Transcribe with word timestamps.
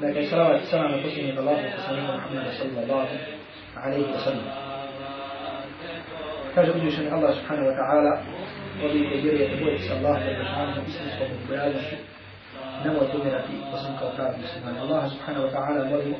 لكن 0.00 0.30
صلوات 0.30 0.60
السلام 0.62 0.94
الحسين 0.94 1.38
الله 1.38 1.74
وسلم 1.78 2.16
محمد 2.16 2.46
صلى 2.58 2.82
الله 2.82 3.08
عليه 3.76 4.14
وسلم 4.14 4.52
كاجب 6.56 6.84
يشن 6.84 7.14
الله 7.14 7.34
سبحانه 7.34 7.66
وتعالى 7.68 8.22
وبي 8.84 9.00
يجري 9.14 9.44
يتبوي 9.44 9.76
الله 9.76 10.14
سبحانه 10.20 10.40
وتعالى 10.40 10.82
بيانا 11.48 11.80
نمو 12.84 13.00
تمرتي 13.00 13.56
وسن 13.72 13.96
كوتاب 14.00 14.34
مسلمان 14.44 14.76
الله 14.82 15.08
سبحانه 15.08 15.40
وتعالى 15.44 15.84
molimo 15.90 16.18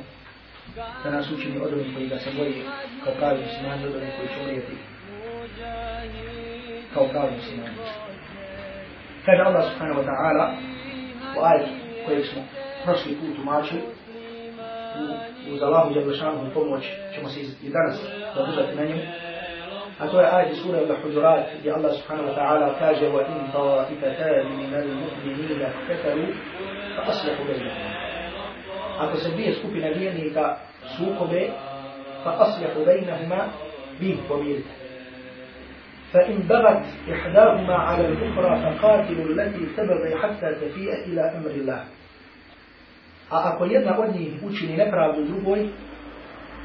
da 1.04 1.10
nas 1.10 1.30
učini 1.30 1.60
od 1.60 1.72
onih 1.72 1.86
koji 1.94 2.08
ga 2.08 2.18
se 2.18 2.30
boji 2.38 2.62
kao 3.04 3.12
pravi 3.18 3.40
muslimani, 3.40 3.86
od 3.86 3.96
onih 3.96 4.10
koji 4.16 4.28
će 4.28 4.40
umrijeti 4.42 4.76
kao 6.94 7.08
pravi 7.08 7.36
muslimani. 7.36 7.74
Kaže 9.26 9.42
Allah 9.42 9.64
subhanahu 9.70 10.00
wa 10.00 10.06
ta'ala 10.10 10.46
u 11.36 11.44
ajetu 11.44 11.72
kojeg 12.06 12.26
smo 12.26 12.42
prošli 12.84 13.16
put 13.20 13.38
umačili, 13.42 13.82
uz 15.52 15.62
Allahu 15.62 15.94
Đalešanu 15.94 16.50
pomoć 16.54 16.84
ćemo 17.14 17.28
se 17.28 17.40
i 17.40 17.70
danas 17.70 17.96
zadržati 18.34 18.76
na 18.76 18.84
njemu, 18.84 19.02
a 20.00 20.08
to 20.08 20.20
je 20.20 20.28
ajet 20.32 20.52
iz 20.52 20.58
sura 20.62 20.78
Al-Hujurat 20.78 21.44
gdje 21.60 21.72
Allah 21.72 21.92
subhanahu 21.92 22.28
wa 22.28 22.34
ta'ala 22.34 22.78
kaže 22.78 23.04
وَإِنْ 23.04 23.52
طَوَائِفَتَانِ 23.52 24.46
مِنَ 24.60 24.72
الْمُؤْمِنِينَ 24.74 25.60
اقْتَتَلُوا 25.62 26.32
فَأَصْلِحُوا 26.96 27.44
بَيْنَهُمَا 27.46 27.90
Ako 28.98 29.16
se 29.16 29.30
dvije 29.30 29.52
skupine 29.54 29.94
vjernika 29.94 30.56
sukobe, 30.96 31.50
فَأَصْلِحُوا 32.24 32.84
بَيْنَهُمَا 32.84 33.40
bih 34.00 34.16
pomirite. 34.28 34.72
فإن 36.12 36.38
بغت 36.48 36.84
إحداهما 37.12 37.74
على 37.74 38.06
الأخرى 38.06 38.62
فقاتلوا 38.62 39.24
التي 39.24 39.66
تبغي 39.76 40.16
حتى 40.22 40.54
تفيء 40.54 40.94
إلى 41.06 41.22
أمر 41.36 41.50
الله. 41.50 41.84
A 43.30 43.52
ako 43.54 43.64
jedna 43.64 43.98
od 43.98 44.14
njih 44.14 44.32
učini 44.42 44.76
nepravdu 44.76 45.24
drugoj, 45.24 45.68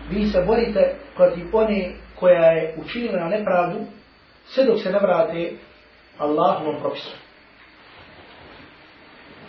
vi 0.10 0.26
se 0.26 0.42
borite 0.42 0.96
protiv 1.16 1.46
one 1.54 1.92
koja 2.16 2.52
je 2.52 2.76
učinila 2.78 3.30
nepravdu, 3.30 3.80
sve 4.46 4.66
dok 4.66 4.80
se 4.80 4.92
ne 4.92 5.00
vrate 5.00 5.52
Allahovom 6.18 6.76
propisu. 6.80 7.16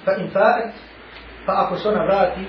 Fa 0.05 0.12
in 0.20 0.31
fa'at, 0.31 0.70
fa 1.47 1.53
ako 1.53 1.77
se 1.77 1.89
ona 1.89 2.05
vrati, 2.05 2.41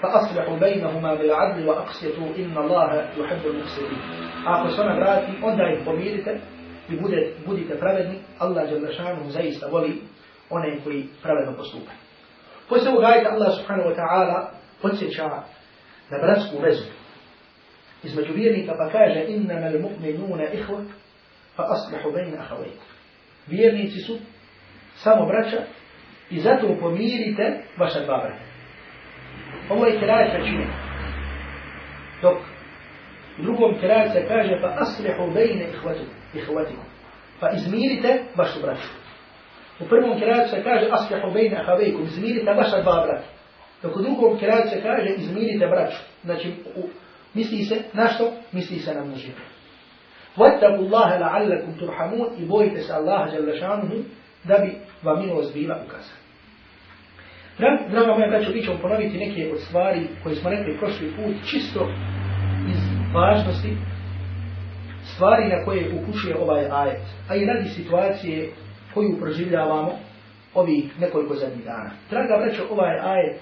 fa 0.00 0.08
aslihu 0.14 0.56
bejnahuma 0.60 1.16
bil 1.16 1.34
adli 1.34 1.66
wa 1.66 1.84
aqsitu 1.84 2.22
inna 2.36 2.60
Allaha 2.60 3.02
yuhibbu 3.16 3.48
al-muqsitin. 3.48 3.98
Ako 4.46 4.68
se 4.68 4.80
ona 4.80 4.94
vrati, 4.94 5.32
onda 5.42 5.68
ih 5.68 5.84
pomirite 5.84 6.40
i 6.88 6.96
bude, 6.96 7.32
budite 7.46 7.78
pravedni, 7.78 8.18
Allah 8.38 8.70
Đalešanu 8.70 9.30
zaista 9.30 9.66
voli 9.66 10.02
one 10.50 10.80
koji 10.84 11.08
pravedno 11.22 11.56
postupaju. 11.56 12.03
Poslije 12.68 12.90
ovog 12.90 13.04
ajta 13.04 13.30
Allah 13.30 13.52
subhanahu 13.58 13.88
wa 13.88 13.96
ta'ala 13.96 14.50
podsjeća 14.82 15.28
na 16.10 16.18
bratsku 16.18 16.58
vezu 16.62 16.84
između 18.02 18.32
vjernika 18.32 18.72
pa 18.78 18.90
kaže 18.90 19.24
innama 19.28 19.66
al-mu'minuna 19.66 20.44
ihwa 20.52 20.84
fa 21.56 21.62
aslihu 21.68 22.10
bayna 22.10 22.36
akhawaykum. 22.36 22.88
Vjernici 23.46 24.00
su 24.00 24.18
samo 24.96 25.26
braća 25.26 25.60
i 26.30 26.40
zato 26.40 26.76
pomirite 26.80 27.62
vaša 27.78 28.00
dva 28.00 28.16
brata. 28.16 28.44
Ovo 29.70 29.86
je 29.86 29.98
kirajet 29.98 30.40
većine. 30.40 30.66
Dok 32.22 32.38
u 33.38 33.42
drugom 33.42 33.80
kirajet 33.80 34.12
se 34.12 34.28
kaže 34.28 34.58
fa 34.60 34.76
aslihu 34.78 35.22
bayna 35.22 35.64
ihwatikum. 36.34 36.84
Pa 37.40 37.50
izmirite 37.50 38.22
vašu 38.36 38.60
braću. 38.62 39.03
U 39.84 39.88
prvom 39.88 40.18
kiraju 40.18 40.48
se 40.48 40.62
kaže 40.62 40.88
aslihu 40.90 41.30
bejna 41.34 41.64
havejkum, 41.66 42.04
Izmirite 42.04 42.52
vaša 42.52 42.82
dva 42.82 43.06
brata. 43.06 43.28
Dok 43.82 43.96
u 43.96 44.02
drugom 44.02 44.38
kiraju 44.38 44.62
se 44.70 44.82
kaže 44.82 45.08
izmirite 45.16 45.66
braću. 45.66 45.96
Znači 46.24 46.52
u 46.76 46.82
misli 47.34 47.64
se 47.64 47.76
na 47.92 48.08
što? 48.08 48.32
Misli 48.52 48.78
se 48.78 48.94
na 48.94 49.04
množinu. 49.04 49.34
Vattaku 50.36 50.82
Allahe 50.82 51.18
la'allakum 51.18 51.78
turhamun 51.78 52.28
i 52.38 52.44
bojite 52.44 52.80
se 52.80 52.92
Allaha 52.92 53.30
jalla 53.34 53.82
da 54.44 54.58
bi 54.58 54.72
vam 55.02 55.26
milost 55.26 55.54
bila 55.54 55.80
ukazana. 55.86 56.24
Draga 57.90 58.14
moja 58.14 58.28
braćo, 58.28 58.50
mi 58.50 58.62
ćemo 58.62 58.78
ponoviti 58.82 59.18
neke 59.18 59.52
od 59.52 59.60
stvari 59.60 60.06
koje 60.22 60.36
smo 60.36 60.50
rekli 60.50 60.78
prošli 60.78 61.12
put, 61.16 61.34
čisto 61.50 61.88
iz 62.68 62.78
važnosti 63.14 63.76
stvari 65.14 65.48
na 65.48 65.64
koje 65.64 65.92
upućuje 65.94 66.36
ovaj 66.38 66.66
ajet, 66.70 67.02
a 67.28 67.36
i 67.36 67.44
radi 67.44 67.68
situacije 67.68 68.50
koju 68.94 69.16
proživljavamo 69.20 69.92
ovih 70.54 71.00
nekoliko 71.00 71.34
zadnjih 71.34 71.64
dana. 71.64 71.90
Draga 72.10 72.36
braćo, 72.36 72.62
ovaj 72.70 72.98
ajet, 73.00 73.40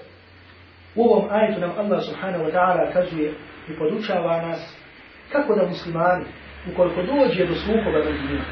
u 0.95 1.03
ovom 1.03 1.31
ajetu 1.31 1.59
nam 1.59 1.71
Allah 1.77 2.03
subhanahu 2.03 2.43
wa 2.43 2.51
ta'ala 2.53 2.93
kazuje 2.93 3.33
i 3.69 3.77
podučava 3.77 4.41
nas 4.41 4.77
kako 5.31 5.55
da 5.55 5.67
muslimani, 5.67 6.25
ukoliko 6.71 7.01
dođe 7.01 7.45
do 7.45 7.55
sluhova 7.55 7.99
među 8.05 8.23
njima, 8.27 8.45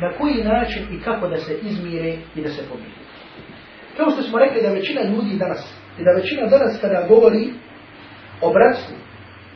na 0.00 0.12
koji 0.18 0.44
način 0.44 0.82
i 0.92 1.00
kako 1.00 1.28
da 1.28 1.36
se 1.36 1.58
izmire 1.62 2.16
i 2.36 2.42
da 2.42 2.48
se 2.48 2.62
pomire. 2.68 2.96
Kao 3.96 4.10
što 4.10 4.22
smo 4.22 4.38
rekli 4.38 4.62
da 4.62 4.72
većina 4.72 5.02
ljudi 5.02 5.38
danas, 5.38 5.76
i 5.98 6.04
da 6.04 6.10
većina 6.10 6.46
danas 6.46 6.80
kada 6.80 7.06
govori 7.08 7.50
o 8.42 8.52
bratstvu 8.52 8.96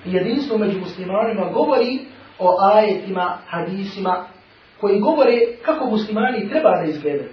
i 0.07 0.13
jedinstvu 0.13 0.59
među 0.59 0.79
muslimanima, 0.79 1.51
govori 1.53 1.99
o 2.39 2.57
ajetima, 2.75 3.39
hadisima, 3.47 4.27
koji 4.81 5.01
govore 5.01 5.37
kako 5.65 5.85
muslimani 5.87 6.49
treba 6.49 6.71
da 6.81 6.91
izgledaju. 6.91 7.31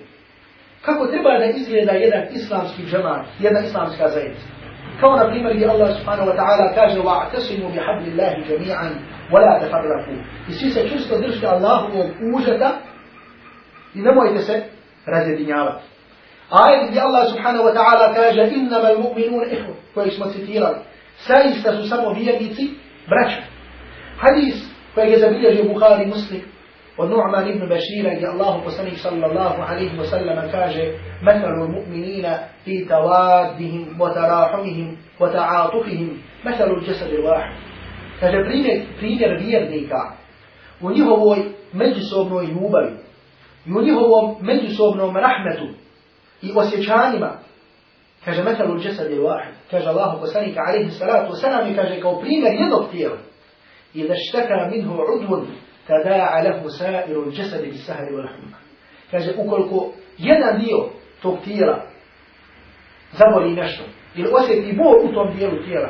Kako 0.82 1.08
treba 1.08 1.40
da 1.40 1.46
izgleda 1.46 1.92
jedan 1.92 2.24
islamski 2.34 2.82
džemat, 2.92 3.26
jedna 3.40 3.60
islamska 3.60 4.10
zajednica. 4.10 4.48
Kao 5.00 5.16
na 5.16 5.30
primjer 5.30 5.56
gdje 5.56 5.68
Allah 5.68 5.90
subhanahu 5.98 6.30
wa 6.30 6.36
ta'ala 6.40 6.76
kaže 6.76 7.00
وَاعْتَسِمُوا 7.00 7.70
بِحَبْلِ 7.76 8.04
اللَّهِ 8.12 8.34
جَمِيعًا 8.50 8.90
وَلَا 9.32 9.54
تَفَرَّقُوا 9.62 10.20
I 10.50 10.52
svi 10.52 10.70
se 10.70 10.90
čusto 10.90 11.18
držite 11.18 11.48
Allahovog 11.48 12.08
užeta 12.36 12.72
i 13.96 14.00
nemojte 14.02 14.40
se 14.42 14.64
razjedinjavati. 15.06 15.84
Ajet 16.50 16.90
gdje 16.90 17.02
Allah 17.02 17.28
subhanahu 17.30 17.64
wa 17.64 17.74
ta'ala 17.74 18.16
kaže 18.16 18.42
إِنَّمَا 18.42 18.90
الْمُؤْمِنُونَ 18.92 19.44
إِحْوَ 19.52 19.74
koji 19.94 20.12
smo 20.12 20.26
citirali. 20.26 20.78
Saista 21.18 21.72
su 21.74 21.90
samo 21.90 22.14
vjernici, 22.14 22.70
braća. 23.10 23.42
Hadis 24.20 24.56
kojeg 24.96 25.12
je 25.12 25.20
zabilježio 25.20 25.74
Bukhari 25.74 26.06
muslim 26.06 26.42
ونعمان 26.98 27.60
بن 27.60 27.70
بشير 27.70 28.06
رضي 28.06 28.28
الله 28.28 28.64
عنه 28.64 28.96
صلى 29.04 29.26
الله 29.26 29.64
عليه 29.64 30.00
وسلم 30.00 30.52
كاج 30.52 30.94
مثل 31.22 31.46
المؤمنين 31.46 32.28
في 32.66 32.86
توادهم 32.86 34.02
وتراحمهم 34.02 34.98
وتعاطفهم. 35.20 36.18
مثل 36.46 36.72
الجسد 36.72 37.14
الواحد. 37.14 37.56
كاج 38.22 38.36
بريمير 38.36 39.38
بيرنيكا 39.40 40.16
ونهو 40.82 41.36
مجسوبن 41.74 42.50
يوبري. 42.50 42.98
ونهو 43.70 44.36
مجسوبن 44.42 45.18
رحمة 45.18 45.70
وسيشانما 46.56 47.40
كاج 48.26 48.40
مثل 48.40 48.72
الجسد 48.72 49.12
الواحد. 49.12 49.54
كاج 49.72 49.88
الله 49.88 50.22
وسلم 50.22 50.56
عليه 50.58 50.86
الصلاة 50.88 51.30
والسلام 51.30 51.76
كاج 51.76 52.00
كو 52.00 52.22
بريمير 52.22 52.52
يدوك 52.52 52.92
تيرا 52.92 53.18
إذا 53.96 54.14
اشتكى 54.14 54.78
منه 54.78 55.02
عضو 55.02 55.46
tada'a 55.88 56.44
lahu 56.44 56.70
sa'iru 56.70 57.32
džesad 57.32 57.64
il 57.64 57.78
sahari 57.78 58.16
wal 58.16 58.28
humma 58.36 58.58
kaže 59.12 59.34
ukoliko 59.38 59.94
jedan 60.18 60.60
dio 60.60 60.90
tog 61.22 61.38
tijela 61.44 61.82
zaboli 63.12 63.56
nešto 63.56 63.84
ili 64.16 64.30
osjeti 64.34 64.74
bol 64.74 65.10
u 65.10 65.14
tom 65.14 65.38
dijelu 65.38 65.64
tijela 65.64 65.90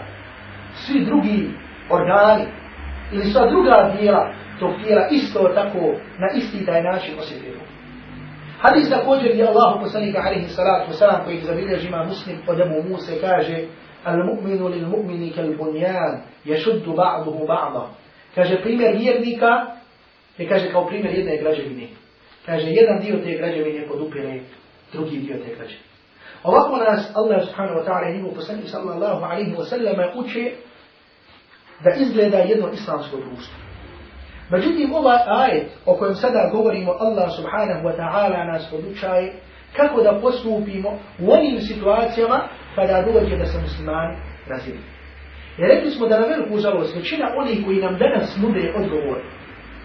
svi 0.74 1.06
drugi 1.06 1.50
organi 1.90 2.46
ili 3.12 3.26
sva 3.26 3.50
druga 3.50 3.96
dijela 4.00 4.34
tog 4.60 4.72
tijela 4.84 5.08
isto 5.12 5.52
tako 5.56 5.80
na 6.20 6.28
isti 6.36 6.66
taj 6.66 6.84
način 6.84 7.20
osjeti 7.20 7.52
bol. 7.58 7.68
Hadis 8.60 8.90
također 8.90 9.36
je 9.36 9.48
Allah 9.48 9.80
poslanika 9.84 10.20
alaihi 10.20 10.48
salatu 10.48 10.92
wasalam 10.92 11.26
koji 11.26 11.38
zabilježi 11.38 11.88
ima 11.88 12.04
muslim 12.04 12.38
od 12.48 12.60
Ebu 12.60 12.90
Musa 12.90 13.12
kaže 13.22 13.58
Al-mu'minu 14.06 14.68
lil 14.68 14.88
mu'mini 14.88 15.34
kal 15.36 15.54
bunjan 15.58 16.22
ješuddu 16.46 16.92
ba'duhu 16.92 17.48
ba'da. 17.48 17.88
Kaže 18.36 18.62
primjer 18.62 18.96
vjernika 18.96 19.66
I 20.38 20.48
kaže 20.48 20.72
kao 20.72 20.88
primjer 20.88 21.18
jedne 21.18 21.38
građevine. 21.38 21.88
Kaže 22.46 22.68
jedan 22.68 23.00
dio 23.00 23.18
te 23.24 23.38
građevine 23.38 23.88
podupire 23.88 24.40
drugi 24.94 25.18
dio 25.18 25.36
te 25.36 25.56
građevine. 25.56 25.88
Ovako 26.44 26.78
nas 26.78 27.12
Allah 27.16 27.46
subhanahu 27.46 27.80
wa 27.80 27.86
ta'ala 27.86 28.10
i 28.10 28.18
njegov 28.18 28.36
poslanik 28.36 28.66
sallallahu 28.68 29.26
alaihi 29.26 29.56
wa 29.56 29.66
sallam 29.66 29.96
uče 30.16 30.52
da 31.84 31.90
izgleda 32.00 32.38
jedno 32.38 32.70
islamsko 32.74 33.18
društvo. 33.18 33.56
Međutim, 34.50 34.94
ovaj 34.94 35.18
ajet 35.28 35.68
o 35.86 35.96
kojem 35.96 36.16
sada 36.16 36.50
govorimo, 36.54 36.92
Allah 37.00 37.30
subhanahu 37.36 37.88
wa 37.88 37.98
ta'ala 37.98 38.52
nas 38.52 38.70
podučaje 38.72 39.34
kako 39.76 40.02
da 40.02 40.20
postupimo 40.22 41.00
u 41.20 41.32
onim 41.32 41.62
situacijama 41.62 42.48
kada 42.76 43.06
dođe 43.12 43.38
da 43.38 43.46
se 43.46 43.58
muslimani 43.62 44.18
razili. 44.48 44.80
Jer 45.58 45.70
rekli 45.70 45.92
smo 45.92 46.08
da 46.08 46.20
na 46.20 46.26
veliku 46.26 46.58
žalost 46.58 46.96
većina 46.96 47.32
onih 47.38 47.66
koji 47.66 47.78
nam 47.78 47.98
danas 47.98 48.38
nude 48.38 48.74
odgovor 48.76 49.22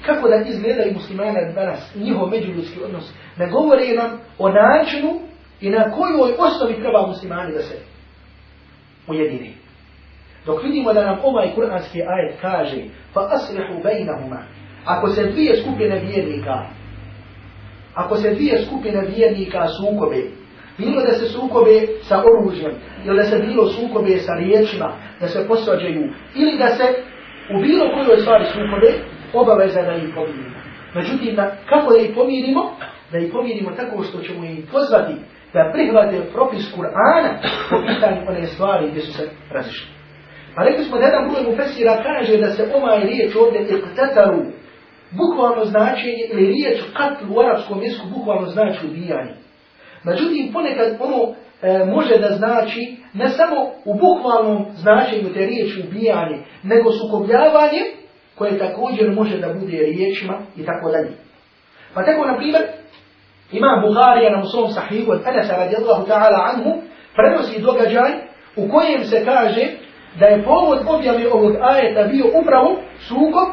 kako 0.07 0.29
da 0.29 0.37
izgledaju 0.37 0.93
muslimani 0.93 1.55
danas? 1.55 1.95
Njihov 1.95 2.31
međuljudski 2.31 2.83
odnos, 2.85 3.13
ne 3.37 3.51
govore 3.51 3.87
nam 3.97 4.21
o 4.39 4.49
načinu 4.49 5.21
i 5.61 5.71
na 5.71 5.91
kojoj 5.91 6.33
osnovi 6.39 6.81
treba 6.81 7.07
muslimani 7.07 7.53
da 7.53 7.63
se 7.63 7.79
ujedini. 9.09 9.55
Dok 10.47 10.63
vidimo 10.63 10.93
da 10.93 11.05
nam 11.05 11.19
ovaj 11.23 11.55
kuranski 11.55 12.03
ajet 12.03 12.41
kaže 12.41 12.83
fa 13.13 13.29
aslihu 13.31 13.83
bejnahuma 13.83 14.43
ako 14.85 15.09
se 15.09 15.23
dvije 15.23 15.57
skupine 15.57 15.99
vjernika 15.99 16.67
ako 17.95 18.17
se 18.17 18.35
dvije 18.35 18.65
skupine 18.67 19.07
vjernika 19.17 19.67
sukobe 19.67 20.23
bilo 20.79 21.03
da 21.03 21.13
se 21.13 21.27
sukobe 21.27 21.87
sa 22.03 22.23
oružjem 22.23 22.73
ili 23.05 23.17
da 23.17 23.23
se 23.23 23.39
bilo 23.39 23.69
sukobe 23.69 24.17
sa 24.17 24.33
riječima 24.35 24.93
da 25.21 25.29
se 25.29 25.49
posvađaju 25.49 26.09
ili 26.35 26.59
da 26.59 26.69
se 26.69 26.85
u 27.57 27.63
bilo 27.63 27.85
kojoj 27.95 28.21
stvari 28.21 28.45
sukobe 28.45 28.93
obaveza 29.33 29.83
da 29.83 29.95
ih 29.95 30.15
pomirimo. 30.15 30.57
Međutim, 30.95 31.37
da, 31.37 31.57
kako 31.69 31.93
da 31.93 31.99
ih 31.99 32.11
pomirimo? 32.15 32.77
Da 33.13 33.19
ih 33.19 33.33
pomirimo 33.33 33.71
tako 33.71 34.03
što 34.03 34.19
ćemo 34.21 34.45
ih 34.45 34.65
pozvati 34.73 35.15
da 35.53 35.71
prihvate 35.73 36.31
propis 36.33 36.75
Kur'ana 36.77 37.31
po 37.71 37.77
pitanju 37.87 38.21
one 38.29 38.47
stvari 38.47 38.91
gdje 38.91 39.01
su 39.01 39.13
se 39.13 39.29
razišli. 39.51 39.93
A 40.57 40.65
rekli 40.65 40.85
smo 40.85 40.99
da 40.99 41.05
jedan 41.05 41.29
broj 41.31 41.43
mu 41.43 41.57
fesira 41.57 42.03
kaže 42.03 42.37
da 42.37 42.51
se 42.51 42.71
ovaj 42.75 43.01
riječ 43.01 43.37
ovdje 43.37 43.61
iqtataru 43.61 44.43
bukvalno 45.11 45.65
značenje 45.65 46.25
ili 46.33 46.47
riječ 46.47 46.83
katl 46.97 47.25
u 47.31 47.41
arapskom 47.41 47.83
jesku 47.83 48.07
bukvalno 48.17 48.47
znači 48.47 48.87
ubijanje. 48.87 49.35
Međutim, 50.05 50.53
ponekad 50.53 50.97
ono 51.01 51.35
e, 51.63 51.85
može 51.85 52.19
da 52.19 52.29
znači 52.29 52.97
ne 53.15 53.29
samo 53.29 53.57
u 53.85 53.95
bukvalnom 53.95 54.67
značenju 54.75 55.35
te 55.35 55.47
riječi 55.47 55.83
ubijanje, 55.89 56.39
nego 56.63 56.93
sukobljavanje 56.93 57.83
koje 58.35 58.59
također 58.59 59.13
može 59.13 59.39
da 59.39 59.53
bude 59.53 59.77
riječima 59.77 60.39
i 60.57 60.65
tako 60.67 60.91
dalje. 60.91 61.11
Pa 61.95 62.05
tako, 62.05 62.27
na 62.27 62.37
primjer, 62.37 62.63
Imam 63.53 63.81
Buharija 63.81 64.37
na 64.37 64.45
svom 64.45 64.71
sahihu 64.71 65.13
od 65.13 65.21
Anasa 65.27 65.57
radijallahu 65.57 66.07
ta'ala 66.07 66.55
anhu 66.55 66.83
prenosi 67.15 67.63
događaj 67.63 68.11
u 68.57 68.69
kojem 68.69 69.05
se 69.05 69.25
kaže 69.25 69.65
da 70.19 70.27
je 70.27 70.45
povod 70.45 70.79
objave 70.87 71.33
ovog 71.33 71.57
ajeta 71.61 72.03
bio 72.03 72.25
upravo 72.41 72.77
sukob 73.09 73.49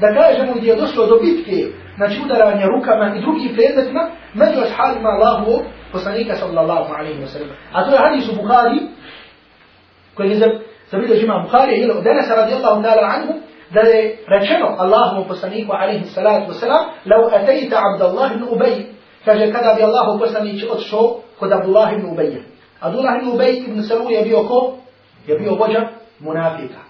da 0.00 0.14
kažemo 0.14 0.52
gdje 0.54 0.70
je 0.70 0.76
došlo 0.76 1.06
do 1.06 1.16
bitke 1.22 1.66
znači 1.96 2.20
udaranja 2.24 2.66
rukama 2.66 3.14
i 3.16 3.20
drugim 3.20 3.54
predmetima 3.54 4.10
među 4.34 4.60
ashabima 4.60 5.08
Allahu 5.08 5.62
poslanika 5.92 6.34
sallallahu 6.36 6.94
alaihi 6.98 7.20
wa 7.20 7.26
sallam. 7.26 7.56
A 7.72 7.84
to 7.84 7.90
je 7.92 7.98
hadis 7.98 8.28
u 8.28 8.36
Bukhari 8.42 8.80
koji 10.14 10.30
je 10.30 10.60
zabilježi 10.90 11.24
imam 11.24 11.42
Bukhari 11.42 11.74
ili 11.76 11.90
od 11.90 12.06
Anasa 12.06 12.34
radijallahu 12.34 12.82
ta'ala 12.82 13.14
anhu 13.16 13.32
da 13.70 13.80
je 13.80 14.18
rečeno 14.28 14.76
Allahu 14.78 15.28
poslaniku 15.28 15.72
alaihi 15.72 16.04
salatu 16.04 16.52
wa 16.52 16.54
sallam 16.54 16.84
lau 17.04 17.28
atejta 17.34 17.76
Abdallah 17.78 18.32
ibn 18.32 18.44
Ubay 18.54 18.86
kaže 19.24 19.52
kada 19.52 19.74
bi 19.74 19.82
Allahu 19.82 20.18
poslanić 20.18 20.64
odšao 20.70 21.20
kod 21.38 21.52
Abdullah 21.52 21.92
ibn 21.92 22.06
Ubay. 22.06 22.42
Abdullah 22.80 23.16
ibn 23.18 23.28
Ubay 23.28 23.52
ibn 23.58 23.82
Salul 23.82 24.12
je 24.12 24.22
bio 24.22 24.42
ko? 24.44 24.78
Je 25.26 25.38
bio 25.38 25.54
vođa 25.54 25.88
munafika. 26.20 26.80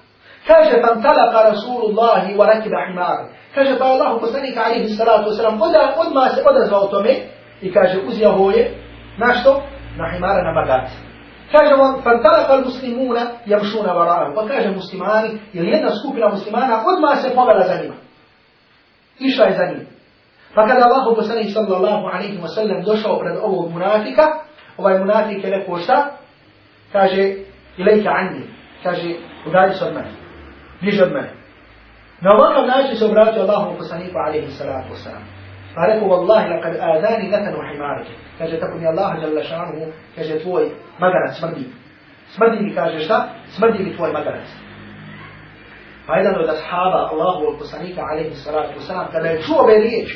Kaže 0.46 0.82
tam 0.82 1.02
talaka 1.02 1.50
Rasulullahi 1.50 2.36
wa 2.36 2.46
rakiba 2.46 2.76
himar. 2.88 3.18
Kaže 3.54 3.78
pa 3.78 3.84
Allahu 3.84 4.20
poslanik 4.20 4.56
alaihi 4.56 4.88
salatu 4.88 5.30
wa 5.30 5.36
sallam 5.36 5.62
odmah 6.06 6.34
se 6.34 6.42
odazvao 6.50 6.86
tome 6.86 7.16
i 7.62 7.72
kaže 7.72 7.98
uzjaho 8.08 8.50
je 8.50 8.74
na 9.18 9.34
što? 9.34 9.62
Na 9.96 10.12
himara 10.12 10.42
na 10.42 10.52
bagac. 10.60 11.05
Kaže 11.56 11.74
on, 11.74 12.02
al 12.48 12.64
muslimuna 12.64 13.20
jamšuna 13.46 13.92
vara'ahu. 13.92 14.34
Pa 14.34 14.48
kaže 14.48 14.70
muslimani, 14.70 15.38
ili 15.52 15.70
jedna 15.70 15.90
skupina 15.96 16.28
muslimana 16.28 16.82
odmah 16.86 17.18
se 17.22 17.34
povela 17.34 17.66
za 17.66 17.82
njima. 17.82 17.94
Išla 19.18 19.44
je 19.44 19.56
za 19.56 19.64
njim. 19.64 19.86
Pa 20.54 20.66
kada 20.66 20.84
Allah 20.84 21.16
poslanih 21.16 21.54
sallallahu 21.54 22.06
alaihi 22.06 22.38
wa 22.38 22.48
sallam 22.48 22.82
došao 22.82 23.18
pred 23.18 23.36
ovog 23.42 23.72
munafika, 23.72 24.22
ovaj 24.76 24.98
munafik 24.98 25.44
je 25.44 25.50
rekao 25.50 25.78
šta? 25.78 26.10
Kaže, 26.92 27.34
ilajka 27.76 28.10
anni. 28.10 28.42
Kaže, 28.82 29.14
udalji 29.48 29.74
se 29.74 29.84
od 29.84 29.94
mene. 29.94 30.10
Bliže 30.80 31.04
od 31.04 31.12
mene. 31.12 31.30
Na 32.20 32.30
ovakav 32.32 32.66
način 32.66 32.96
se 32.96 33.04
obratio 33.04 33.42
Allahu 33.42 33.78
poslaniku 33.78 34.18
alaihi 34.26 34.46
wa 34.46 34.94
فارك 35.76 36.02
والله 36.02 36.46
لقد 36.48 36.74
آذاني 36.76 37.30
ذكر 37.30 37.58
وحمارك. 37.58 38.06
كجتكم 38.40 38.82
يا 38.84 38.90
الله 38.90 39.20
جل 39.20 39.44
شأنه 39.44 39.92
كجتوي 40.16 40.70
مدرس 41.00 41.40
سمدي 41.40 41.66
سمدي 42.28 42.74
كاجشتا 42.74 43.30
سمدي 43.48 43.90
بتوي 43.90 44.12
مدرس 44.12 44.56
فإذا 46.08 46.30
لو 46.30 46.44
أصحاب 46.50 47.12
الله 47.12 47.38
والقصانيك 47.38 47.98
عليه 47.98 48.30
الصلاة 48.30 48.68
والسلام 48.68 49.06
كما 49.06 49.30
يتشوه 49.32 49.66
بريج 49.66 50.08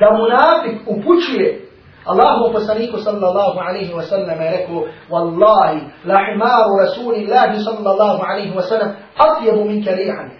دا 0.00 0.10
منافق 0.10 0.88
وبوشي 0.88 1.66
الله 2.10 2.42
وقصانيك 2.42 2.96
صلى 2.96 3.28
الله 3.28 3.62
عليه 3.62 3.94
وسلم 3.94 4.42
يركو 4.42 4.86
والله 5.10 5.82
لحمار 6.04 6.64
رسول 6.82 7.14
الله 7.14 7.58
صلى 7.64 7.90
الله 7.92 8.24
عليه 8.24 8.56
وسلم 8.56 8.94
أطيب 9.20 9.54
منك 9.54 9.88
ريعا 9.88 10.30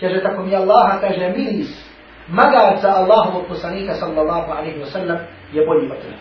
كجتكم 0.00 0.48
يا 0.48 0.58
الله 0.58 0.98
كجميلس 1.02 1.85
magarca 2.28 2.88
Allahu 2.88 3.48
poslanika 3.48 3.94
sallallahu 3.94 4.52
alaihi 4.52 4.80
wa 4.80 4.86
sallam 4.86 5.18
je 5.52 5.66
bolji 5.66 5.90
od 5.90 5.98
tebe. 6.02 6.16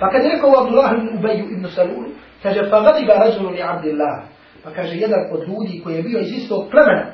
Pa 0.00 0.10
kad 0.10 0.24
je 0.24 0.30
rekao 0.30 0.62
Abdullah 0.62 0.92
ibn 0.92 1.18
Ubeju 1.18 1.44
ibn 1.44 1.66
Salul, 1.68 2.04
kaže, 2.42 2.70
fa 2.70 2.80
gadiba 2.80 3.14
rađulu 3.14 3.50
li 3.50 3.62
Abdillah. 3.62 4.22
Pa 4.64 4.70
kaže, 4.70 4.96
jedan 4.96 5.20
od 5.32 5.48
ljudi 5.48 5.80
koji 5.84 5.96
je 5.96 6.02
bio 6.02 6.20
iz 6.20 6.32
istog 6.32 6.70
plemena, 6.70 7.06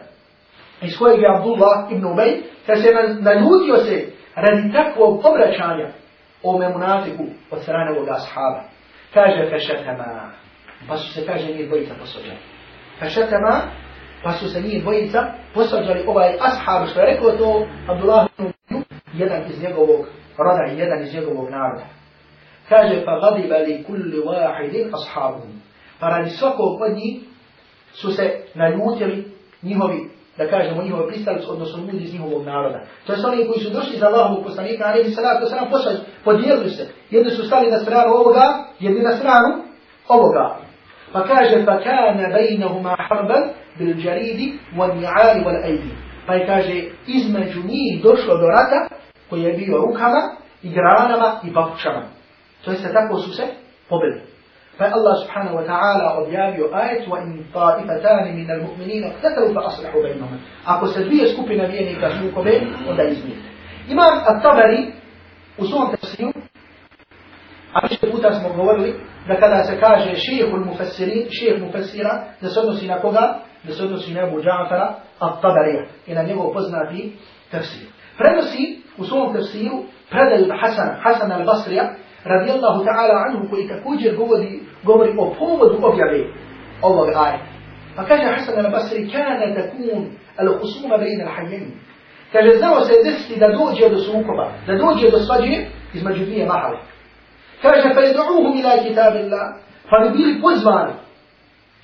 iz 0.83 0.99
kojeg 0.99 1.23
je 1.23 1.37
Abdullah 1.37 1.93
ibn 1.93 2.05
Ubej, 2.05 2.43
kaže, 2.67 2.89
naljutio 3.21 3.77
se 3.77 4.07
radi 4.35 4.73
takvog 4.73 5.27
obraćanja 5.27 5.89
ome 6.43 6.69
munafiku 6.69 7.25
od 7.51 7.63
strane 7.63 7.91
ovog 7.91 8.09
ashaba. 8.09 8.63
Kaže 9.15 9.51
fešetama, 9.51 10.31
pa 10.89 10.97
su 10.97 11.13
se, 11.13 11.27
kaže, 11.27 11.47
nije 11.47 11.67
dvojica 11.67 11.95
posvađali. 12.01 12.39
Fešetama, 12.99 13.61
pa 14.25 14.33
su 14.33 14.49
se 14.49 14.61
nije 14.61 14.81
dvojica 14.81 15.19
posvađali 15.55 16.05
ovaj 16.07 16.37
ashab, 16.41 16.89
što 16.89 17.01
je 17.01 17.07
rekao 17.07 17.31
to 17.31 17.67
Abdullah 17.89 18.27
jedan 19.15 19.43
iz 19.51 19.63
njegovog 19.63 20.07
roda 20.39 20.73
i 20.73 20.79
jedan 20.79 21.03
iz 21.03 21.15
njegovog 21.15 21.51
naroda. 21.51 21.85
Kaže, 22.69 23.05
pa 23.05 23.21
gadiba 23.21 23.57
li 23.57 23.85
kulli 23.87 24.23
wahidin 24.27 24.91
ashabuhum. 24.95 25.63
Pa 26.01 26.09
radi 26.09 26.31
svakog 26.31 26.81
od 26.81 26.93
njih 26.97 27.23
su 27.93 28.13
se 28.13 28.43
naljutili 28.55 29.33
njihovi 29.63 30.11
da 30.39 30.49
kažemo 30.49 30.83
njihove 30.83 31.09
pristalice, 31.09 31.47
odnosno 31.51 31.85
ljudi 31.85 32.05
iz 32.05 32.13
njihovog 32.13 32.45
naroda. 32.45 32.81
To 33.07 33.13
je 33.13 33.27
oni 33.27 33.47
koji 33.47 33.61
su 33.61 33.71
došli 33.71 33.99
za 33.99 34.07
Allahovog 34.07 34.45
poslanika, 34.45 34.85
ali 34.87 35.05
se 35.05 35.15
salatu 35.15 35.47
wasalam 35.47 35.71
poslali, 35.71 35.99
podijelili 36.25 36.71
se. 36.71 36.89
Jedni 37.11 37.31
su 37.31 37.47
stali 37.47 37.71
na 37.71 37.79
stranu 37.79 38.15
ovoga, 38.15 38.65
jedni 38.81 39.01
na 39.01 39.13
stranu 39.13 39.63
ovoga. 40.09 40.64
Bil 43.79 43.95
džaridi 43.95 44.59
wal 44.77 44.95
ni'ali 44.95 45.45
wal 45.45 45.65
ajdi. 45.65 45.91
Pa 46.27 46.35
je 46.35 46.47
kaže, 46.47 46.83
između 47.07 47.61
njih 47.65 48.03
došlo 48.03 48.37
do 48.37 48.47
rata 48.47 48.89
koji 49.31 49.43
je 49.43 49.53
bio 49.53 49.79
rukama 49.79 50.21
i 50.63 50.71
granama 50.71 51.41
i 51.45 51.55
papučama. 51.55 52.03
To 52.65 52.71
jeste 52.71 52.93
tako 52.93 53.19
su 53.19 53.33
se 53.33 53.43
pobili. 53.89 54.21
Pa 54.79 54.85
Allah 54.85 55.15
subhanahu 55.23 55.57
wa 55.57 55.67
ta'ala 55.67 56.19
objavio 56.23 56.71
ajet 56.73 57.07
wa 57.09 57.23
in 57.23 57.45
ta'ifatani 57.55 58.33
min 58.33 58.51
al-mu'minina 58.51 59.09
ktatalu 59.19 59.55
fa 59.55 59.61
aslihu 59.67 60.03
bainahum. 60.03 60.39
Ako 60.65 60.87
se 60.87 61.05
dvije 61.05 61.29
skupine 61.33 61.67
vjernika 61.67 62.11
sukobe, 62.11 62.61
onda 62.91 63.03
izmirite. 63.03 63.49
Imam 63.89 64.15
At-Tabari 64.27 64.93
u 65.59 65.67
svom 65.67 65.91
tefsiru, 65.91 66.33
a 67.75 67.87
više 67.87 68.13
puta 68.13 68.33
smo 68.33 68.49
govorili 68.57 68.95
da 69.29 69.41
kada 69.41 69.65
se 69.65 69.81
kaže 69.81 70.15
šehul 70.15 70.65
mufassirin, 70.65 71.27
šeh 71.31 71.63
mufassira, 71.63 72.25
da 72.41 72.49
se 72.49 72.61
odnosi 72.61 72.87
na 72.89 73.01
koga? 73.01 73.39
Da 73.63 73.73
se 73.73 73.85
odnosi 73.85 74.15
na 74.15 74.21
Abu 74.25 74.37
Ja'fara 74.37 74.89
At-Tabarija 75.21 75.85
i 76.07 76.15
na 76.15 76.23
njegov 76.23 76.53
poznati 76.53 77.13
tefsir. 77.51 77.89
Prenosi 78.19 78.83
u 78.99 79.05
svom 79.05 79.33
tefsiru 79.35 79.77
predaju 80.11 80.47
Hasan, 80.61 80.91
Hasan 81.03 81.31
al-Basrija, 81.33 81.85
radijallahu 82.25 82.85
ta'ala 82.85 83.15
anhu 83.27 83.51
koji 83.51 83.69
također 83.69 84.17
govori, 84.17 84.61
govori 84.83 85.15
o 85.19 85.35
povodu 85.39 85.79
objave 85.83 86.21
ovog 86.83 87.09
ajeta. 87.09 87.45
Pa 87.97 88.05
kaže 88.05 88.25
Hasan 88.25 88.55
al-Basri, 88.65 89.13
kana 89.13 89.55
takun 89.55 90.03
al-husuma 90.39 90.97
bejna 90.99 91.25
al-hajjeni. 91.25 91.73
Kaže, 92.33 92.59
znao 92.59 92.81
se 92.81 92.93
desiti 93.05 93.41
da 93.41 93.49
dođe 93.49 93.89
do 93.89 93.99
sukoba, 93.99 94.47
da 94.67 94.73
dođe 94.85 95.11
do 95.11 95.19
svađe 95.19 95.57
između 95.95 96.25
dvije 96.25 96.47
mahale. 96.47 96.79
Kaže, 97.65 97.95
fa 97.97 98.01
jedu'uhum 98.01 98.53
ila 98.61 98.73
kitab 98.85 99.15
Allah, 99.25 99.47
pa 99.91 99.97
bi 100.03 100.09
bili 100.17 100.41
pozvani 100.43 100.95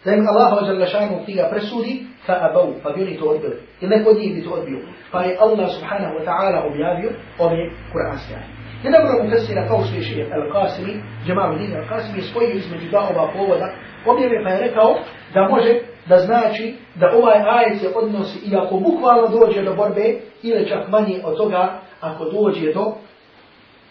da 0.05 0.13
im 0.13 0.25
Allah 0.29 0.49
wa 0.53 0.67
jalla 0.67 0.87
šanu 0.87 1.25
tiga 1.27 1.49
presudi, 1.51 1.93
fa 2.27 2.35
abav, 2.47 2.67
pa 2.83 2.91
bi 2.93 3.03
oni 3.03 3.19
to 3.19 3.25
odbili. 3.25 3.57
I 3.81 3.87
neko 3.87 4.11
od 4.11 4.17
njih 4.17 4.35
bi 4.35 4.45
to 4.45 4.51
odbio. 4.51 4.79
Pa 5.13 5.23
je 5.23 5.37
Allah 5.41 5.69
subhanahu 5.77 6.15
wa 6.19 6.25
ta'ala 6.29 6.59
objavio 6.71 7.11
ove 7.39 7.61
kuranske 7.93 8.35
ajete. 8.35 8.61
Jedan 8.85 9.01
broj 9.07 9.23
mufessira 9.25 9.69
kao 9.69 9.85
što 9.85 9.95
je 9.97 10.03
šijeh 10.03 10.29
Al-Qasimi, 10.39 10.95
Džemal 11.27 11.59
Din 11.59 11.73
Al-Qasimi 11.81 12.17
je 12.17 12.29
spojio 12.31 12.51
između 12.51 12.89
dva 12.91 13.01
ova 13.01 13.33
povoda 13.33 13.69
objave 14.07 14.45
pa 14.45 14.51
je 14.51 14.61
rekao 14.67 14.95
da 15.35 15.49
može 15.49 15.73
da 16.09 16.17
znači 16.19 16.75
da 16.95 17.13
ovaj 17.17 17.39
ajet 17.57 17.81
se 17.81 17.89
odnosi 17.95 18.39
i 18.39 18.57
ako 18.57 18.77
bukvalno 18.77 19.29
dođe 19.29 19.63
do 19.63 19.75
borbe 19.75 20.15
ili 20.43 20.69
čak 20.69 20.89
manje 20.89 21.21
od 21.25 21.37
toga 21.37 21.81
ako 22.01 22.25
dođe 22.25 22.73
do, 22.73 22.95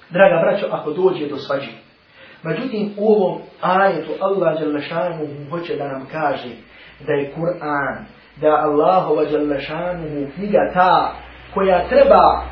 draga 0.10 0.42
braćo, 0.42 0.66
ako 0.72 0.92
dođe 0.92 1.28
do 1.28 1.38
svađi. 1.38 1.72
Međutim, 2.44 2.94
u 2.98 3.14
ovom 3.14 3.42
ajetu 3.62 4.12
Allah 4.20 4.60
Đalešanu 4.60 5.28
hoće 5.50 5.76
da 5.76 5.88
nam 5.88 6.08
kaže 6.12 6.50
da 7.08 7.14
je 7.14 7.34
Kur'an, 7.38 7.98
da 8.42 8.48
Allahova 8.48 9.26
Đalešanu 9.26 10.28
knjiga 10.36 10.72
ta 10.74 11.14
koja 11.54 11.88
treba 11.88 12.44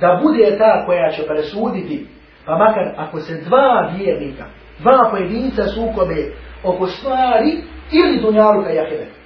da 0.00 0.20
bude 0.22 0.58
ta 0.58 0.86
koja 0.86 1.10
će 1.10 1.22
presuditi, 1.26 2.06
pa 2.46 2.56
makar 2.56 2.94
ako 2.96 3.20
se 3.20 3.40
dva 3.48 3.90
vjernika, 3.96 4.44
dva 4.78 5.08
pojedinca 5.10 5.62
sukobe 5.64 6.32
oko 6.64 6.86
stvari 6.86 7.56
ili 7.92 8.20
dunjaluka 8.20 8.72
i 8.72 8.78
ahireta. 8.78 9.18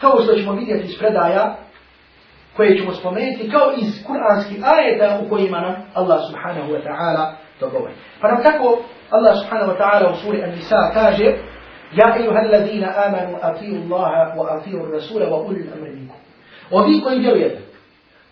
Kao 0.00 0.20
što 0.20 0.34
ćemo 0.34 0.52
vidjeti 0.52 0.84
iz 0.84 0.98
predaja 0.98 1.56
koje 2.60 2.78
ćemo 2.78 2.92
spomenuti 2.94 3.50
kao 3.50 3.72
iz 3.76 4.04
kuranskih 4.06 4.58
ajeta 4.74 5.20
u 5.24 5.28
kojima 5.28 5.60
nam 5.60 5.74
Allah 5.94 6.20
subhanahu 6.28 6.72
wa 6.72 6.80
ta'ala 6.86 7.32
to 7.60 7.68
govori. 7.68 7.92
Pa 8.20 8.28
nam 8.28 8.42
tako 8.42 8.78
Allah 9.10 9.34
subhanahu 9.42 9.72
wa 9.72 9.78
ta'ala 9.78 10.12
u 10.12 10.16
suri 10.16 10.42
An-Nisa 10.42 10.90
kaže 10.94 11.24
Ja 11.94 12.16
ejuha 12.20 12.38
alladhina 12.38 12.92
amanu 13.06 13.38
atiju 13.42 13.80
Allaha 13.82 14.34
wa 14.36 14.58
atiju 14.58 14.92
Rasula 14.92 15.26
wa 15.26 15.46
ulil 15.48 15.66
amriniku. 15.76 16.14
Ovi 16.70 17.00
koji 17.04 17.18
vjerujete, 17.18 17.62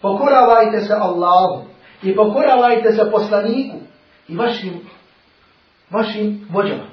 pokoravajte 0.03 0.81
se 0.81 0.95
Allahu 0.95 1.65
i 2.03 2.17
pokoravajte 2.17 2.93
se 2.93 3.11
poslaniku 3.11 3.77
i 4.29 4.37
vašim, 4.37 4.81
vašim 5.91 6.49
vođama. 6.51 6.87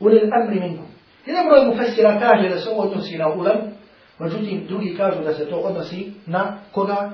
Ulil 0.00 0.34
amri 0.42 0.60
minkum. 0.60 0.86
Jedan 1.26 1.46
broj 1.48 1.64
mufessira 1.66 2.20
kaže 2.20 2.48
da 2.48 2.58
se 2.58 2.70
ovo 2.70 2.82
odnosi 2.82 3.18
na 3.18 3.28
ulam, 3.28 3.75
međutim 4.18 4.66
drugi 4.68 4.96
kažu 4.96 5.22
da 5.22 5.34
se 5.34 5.50
to 5.50 5.56
odnosi 5.56 6.12
na 6.26 6.58
koga? 6.72 7.10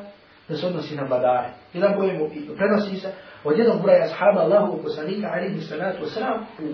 Da 0.48 0.56
se 0.56 0.66
odnosi 0.66 0.96
na 0.96 1.02
vladare. 1.02 1.48
Jedan 1.74 1.92
broj 1.96 2.12
mu 2.12 2.30
prenosi 2.56 2.96
se 2.96 3.12
od 3.44 3.58
jednog 3.58 3.82
broja 3.82 4.04
ashaba 4.04 4.40
Allahu 4.40 4.82
poslanika 4.82 5.28
alaihi 5.34 5.60
salatu 5.60 6.04
wasalam 6.04 6.38
u 6.58 6.72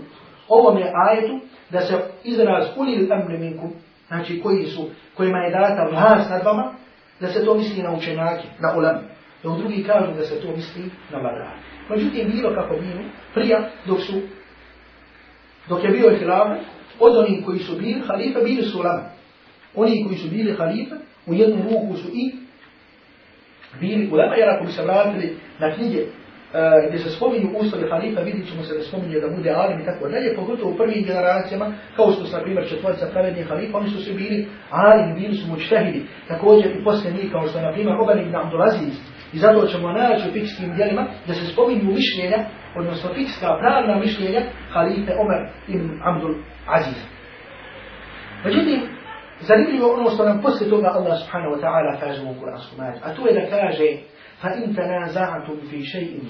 ovom 0.48 0.78
je 0.78 0.92
ajetu 1.08 1.40
da 1.70 1.80
se 1.80 1.94
izraz 2.24 2.66
ulil 2.76 3.12
amri 3.12 3.38
minkum, 3.38 3.72
znači 4.08 4.40
koji 4.40 4.66
su, 4.66 4.84
kojima 5.14 5.38
je 5.38 5.50
data 5.50 5.88
vlast 5.90 6.30
nad 6.30 6.44
vama, 6.44 6.72
da 7.20 7.28
se 7.28 7.44
to 7.44 7.54
misli 7.54 7.82
na 7.82 7.92
učenjake, 7.92 8.48
na 8.60 8.74
ulam. 8.76 8.98
Dok 9.42 9.58
drugi 9.58 9.84
kažu 9.84 10.12
da 10.16 10.24
se 10.24 10.40
to 10.40 10.48
misli 10.56 10.90
na 11.12 11.18
vladare. 11.18 11.58
Međutim, 11.90 12.30
bilo 12.30 12.54
kako 12.54 12.74
bilo, 12.74 13.00
prija 13.34 13.68
dok 13.86 14.00
su, 14.00 14.12
dok 15.68 15.84
je 15.84 15.90
bio 15.90 16.16
hilamet, 16.18 16.60
od 17.00 17.16
onih 17.16 17.44
koji 17.44 17.58
su 17.58 17.76
bili 17.76 18.02
halifa, 18.06 18.40
bili 18.40 18.62
su 18.62 18.78
ulama. 18.78 19.17
Oni 19.74 20.04
koji 20.04 20.18
su 20.18 20.30
bili 20.30 20.56
halife, 20.56 20.94
u 21.26 21.34
jednu 21.34 21.62
ruku 21.62 21.96
su 21.96 22.08
i 22.14 22.32
bili 23.80 24.10
ulama, 24.12 24.34
jer 24.34 24.48
ako 24.48 24.64
bi 24.64 24.72
se 24.72 24.82
vratili 24.82 25.36
na 25.58 25.74
knjige 25.74 26.00
uh, 26.02 26.08
gdje 26.88 26.98
se 26.98 27.10
spominju 27.10 27.50
uslovi 27.56 27.90
halifa, 27.90 28.20
vidit 28.20 28.48
ćemo 28.48 28.62
se 28.62 28.74
da 28.74 28.82
spominje 28.82 29.20
da 29.20 29.36
bude 29.36 29.50
alim 29.50 29.80
i 29.80 29.84
tako 29.84 30.08
dalje, 30.08 30.36
pogotovo 30.36 30.70
u 30.70 30.76
prvim 30.76 31.04
generacijama, 31.04 31.72
kao 31.96 32.12
što 32.12 32.24
su, 32.24 32.36
na 32.36 32.42
primjer, 32.42 32.68
četvorica 32.68 33.06
pravednih 33.12 33.48
halifa, 33.48 33.78
oni 33.78 33.90
su 33.90 34.04
svi 34.04 34.14
bili 34.14 34.48
alim, 34.70 35.14
bili 35.14 35.34
su 35.34 35.48
mučtehidi, 35.48 36.06
također 36.28 36.66
i 36.76 36.84
poslije 36.84 37.12
njih, 37.12 37.32
kao 37.32 37.48
što 37.48 37.58
je, 37.58 37.64
na 37.64 37.72
primjer, 37.72 37.96
Oban 38.00 38.20
ibn 38.20 38.36
Abdulaziz, 38.36 38.94
I 39.32 39.38
zato 39.38 39.66
ćemo 39.66 39.92
naći 39.92 40.28
u 40.28 40.32
fikskim 40.32 40.74
dijelima 40.76 41.06
da 41.26 41.34
se 41.34 41.52
spominju 41.52 41.84
mišljenja, 41.84 42.44
odnosno 42.76 43.14
fikska 43.14 43.58
pravna 43.60 43.98
mišljenja 43.98 44.42
halife 44.70 45.12
Omer 45.18 45.48
ibn 45.68 46.00
Abdul 46.02 46.34
Aziz. 46.66 46.98
Međutim, 48.44 48.80
zanimljivo 49.40 49.92
ono 49.92 50.10
što 50.10 50.24
nam 50.24 50.42
poslije 50.42 50.70
toga 50.70 50.88
Allah 50.94 51.18
subhanahu 51.22 51.54
wa 51.54 51.60
ta'ala 51.60 52.00
kaže 52.00 52.22
u 52.22 52.34
Kur'ansku 52.40 52.78
mađu, 52.78 52.98
a 53.04 53.14
to 53.14 53.26
je 53.26 53.34
da 53.40 53.56
kaže 53.56 53.88
tanaza'atum 54.76 55.70
fi 55.70 55.76
shay'in 55.76 56.20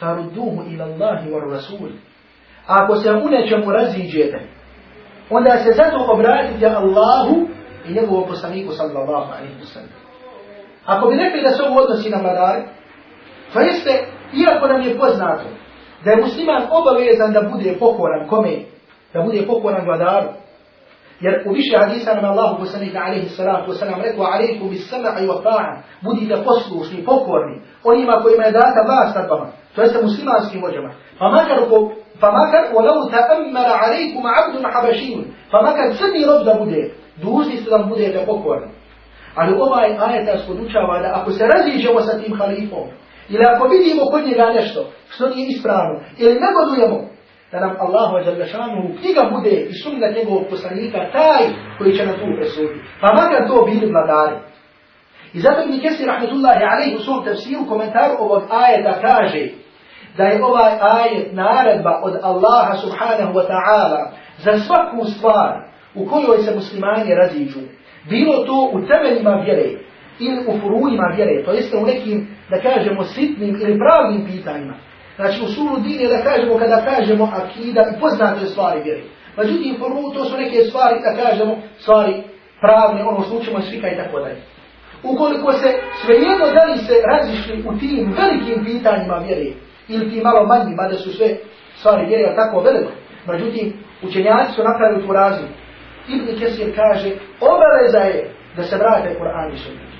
farudduhu 0.00 0.62
ila 0.70 0.84
Allahi 0.84 1.30
wa 1.30 1.52
rasul. 1.52 1.88
Ako 2.66 2.96
se 2.96 3.12
u 3.12 3.28
nečemu 3.28 3.72
raziđete, 3.72 4.40
onda 5.30 5.50
se 5.58 5.72
zato 5.72 6.06
obratite 6.12 6.66
Allahu 6.66 7.48
i 7.88 7.92
njegovom 7.92 8.28
poslaniku 8.28 8.72
sallallahu 8.72 9.32
alaihi 9.32 9.54
wa 9.60 9.72
sallam. 9.72 10.06
Ako 10.86 11.08
bi 11.08 11.16
rekli 11.16 11.42
da 11.42 11.50
se 11.50 11.62
ovo 11.62 11.80
odnosi 11.80 12.10
na 12.10 12.18
vladare, 12.20 12.62
to 13.52 13.60
jeste, 13.60 13.90
iako 14.42 14.66
nam 14.66 14.82
je 14.82 14.98
poznato 14.98 15.48
da 16.04 16.10
je 16.10 16.22
musliman 16.22 16.62
obavezan 16.70 17.32
da 17.32 17.48
bude 17.52 17.76
pokoran 17.78 18.28
kome, 18.28 18.56
da 19.14 19.22
bude 19.22 19.46
pokoran 19.46 19.84
vladaru, 19.84 20.28
jer 21.20 21.42
u 21.48 21.52
više 21.52 21.78
hadisa 21.78 22.14
nam 22.14 22.24
Allahu 22.24 22.58
poslanika 22.58 22.98
alaihi 23.06 23.28
salatu 23.28 23.72
wasalam 23.72 24.02
rekao 24.02 24.24
alaikum 24.34 24.68
bis 24.70 24.90
sama'a 24.92 25.20
i 25.24 25.26
wata'a, 25.26 25.76
budite 26.00 26.36
poslušni, 26.44 27.04
pokorni, 27.04 27.60
onima 27.84 28.20
kojima 28.22 28.44
je 28.44 28.52
data 28.52 28.80
vlast 28.86 29.16
nad 29.16 29.26
vama, 29.30 29.46
to 29.74 29.82
jeste 29.82 30.02
muslimanskim 30.02 30.62
vođama. 30.62 30.90
Pa 31.18 31.28
makar, 31.28 31.58
ko 31.70 31.92
pa 32.20 32.28
makar, 32.38 32.62
walau 32.76 32.98
ta'ammara 33.14 33.74
alaikum 33.84 34.22
abdun 34.40 34.64
habašin, 34.72 35.24
pa 35.50 35.62
makar 35.62 35.86
crni 35.98 36.22
rob 36.28 36.44
da 36.44 36.54
bude, 36.62 36.90
dužni 37.22 37.56
ste 37.56 37.70
da 37.70 37.78
budete 37.78 38.26
pokorni. 38.26 38.68
Ali 39.34 39.56
ovaj 39.60 39.96
ajet 40.06 40.26
nas 40.26 40.46
podučava 40.46 40.98
da 41.02 41.08
ako 41.18 41.30
se 41.30 41.44
raziđemo 41.54 42.00
sa 42.00 42.18
tim 42.18 42.38
halifom, 42.38 42.86
ili 43.28 43.44
ako 43.54 43.68
vidimo 43.68 44.02
kod 44.10 44.26
njega 44.26 44.46
nešto 44.58 44.80
što 45.08 45.28
nije 45.28 45.48
ispravno, 45.48 46.00
ili 46.18 46.40
negodujemo, 46.44 47.15
da 47.52 47.60
nam 47.60 47.76
Allah 47.80 48.12
wa 48.12 48.24
Đalešanu 48.24 48.96
knjiga 49.00 49.30
bude 49.34 49.50
i 49.50 49.72
sunna 49.82 50.06
njegovog 50.16 50.44
poslanika 50.50 50.98
taj 51.12 51.42
koji 51.78 51.96
će 51.96 52.06
na 52.06 52.12
tu 52.12 52.26
presuditi. 52.36 52.80
Pa 53.00 53.08
makar 53.12 53.48
to 53.48 53.64
bili 53.64 53.92
vladari. 53.92 54.36
I 55.34 55.40
zato 55.40 55.62
Ibn 55.62 55.80
Kesir 55.80 56.06
rahmetullahi 56.06 56.64
alaihi 56.64 56.96
u 56.96 57.00
svom 57.00 57.24
tefsiru 57.24 57.66
komentaru 57.68 58.14
ovog 58.18 58.42
ajeta 58.50 59.00
kaže 59.00 59.48
da 60.16 60.24
je 60.24 60.44
ovaj 60.44 60.72
ajet 60.80 61.32
naredba 61.32 62.00
od 62.02 62.14
Allaha 62.22 62.76
subhanahu 62.76 63.32
wa 63.38 63.44
ta'ala 63.50 64.10
za 64.38 64.52
svaku 64.58 65.04
stvar 65.04 65.64
u 65.94 66.06
kojoj 66.06 66.38
se 66.38 66.54
muslimani 66.54 67.14
raziđu. 67.14 67.60
Bilo 68.10 68.44
to 68.44 68.70
u 68.72 68.86
temeljima 68.86 69.30
vjere 69.44 69.68
ili 70.18 70.44
u 70.48 70.60
furujima 70.60 71.12
vjere, 71.16 71.44
to 71.44 71.52
jeste 71.52 71.76
u 71.76 71.86
nekim, 71.86 72.28
da 72.50 72.60
kažemo, 72.60 73.04
sitnim 73.04 73.54
ili 73.60 73.78
pravnim 73.78 74.26
pitanjima. 74.26 74.74
Znači 75.16 75.42
u 75.44 75.48
suru 75.48 75.76
je 75.86 76.08
da 76.08 76.22
kažemo 76.22 76.58
kada 76.58 76.84
kažemo 76.84 77.32
akida 77.34 77.82
i 77.82 78.00
poznate 78.00 78.46
stvari 78.46 78.82
vjeri. 78.82 79.04
Međutim, 79.36 79.76
furu 79.78 80.14
to 80.14 80.24
su 80.24 80.36
neke 80.36 80.64
stvari, 80.64 81.00
da 81.00 81.22
kažemo, 81.22 81.56
stvari 81.78 82.22
pravne, 82.60 83.04
ono 83.04 83.22
što 83.22 83.60
svika 83.60 83.88
i 83.88 83.96
tako 83.96 84.20
dalje. 84.20 84.42
Ukoliko 85.02 85.52
se 85.52 85.68
svejedno 86.04 86.46
da 86.54 86.64
li 86.64 86.78
se 86.78 86.94
razišli 87.12 87.64
u 87.68 87.78
tim 87.78 88.14
velikim 88.18 88.64
pitanjima 88.64 89.18
vjeri 89.18 89.54
ili 89.88 90.10
ti 90.10 90.20
malo 90.24 90.46
manji, 90.46 90.74
mada 90.74 90.94
su 90.94 91.12
sve 91.12 91.28
stvari 91.78 92.06
vjere, 92.06 92.36
tako 92.36 92.60
veliko. 92.60 92.92
Međutim, 93.26 93.72
učenjaci 94.02 94.52
su 94.52 94.62
napravili 94.64 95.06
tu 95.06 95.12
razliku. 95.12 95.52
Ibn 96.08 96.38
Kesir 96.38 96.74
kaže, 96.76 97.10
obaveza 97.40 97.98
je 97.98 98.30
da 98.56 98.62
se 98.62 98.76
vrate 98.76 99.18
Kur'an 99.20 99.54
i 99.54 99.58
sunnet. 99.58 99.95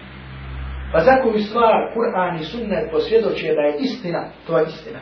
Pa 0.97 1.03
za 1.03 1.23
koju 1.23 1.39
stvar 1.39 1.75
Kur'an 1.95 2.37
i 2.41 2.45
sunnet 2.45 2.91
posvjedoče 2.91 3.55
da 3.55 3.63
je 3.63 3.77
istina, 3.79 4.23
to 4.47 4.59
je 4.59 4.65
istina. 4.69 4.99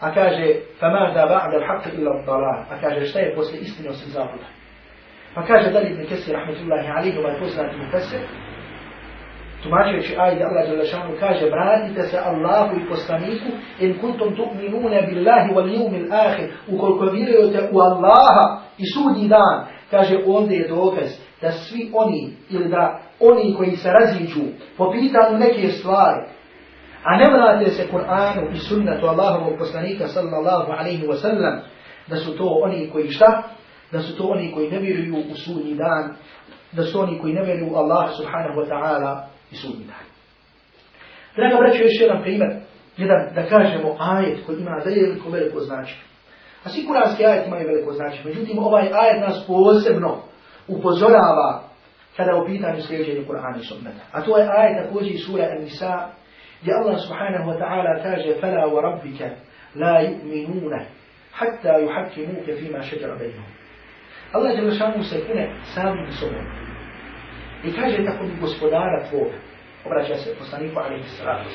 A 0.00 0.14
kaže, 0.14 0.46
fa 0.80 0.88
ma 0.88 1.12
da 1.14 1.26
ba'da 1.26 1.56
l'haqqa 1.62 1.88
illa 1.98 2.22
dalal. 2.26 2.60
A 2.70 2.80
kaže, 2.80 3.06
šta 3.06 3.18
je 3.18 3.34
posle 3.34 3.58
istine 3.58 3.88
osim 3.90 4.10
zabuda? 4.12 4.48
Pa 5.34 5.46
kaže 5.46 5.70
dalje 5.70 5.90
Ibn 5.90 6.06
Kesir, 6.06 6.34
rahmetullahi 6.34 6.88
alihi, 6.96 7.18
ovaj 7.18 7.38
poznati 7.38 7.76
mufesir, 7.76 8.20
tumačujući 9.62 10.16
ajde 10.18 10.44
Allah 10.44 10.68
Đelešanu 10.68 11.16
kaže 11.20 11.50
branite 11.50 12.02
se 12.02 12.18
Allahu 12.18 12.76
i 12.76 12.88
poslaniku 12.88 13.50
in 13.80 13.98
kuntum 14.00 14.36
tu'minune 14.36 15.06
billahi 15.08 15.54
wal 15.54 15.68
yawmil 15.76 16.08
akhir 16.12 16.48
ukoliko 16.68 17.04
vjerujete 17.04 17.68
u 17.72 17.78
Allaha 17.80 18.60
i 18.78 18.84
sudnji 18.94 19.28
dan 19.28 19.66
kaže 19.90 20.16
ovdje 20.26 20.56
je 20.58 20.68
dokaz 20.68 21.08
da 21.42 21.50
svi 21.52 21.90
oni 21.94 22.32
ili 22.50 22.68
da 22.68 23.00
oni 23.20 23.54
koji 23.54 23.76
se 23.76 23.88
raziđu 23.90 24.40
po 24.76 24.92
pitanju 24.92 25.38
neke 25.38 25.68
stvari 25.68 26.26
a 27.02 27.16
ne 27.16 27.24
vrate 27.30 27.70
se 27.70 27.88
Kur'anu 27.92 28.54
i 28.54 28.58
sunnatu 28.58 29.06
Allahovog 29.06 29.58
poslanika 29.58 30.08
sallallahu 30.08 30.72
alaihi 30.72 31.06
wa 31.06 31.16
sallam 31.16 31.60
da 32.06 32.16
su 32.16 32.36
to 32.36 32.44
oni 32.62 32.90
koji 32.92 33.10
šta? 33.10 33.42
Da 33.92 34.02
su 34.02 34.16
to 34.16 34.24
oni 34.24 34.52
koji 34.52 34.70
ne 34.70 34.78
vjeruju 34.78 35.16
u 35.32 35.34
sudnji 35.34 35.74
dan 35.74 36.14
da 36.72 36.82
su 36.82 37.00
oni 37.00 37.18
koji 37.18 37.34
ne 37.34 37.42
vjeruju 37.44 37.72
u 37.72 37.76
Allah 37.76 38.10
subhanahu 38.16 38.60
wa 38.60 38.68
ta'ala 38.68 39.22
i 39.50 39.56
sudnji 39.56 39.84
dan. 39.84 40.06
Draga 41.36 41.56
braću, 41.56 41.82
još 41.82 42.00
jedan 42.00 42.22
primjer, 42.22 42.50
jedan, 42.96 43.34
da 43.34 43.42
kažemo, 43.42 43.96
ajet 43.98 44.38
koji 44.46 44.58
ima 44.60 44.82
veliko, 44.84 45.30
veliko 45.30 45.60
značenje. 45.60 46.02
A 46.64 46.68
svi 46.68 46.86
kuranski 46.86 47.26
ajet 47.26 47.46
imaju 47.46 47.68
veliko 47.68 47.92
značenje. 47.92 48.24
Međutim, 48.24 48.58
ovaj 48.58 48.90
ajet 48.92 49.20
nas 49.28 49.46
posebno 49.46 50.16
upozorava 50.68 51.62
kada 52.16 52.36
u 52.36 52.46
pitanju 52.46 52.82
sljeđenju 52.82 53.24
Kur'ana 53.28 53.60
i 53.60 53.64
sunnata. 53.64 54.02
A 54.12 54.22
to 54.22 54.38
je 54.38 54.48
ajet 54.58 54.86
također 54.86 55.16
sura 55.26 55.44
An-Nisa, 55.44 56.08
gdje 56.60 56.72
Allah 56.72 56.96
subhanahu 57.06 57.50
wa 57.50 57.58
ta'ala 57.58 58.02
kaže 58.02 58.30
فَلَا 58.40 58.64
وَرَبِّكَ 58.74 59.20
لَا 59.74 60.00
يُؤْمِنُونَ 60.00 60.74
حَتَّى 61.32 61.72
يُحَكِّمُوكَ 61.84 62.46
فِي 62.58 62.66
مَا 62.72 62.80
شَجَرَ 62.80 63.10
بَيْنُهُمْ 63.18 63.56
Allah 64.32 64.50
je 64.58 64.78
šanu 64.78 65.02
se 65.02 65.26
kune 65.26 65.50
samim 65.74 66.12
sobom. 66.12 66.44
I 67.64 67.72
kaže 67.72 68.04
tako 68.04 68.24
bi 68.24 68.40
gospodara 68.40 69.08
tvoga, 69.10 69.36
obraća 69.84 70.14
se 70.14 70.34
poslaniku 70.38 70.78
alaihi 70.78 71.08
sallatu 71.08 71.48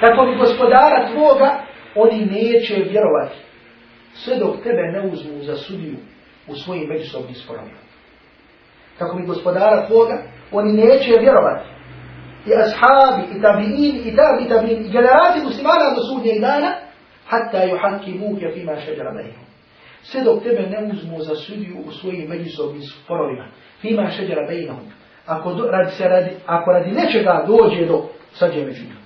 Tako 0.00 0.26
bi 0.26 0.36
gospodara 0.36 1.08
tvoga, 1.12 1.60
oni 1.94 2.26
neće 2.26 2.74
vjerovati 2.74 3.36
sve 4.12 4.36
dok 4.36 4.62
tebe 4.62 4.82
ne 4.82 5.00
uzmu 5.12 5.42
za 5.42 5.56
sudiju 5.56 5.96
u 6.48 6.54
svojim 6.54 6.88
međusobnim 6.88 7.34
sporovima. 7.34 7.85
Kako 8.98 9.18
mi 9.18 9.26
gospodara 9.26 9.86
tvoga, 9.86 10.22
oni 10.52 10.72
neće 10.72 11.10
vjerovati. 11.20 11.68
I 12.46 12.50
ashabi, 12.54 13.38
i 13.38 13.42
tabiini, 13.42 13.98
i 14.04 14.16
tabi 14.16 14.44
i 14.44 14.48
tabiini, 14.48 14.86
i 14.86 14.92
generacije 14.92 15.44
muslimana 15.44 15.94
do 15.96 16.02
sudnjeg 16.02 16.40
dana, 16.40 16.70
hatta 17.26 17.62
juhaki 17.62 18.14
muke 18.14 18.46
fima 18.54 18.76
šeđara 18.76 19.12
bejhom. 19.12 19.44
Sve 20.02 20.24
dok 20.24 20.42
tebe 20.42 20.62
ne 20.62 20.90
uzmu 20.92 21.20
za 21.20 21.34
sudiju 21.34 21.76
u 21.86 21.92
svojim 21.92 22.28
međusobnim 22.28 22.82
sporovima, 22.82 23.46
fima 23.80 24.10
šeđara 24.10 24.46
bejhom. 24.46 24.78
Ako, 25.26 25.54
do, 25.54 25.70
radi 25.70 25.90
se 25.90 26.08
radi, 26.08 26.30
ako 26.46 26.72
radi 26.72 26.90
nečega 26.90 27.44
dođe 27.46 27.86
do 27.86 28.02
sađe 28.32 28.64
među 28.64 28.82
njima. 28.82 29.00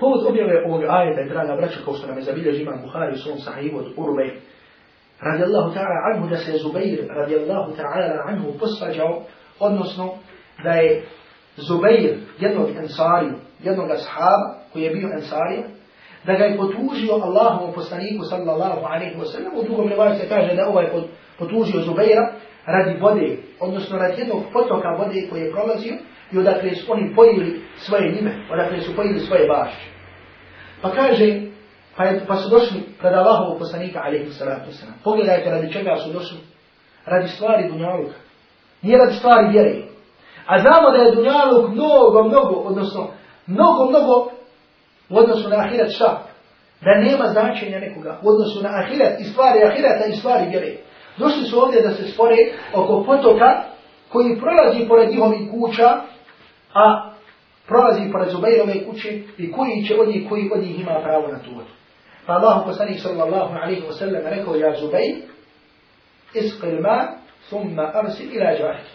Povod 0.00 0.26
objave 0.26 0.64
ovog 0.66 0.82
ajeta 0.88 1.20
je, 1.20 1.28
draga 1.28 1.56
braća, 1.56 1.78
kao 1.84 1.94
što 1.94 2.06
nam 2.06 2.16
je 2.16 2.22
zabilježi 2.22 2.62
imam 2.62 2.80
Buhari 2.82 3.14
u 3.14 3.18
svom 3.18 3.38
sahivu 3.38 3.78
od 3.78 3.86
Urubej, 3.96 4.30
radijallahu 5.20 5.74
ta'ala 5.74 6.14
anhu 6.14 6.28
da 6.28 6.36
se 6.36 6.58
Zubair 6.58 7.06
radijallahu 7.08 7.72
ta'ala 7.76 8.22
anhu 8.28 8.58
posvađao, 8.58 9.22
odnosno 9.58 10.14
da 10.64 10.70
je 10.70 11.04
Zubair, 11.56 12.18
jednog 12.38 12.68
ensariju, 12.76 13.34
jednog 13.62 13.90
ashaba 13.90 14.54
koji 14.72 14.82
je 14.82 14.90
bio 14.90 15.08
ensarija, 15.12 15.62
da 16.26 16.32
ga 16.32 16.44
je 16.44 16.56
potužio 16.56 17.14
Allahom 17.14 17.72
poslaniku 17.74 18.24
sallallahu 18.24 18.86
alaihi 18.86 19.16
wa 19.16 19.24
sallam, 19.24 19.52
u 19.56 19.62
drugom 19.62 19.88
revaju 19.88 20.14
se 20.14 20.28
kaže 20.28 20.54
da 20.54 20.68
ovaj 20.68 20.86
potužio 21.38 21.80
Zubaira 21.80 22.32
radi 22.66 23.00
vode, 23.00 23.36
odnosno 23.60 23.98
radi 23.98 24.20
jednog 24.20 24.42
potoka 24.52 24.88
vode 24.88 25.26
koji 25.30 25.40
je 25.40 25.52
prolazio 25.52 25.94
i 26.32 26.38
odakle 26.38 26.74
su 26.74 26.92
oni 26.92 27.14
pojili 27.14 27.60
svoje 27.76 28.12
njime, 28.12 28.34
odakle 28.52 28.80
su 28.80 28.96
pojili 28.96 29.20
svoje 29.20 29.48
bašće. 29.48 29.86
Pa 30.82 30.90
kaže, 30.90 31.40
pa, 31.96 32.04
je, 32.04 32.24
pa 32.26 32.36
su 32.36 32.48
došli 32.48 32.80
pred 33.00 33.14
Allahovog 33.14 33.58
poslanika, 33.58 34.00
alaihi 34.04 34.30
salatu 34.30 34.70
wasalam. 34.70 34.94
Pogledajte 35.04 35.50
radi 35.50 35.72
čega 35.72 35.96
su 35.96 36.12
došli. 36.12 36.38
Radi 37.06 37.28
stvari 37.28 37.68
dunjaluka. 37.68 38.14
Nije 38.82 38.98
radi 38.98 39.14
stvari 39.14 39.48
vjere. 39.48 39.82
A 40.46 40.58
znamo 40.58 40.90
da 40.90 40.96
je 40.96 41.14
dunjaluk 41.14 41.70
mnogo, 41.70 42.22
mnogo, 42.22 42.54
odnosno, 42.54 43.08
mnogo, 43.46 43.86
mnogo 43.90 44.30
u 45.08 45.18
odnosu 45.18 45.48
na 45.48 45.56
ahiret 45.56 45.94
šta? 45.94 46.22
Da 46.80 47.00
nema 47.00 47.26
značenja 47.26 47.78
nekoga 47.78 48.18
u 48.22 48.28
odnosu 48.28 48.62
na 48.62 48.68
ahiret 48.68 49.20
i 49.20 49.24
stvari 49.24 49.62
ahireta 49.64 50.04
i 50.06 50.16
stvari 50.16 50.48
vjere. 50.48 50.76
Došli 51.16 51.44
su 51.44 51.62
ovdje 51.62 51.82
da 51.82 51.90
se 51.90 52.12
spore 52.12 52.36
oko 52.74 53.04
potoka 53.06 53.62
koji 54.08 54.40
prolazi 54.40 54.88
pored 54.88 55.10
njihovih 55.10 55.50
kuća, 55.50 56.00
a 56.74 57.10
prolazi 57.66 58.12
pored 58.12 58.28
Zubairove 58.28 58.84
kuće 58.84 59.22
i 59.38 59.52
koji 59.52 59.84
će 59.88 60.00
od 60.00 60.08
njih, 60.08 60.28
koji 60.28 60.50
od 60.54 60.62
njih 60.62 60.80
ima 60.80 61.00
pravo 61.02 61.28
na 61.28 61.38
tu 61.38 61.50
vodu. 61.54 61.70
Pa 62.26 62.32
Allah 62.34 62.64
poslanik 62.66 62.98
sallallahu 63.00 63.52
alaihi 63.62 63.84
wa 63.86 63.92
sallam 63.92 64.22
rekao, 64.24 64.56
ja 64.56 64.72
Zubair, 64.80 65.16
isqil 66.34 66.80
ma, 66.80 67.20
thumma 67.50 67.92
arsil 67.94 68.32
ila 68.32 68.50
jahki. 68.50 68.92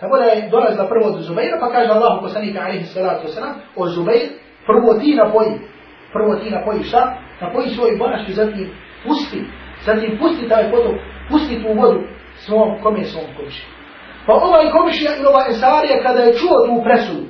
Tako 0.00 0.16
da 0.16 0.24
je 0.24 0.48
dolazila 0.50 0.88
prvo 0.88 1.10
do 1.10 1.22
Zubaira, 1.22 1.58
pa 1.60 1.70
kaže 1.72 1.90
Allah 1.92 2.18
poslanik 2.22 2.56
alaihi 2.56 2.84
salatu 2.84 3.26
wa 3.28 3.34
sallam, 3.34 3.54
o 3.76 3.88
Zubair, 3.88 4.28
prvo 4.66 4.94
ti 5.00 5.14
napoji, 5.14 5.60
prvo 6.12 6.36
ti 6.36 6.50
napoji 6.50 6.82
šta? 6.82 7.18
Napoji 7.40 7.68
svoj 7.68 7.96
bašću, 8.00 8.32
zatim 8.32 8.70
pusti, 9.06 9.44
zatim 9.84 10.18
pusti 10.18 10.48
taj 10.48 10.70
potok, 10.70 10.96
pusti 11.30 11.62
tu 11.62 11.80
vodu 11.80 12.00
svom, 12.44 12.82
kome 12.82 13.04
svom 13.04 13.24
komši. 13.36 13.64
Pa 14.26 14.32
ovaj 14.32 14.70
komšija 14.70 15.10
i 15.16 15.26
ova 15.26 15.44
Esarija 15.50 16.02
kada 16.02 16.22
je 16.22 16.32
čuo 16.32 16.66
tu 16.66 16.82
presudu, 16.84 17.26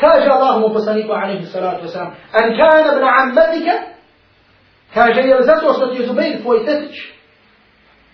kaže 0.00 0.28
Allah 0.30 0.60
mu 0.60 0.74
poslaniku 0.74 1.12
alaihi 1.12 1.46
salatu 1.46 1.86
wasalam, 1.86 2.10
an 2.32 2.46
kana 2.58 2.88
ibn 2.92 3.04
ammatika, 3.20 3.93
kaže, 4.94 5.20
je 5.20 5.36
li 5.36 5.44
zato 5.44 5.72
što 5.72 5.86
ti 5.86 6.00
je 6.00 6.06
Zubair 6.06 6.42
tvoj 6.42 6.64
tetić? 6.64 6.96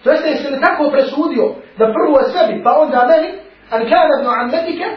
To 0.03 0.11
jeste, 0.11 0.29
jesi 0.29 0.51
li 0.51 0.61
tako 0.61 0.91
presudio 0.91 1.55
da 1.79 1.93
prvo 1.97 2.19
sebi, 2.33 2.63
pa 2.65 2.71
onda 2.79 3.07
meni, 3.11 3.29
an 3.71 3.81
kana 3.91 4.13
ibn 4.21 4.29
ammatika, 4.41 4.89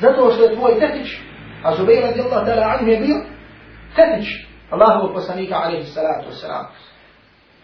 zato 0.00 0.30
što 0.30 0.44
je 0.44 0.54
tvoj 0.54 0.80
tetić, 0.80 1.08
a 1.64 1.76
Zubair 1.76 2.02
radijallahu 2.02 2.46
ta'ala 2.46 2.74
anhu 2.74 2.90
je 2.90 3.00
bio 3.00 3.16
tetić 3.96 4.28
Allahu 4.70 5.14
poslanika 5.14 5.54
alaihi 5.56 5.86
salatu 5.86 6.30
wasalam. 6.30 6.64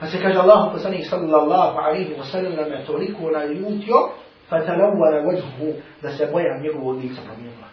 Pa 0.01 0.07
se 0.07 0.23
kaže 0.23 0.39
Allahu 0.39 0.73
poslanik 0.73 1.07
sallallahu 1.07 1.79
alaihi 1.79 2.15
wa 2.15 2.25
sallam 2.25 2.73
je 2.73 2.85
toliko 2.87 3.31
naljutio, 3.31 4.11
talawwala 4.51 5.25
wajhuhu 5.27 5.73
da 6.03 6.11
se 6.11 6.29
boja 6.33 6.59
njegovog 6.63 6.97
lica 6.97 7.21
promijenila. 7.27 7.69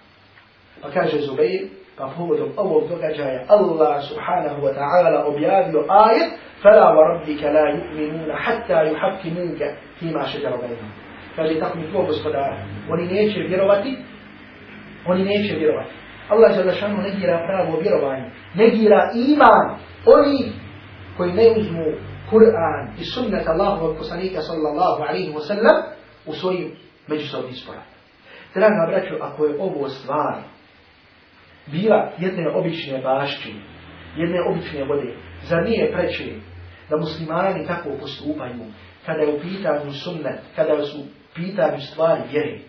Pa 0.82 0.90
kaže 0.90 1.22
Zubair, 1.22 1.68
pa 1.98 2.10
povodom 2.18 2.50
ovog 2.58 2.90
događaja 2.90 3.46
Allah 3.48 4.04
subhanahu 4.10 4.62
wa 4.66 4.74
ta'ala 4.74 5.26
objavio 5.26 5.86
ajet 5.90 6.32
فلا 6.64 6.90
وربك 6.90 7.44
لا 7.44 7.70
يؤمنون 7.70 8.36
حتى 8.36 8.92
يحكموك 8.92 9.62
فيما 10.00 10.26
شجر 10.26 10.56
بينهم 10.56 10.92
kaže 11.36 11.60
tako 11.60 11.78
mi 11.78 11.92
tvoj 11.92 12.06
gospodar 12.06 12.54
oni 12.90 13.06
neće 13.06 13.40
vjerovati 13.40 13.98
oni 15.08 15.24
neće 15.24 15.56
vjerovati 15.56 15.92
Allah 16.30 16.58
je 16.58 16.64
zašanu 16.64 16.98
negira 16.98 17.46
pravo 17.48 17.80
vjerovanje 17.80 18.26
negira 18.56 19.12
iman 19.16 19.78
oni 20.06 20.52
koji 21.18 21.34
ne 21.34 21.52
uzmu 21.58 21.86
Kur'an 22.32 22.84
i 23.00 23.04
sunnet 23.04 23.48
Allahovog 23.48 23.98
poslanika 23.98 24.42
sallallahu 24.42 25.04
alaihi 25.04 25.34
wa 25.34 25.48
sallam 25.48 25.78
u 26.26 26.34
svojim 26.34 26.72
međusobnim 27.08 27.54
sporama. 27.54 27.86
Draga 28.56 28.88
braćo, 28.90 29.16
ako 29.22 29.46
je 29.46 29.56
ovo 29.60 29.90
stvar 29.90 30.36
bila 31.68 32.12
jedne 32.18 32.50
obične 32.50 33.02
bašči, 33.02 33.54
jedne 34.18 34.38
obične 34.50 34.84
vode, 34.84 35.14
za 35.44 35.58
nije 35.58 35.92
preče 35.92 36.24
da 36.90 36.98
muslimani 36.98 37.68
tako 37.68 37.90
postupaju 38.00 38.66
kada 39.06 39.22
je 39.22 39.34
u 39.34 39.40
pitanju 39.40 39.92
sunnet, 39.92 40.40
kada 40.56 40.84
su 40.84 41.00
u 41.00 41.06
pitanju 41.36 41.80
stvari 41.80 42.22
vjere. 42.32 42.60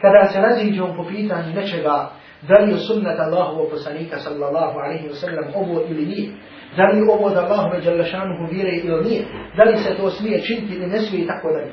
Kada 0.00 0.28
se 0.32 0.40
raziđemo 0.40 0.94
po 0.96 1.04
pitanju 1.08 1.54
nečega, 1.54 2.10
da 2.48 2.58
li 2.58 2.72
je 2.72 2.78
sunnet 2.78 3.18
Allahovog 3.18 3.70
poslanika 3.70 4.18
sallallahu 4.18 4.78
alaihi 4.78 5.08
wa 5.08 5.14
sallam 5.14 5.44
ovo 5.54 5.82
ili 5.88 6.06
nije, 6.06 6.30
da 6.76 6.84
li 6.86 7.08
ovo 7.10 7.30
da 7.30 7.40
Allahove 7.40 7.80
djelašanuhu 7.80 8.52
vire 8.52 8.70
ili 8.76 9.04
nije, 9.04 9.24
da 9.56 9.62
li 9.64 9.76
se 9.76 9.96
to 9.96 10.10
smije 10.10 10.42
činiti 10.42 10.74
ili 10.74 10.86
ne 10.86 10.98
smije 10.98 11.24
i 11.24 11.26
tako 11.26 11.48
dalje. 11.52 11.72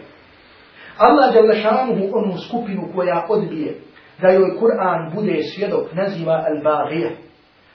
Allah 0.97 1.31
djelašanuhu 1.31 2.09
onu 2.13 2.37
skupinu 2.37 2.91
koja 2.95 3.25
odbije 3.29 3.79
da 4.21 4.29
joj 4.29 4.57
Kur'an 4.59 5.11
bude 5.15 5.43
svjedok 5.43 5.93
naziva 5.93 6.45
al-Baghija, 6.49 7.09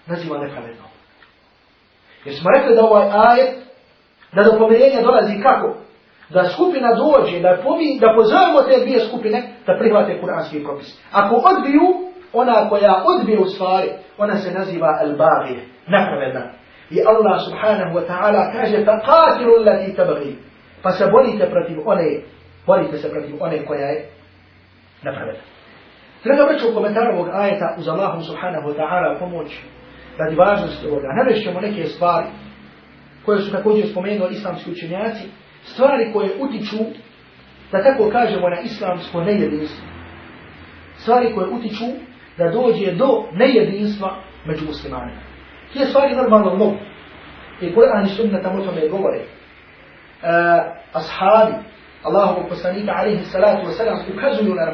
naziva 0.06 0.38
nepravedno. 0.38 0.84
Jer 2.24 2.34
smo 2.34 2.50
rekli 2.50 2.74
da 2.74 2.84
ovaj 2.84 3.08
ajet, 3.12 3.54
da 4.32 4.42
do 4.42 4.58
pomirenja 4.58 5.02
dolazi 5.02 5.42
kako? 5.42 5.74
Da 6.28 6.44
skupina 6.44 6.88
dođe, 6.94 7.40
da, 7.40 7.58
pomi, 7.62 7.98
da 8.00 8.14
pozovemo 8.16 8.62
te 8.62 8.80
dvije 8.80 9.00
skupine 9.08 9.42
da 9.66 9.78
prihvate 9.78 10.20
kuranski 10.20 10.64
propis. 10.64 11.00
Ako 11.12 11.34
odbiju, 11.34 11.86
ona 12.32 12.68
koja 12.68 13.04
odbije 13.06 13.38
u 13.38 13.46
stvari, 13.46 13.88
ona 14.18 14.36
se 14.36 14.50
naziva 14.52 14.98
al-Baghija, 15.02 15.60
nepravedna. 15.86 16.42
I 16.90 16.98
Allah 17.06 17.40
subhanahu 17.48 17.98
wa 17.98 18.04
ta'ala 18.06 18.52
kaže 18.52 18.84
faqatilu 18.84 19.52
allati 19.58 19.96
tabghi. 19.96 20.36
Pa 20.82 20.90
se 20.90 21.06
borite 21.12 21.50
protiv 21.50 21.78
one, 21.84 22.20
borite 22.66 22.96
se 22.98 23.10
protiv 23.10 23.34
one 23.40 23.66
koja 23.66 23.86
je 23.86 24.08
napravljena. 25.02 25.57
Treba 26.22 26.44
već 26.44 26.62
u 26.62 26.74
komentaru 26.74 27.14
ovog 27.14 27.28
ajeta 27.32 27.74
uz 27.78 27.88
Allahom 27.88 28.22
subhanahu 28.22 28.68
wa 28.68 28.76
ta'ala 28.76 29.18
pomoć 29.18 29.58
radi 30.18 30.36
važnosti 30.36 30.86
ovoga. 30.86 31.08
Navešćemo 31.16 31.60
neke 31.60 31.84
stvari 31.84 32.26
koje 33.24 33.38
su 33.38 33.52
također 33.52 33.88
spomenuli 33.90 34.34
islamski 34.34 34.70
učenjaci, 34.70 35.28
stvari 35.62 36.12
koje 36.12 36.30
utiču, 36.40 36.76
da 37.72 37.82
tako 37.82 38.10
kažemo, 38.10 38.48
na 38.48 38.60
islamsko 38.60 39.20
nejedinstvo. 39.20 39.86
Stvari 40.96 41.34
koje 41.34 41.48
utiču 41.48 41.84
da 42.38 42.50
dođe 42.50 42.92
do 42.92 43.24
nejedinstva 43.32 44.16
među 44.46 44.66
muslimanima. 44.66 45.20
Tije 45.72 45.86
stvari 45.86 46.16
normalno 46.16 46.54
mogu. 46.54 46.76
I 47.60 47.74
Kur'an 47.74 48.06
i 48.06 48.08
sunna 48.08 48.42
tamo 48.42 48.64
tome 48.64 48.88
govore. 48.88 49.18
Uh, 49.18 50.28
ashabi, 50.92 51.54
Allahovog 52.02 52.48
poslanika, 52.48 52.92
alaihi 52.96 53.24
salatu 53.24 53.66
wasalam, 53.66 54.16
ukazuju 54.16 54.54
na, 54.54 54.64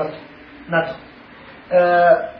na 0.68 0.86
to. 0.86 0.94
E, 1.70 2.34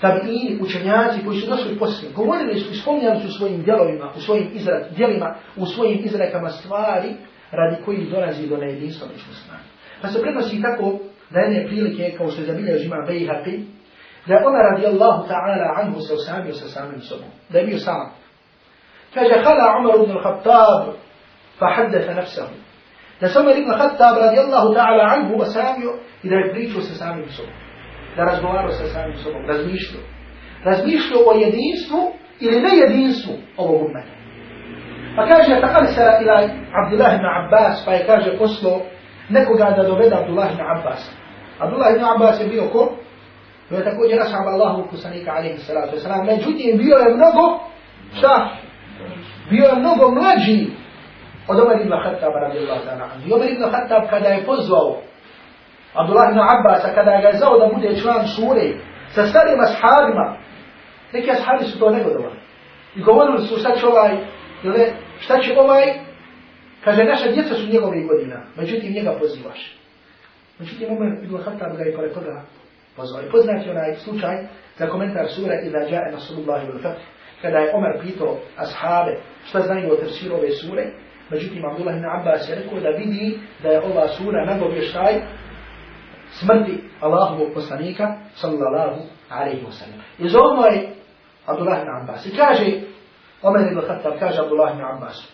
Tabiini, 0.00 0.58
učenjaci 0.60 1.24
koji 1.24 1.40
su 1.40 1.50
došli 1.50 1.78
poslije, 1.78 2.12
govorili 2.12 2.60
su 2.60 2.72
i 2.72 2.76
spominjali 2.76 3.20
su 3.20 3.38
svojim 3.38 3.62
djelovima, 3.62 4.12
u 4.16 4.20
svojim 4.20 4.50
izra, 4.52 4.80
djelima, 4.96 5.34
u 5.56 5.66
svojim 5.66 6.00
izrekama 6.04 6.48
stvari 6.48 7.14
radi 7.50 7.82
kojih 7.84 8.10
dolazi 8.10 8.48
do 8.48 8.56
nejedinstva 8.56 9.08
među. 9.08 9.24
Pa 10.02 10.08
se 10.08 10.22
prenosi 10.22 10.62
tako 10.62 10.98
da 11.30 11.40
jedne 11.40 11.66
prilike, 11.66 12.16
kao 12.18 12.30
što 12.30 12.40
je 12.40 12.46
zabilježio 12.46 12.86
ima 12.86 12.96
Bejhaqi, 13.08 13.64
da 14.26 14.34
je 14.34 14.46
Omer 14.46 14.62
radijallahu 14.72 15.28
ta'ala 15.28 15.82
anhu 15.82 16.00
se 16.00 16.14
osamio 16.14 16.54
sa 16.54 16.68
samim 16.68 17.00
sobom. 17.00 17.28
Da 17.48 17.58
je 17.58 17.66
bio 17.66 17.78
sam. 17.78 18.12
Kaže, 19.14 19.42
hala 19.44 19.78
Umar 19.80 19.94
ibn 19.94 20.12
al-Khattab 20.18 20.92
fa 21.58 21.66
haddatha 21.76 22.14
nafsahu. 22.14 22.54
Da 23.20 23.28
se 23.28 23.38
Omer 23.38 23.58
ibn 23.58 23.70
al-Khattab 23.70 24.16
radijallahu 24.16 24.74
ta'ala 24.74 25.04
anhu 25.14 25.40
osamio 25.40 25.92
i 26.22 26.28
da 26.28 26.36
je 26.36 26.52
pričao 26.52 26.80
sa 26.80 26.94
samim 26.94 27.30
sobom. 27.30 27.69
Da 28.16 28.24
razgovarao 28.24 28.70
sa 28.70 28.86
samim 28.86 29.16
sobom, 29.16 29.46
razmišljao. 29.46 30.02
Razmišljao 30.64 31.20
o 31.26 31.32
jedinstvu 31.32 32.12
ili 32.40 32.60
nejedinstvu 32.60 33.34
ovog 33.56 33.82
umeta. 33.82 34.14
Pa 35.16 35.26
kaže, 35.26 35.60
ta 35.60 35.68
alisara 35.80 36.20
ila 36.22 36.48
Abdullah 36.84 37.14
ibn 37.14 37.26
Abbas, 37.26 37.84
pa 37.84 37.92
je 37.92 38.06
kaže 38.06 38.38
poslo 38.38 38.80
nekoga 39.28 39.74
da 39.76 39.82
dovede 39.82 40.14
Abdullah 40.16 40.52
ibn 40.52 40.62
Abbas. 40.62 41.10
Abdullah 41.58 41.88
ibn 41.94 42.04
Abbas 42.04 42.40
je 42.40 42.48
bio 42.48 42.68
ko? 42.72 42.92
To 43.68 43.74
je 43.74 43.84
također 43.84 44.20
ashab 44.20 44.46
Allahu 44.46 44.88
kusanika 44.90 45.30
alaihi 45.32 45.58
salatu 45.58 45.96
wasalam. 45.96 46.26
Međutim, 46.26 46.78
bio 46.78 46.96
je 46.96 47.14
mnogo, 47.14 47.60
šta? 48.18 48.50
Bio 49.50 49.64
je 49.64 49.76
mnogo 49.76 50.10
mlađi 50.10 50.66
od 51.48 51.60
Omer 51.60 51.80
ibn 51.80 51.92
Khattab 52.02 52.32
radijallahu 52.34 52.80
ta'ala. 52.86 53.06
I 53.26 53.32
Omer 53.32 53.50
ibn 53.50 53.62
Khattab 53.62 54.10
kada 54.10 54.28
je 54.28 54.46
pozvao 54.46 54.96
Abdullah 55.94 56.30
ibn 56.30 56.40
Abbas, 56.40 56.82
kada 56.94 57.20
ga 57.22 57.28
je 57.28 57.38
zao 57.38 57.58
da 57.58 57.74
bude 57.74 58.00
član 58.00 58.26
sure, 58.26 58.72
sa 59.14 59.26
starim 59.26 59.60
ashabima, 59.60 60.36
neki 61.12 61.30
ashabi 61.30 61.64
su 61.64 61.78
to 61.78 61.90
negodovali. 61.90 62.38
I 62.96 63.02
govorili 63.02 63.38
su 63.38 63.56
šta 63.58 63.76
će 63.76 63.86
ovaj, 63.86 64.16
ili 64.62 64.92
šta 65.20 65.40
će 65.40 65.58
ovaj, 65.58 65.94
kaže 66.84 67.04
naša 67.04 67.30
djeca 67.30 67.54
su 67.54 67.72
njegovih 67.72 68.06
godina, 68.06 68.42
međutim 68.56 68.92
njega 68.92 69.12
pozivaš. 69.18 69.80
Međutim, 70.58 70.88
Umar 70.90 71.08
ibn 71.24 71.38
Khattab 71.38 71.76
ga 71.76 71.82
je 71.82 71.96
pored 71.96 72.14
toga 72.14 72.42
pozvao. 72.96 73.22
I 73.22 73.30
poznati 73.30 73.70
onaj 73.70 73.94
slučaj 73.94 74.36
za 74.78 74.86
komentar 74.86 75.26
sura 75.28 75.54
Ila 75.60 75.80
jae 75.80 76.12
Nasrullahi 76.12 76.66
wal 76.66 76.82
Fath, 76.82 77.00
kada 77.42 77.58
je 77.58 77.74
Omer 77.74 78.00
pitao 78.02 78.36
ashabe 78.56 79.16
šta 79.48 79.60
znaju 79.60 79.92
o 79.92 79.96
tefsiru 79.96 80.34
ove 80.34 80.50
sure, 80.50 80.84
međutim 81.30 81.64
Abdullah 81.64 81.96
ibn 81.96 82.06
Abbas 82.06 82.48
je 82.48 82.54
rekao 82.54 82.80
da 82.80 82.88
vidi 82.88 83.38
da 83.62 83.68
je 83.68 83.80
ova 83.80 84.08
sura 84.08 84.44
nagovještaj 84.44 85.14
smrti 86.30 86.84
Allahovog 87.00 87.54
poslanika 87.54 88.16
sallallahu 88.34 89.00
alaihi 89.30 89.64
wa 89.64 89.72
sallam. 89.72 90.00
I 90.18 90.28
zovno 90.28 90.66
je 90.66 90.88
Abdullah 91.46 91.78
ibn 91.82 91.90
Abbas. 92.02 92.26
I 92.26 92.36
kaže, 92.36 92.80
Omer 93.42 93.72
ibn 93.72 93.80
Khattab 93.80 94.18
kaže 94.18 94.40
Abdullah 94.40 94.72
ibn 94.72 94.84
Abbas, 94.84 95.32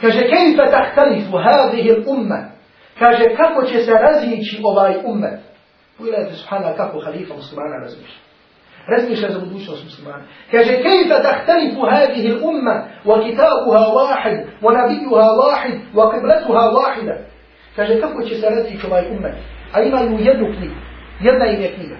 kaže, 0.00 0.20
kejfe 0.20 0.70
tahtalifu 0.70 1.36
hadihi 1.36 1.90
l'umma, 1.90 2.50
kaže, 2.98 3.24
kako 3.36 3.62
će 3.62 3.78
se 3.80 3.92
razići 3.92 4.60
ovaj 4.64 4.96
ummet, 5.04 5.40
Pogledajte 6.00 6.34
subhana 6.34 6.76
kako 6.76 7.00
halifa 7.00 7.34
muslimana 7.34 7.76
razmišlja. 7.76 8.20
Razmišlja 8.86 9.28
za 9.30 9.38
budućnost 9.38 9.84
muslimana. 9.84 10.24
Kaže, 10.50 10.72
kejfa 10.82 11.22
tahtalifu 11.22 11.80
hadihi 11.90 12.28
l'umma, 12.28 12.76
wa 13.04 13.16
kitabuha 13.24 13.84
wahid, 13.98 14.38
wa 14.62 14.70
nabijuha 14.78 15.28
wahid, 15.42 15.78
wa 15.94 16.04
qiblatuha 16.12 16.64
wahida. 16.78 17.16
Kaže, 17.76 18.00
kako 18.00 18.22
će 18.22 18.34
se 18.34 18.46
razići 18.50 18.86
ovaj 18.86 19.04
ummet? 19.10 19.34
A 19.72 19.82
imaju 19.82 20.18
jednu 20.18 20.46
knjigu. 20.56 20.74
Jedna 21.20 21.46
im 21.46 21.60
je 21.60 21.74
knjiga. 21.74 21.96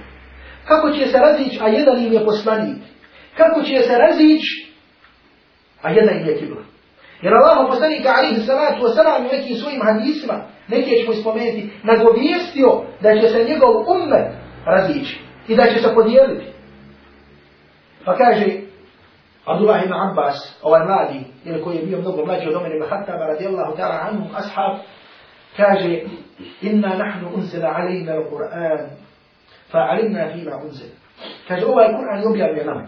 Kako 0.65 0.91
će 0.91 1.07
se 1.07 1.19
razići, 1.19 1.59
a 1.63 1.69
jedan 1.69 2.05
im 2.05 2.13
je 2.13 2.25
poslanik? 2.25 2.77
Kako 3.37 3.63
će 3.63 3.83
se 3.83 3.99
razići, 3.99 4.73
a 5.83 5.91
jedna 5.91 6.13
im 6.13 6.27
je 6.27 6.39
kibla? 6.39 6.63
Jer 7.23 7.35
Allah 7.35 7.67
poslanika 7.69 8.15
alihi 8.19 8.41
salatu 8.41 8.83
wasalam 8.83 9.21
u 9.21 9.33
nekim 9.33 9.57
svojim 9.57 9.81
hadisima, 9.83 10.45
neke 10.69 10.91
ćemo 10.91 11.13
ispomenuti, 11.13 11.71
nagovijestio 11.83 12.83
da 13.01 13.21
će 13.21 13.29
se 13.29 13.45
njegov 13.45 13.75
ummet 13.93 14.29
razići 14.67 15.21
i 15.49 15.57
da 15.57 15.67
će 15.67 15.79
se 15.83 15.95
podijeliti. 15.95 16.47
Pa 18.05 18.17
kaže 18.17 18.47
Abdullah 19.45 19.85
ibn 19.85 19.93
Abbas, 19.93 20.59
ovaj 20.63 20.87
mladi, 20.87 21.21
ili 21.45 21.63
koji 21.63 21.77
je 21.77 21.87
bio 21.87 21.99
mnogo 21.99 22.25
mlađi 22.27 22.49
od 22.49 22.55
Omer 22.55 22.73
ibn 22.73 22.87
Khattaba 22.87 23.27
radijallahu 23.27 23.77
ta'ala 23.77 24.09
anhum, 24.09 24.29
ashab, 24.37 24.79
Inna 26.63 26.89
nahnu 26.89 27.29
unzila 27.35 27.69
alejna 27.69 28.13
al-Qur'an, 28.13 28.89
fa 29.71 29.79
alimna 29.79 30.33
fima 30.33 30.57
unzila. 30.57 30.95
Kaže 31.49 31.67
ovaj 31.67 31.87
Kur'an 31.87 32.21
je 32.21 32.29
objavljen 32.29 32.67
nama. 32.67 32.87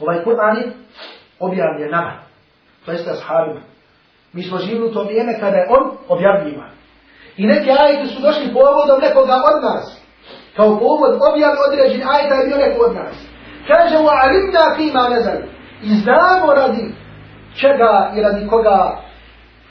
Ovaj 0.00 0.24
Kur'an 0.24 0.56
je 0.56 0.72
objavljen 1.40 1.90
nama 1.90 2.24
to 2.86 2.92
jeste 2.92 3.10
ashabima. 3.10 3.60
Mi 4.32 4.42
smo 4.42 4.58
živili 4.58 4.86
u 4.86 4.92
to 4.92 5.04
vrijeme 5.04 5.40
kada 5.40 5.56
je 5.56 5.66
on 5.70 5.96
objavljivan. 6.08 6.70
I 7.36 7.46
neki 7.46 7.70
ajeti 7.70 8.14
su 8.14 8.22
došli 8.22 8.52
povodom 8.52 9.00
nekoga 9.00 9.36
od 9.50 9.62
nas. 9.62 10.00
Kao 10.56 10.78
povod 10.78 11.12
objavi 11.30 11.58
određen 11.68 12.08
ajeta 12.08 12.34
je 12.34 12.46
bio 12.46 12.56
neko 12.56 12.84
od 12.84 12.94
nas. 12.94 13.16
Kaže, 13.68 13.96
alimna 13.96 14.64
fima 14.76 15.08
nezal. 15.08 15.40
I 15.82 15.88
znamo 16.04 16.54
radi 16.54 16.94
čega 17.60 18.12
i 18.16 18.20
radi 18.22 18.46
koga 18.46 18.98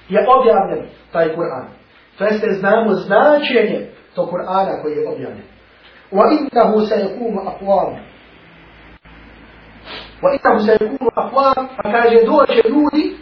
je 0.09 0.19
objavljen 0.37 0.89
taj 1.12 1.34
Kur'an. 1.34 1.68
To 2.18 2.24
jeste 2.24 2.46
znamo 2.52 2.94
značenje 2.94 3.90
to 4.14 4.26
Kur'ana 4.26 4.82
koji 4.82 4.92
je 4.92 5.08
objavljen. 5.08 5.42
Wa 6.12 6.24
innahu 6.38 6.80
se 6.80 6.94
yakunu 6.94 7.40
aqwam. 7.50 7.96
وإنهم 10.22 10.58
سيكونوا 10.58 11.10
أقوام 11.16 11.66
فكاجة 11.66 12.24
دوشة 12.26 12.68
لودي 12.68 13.16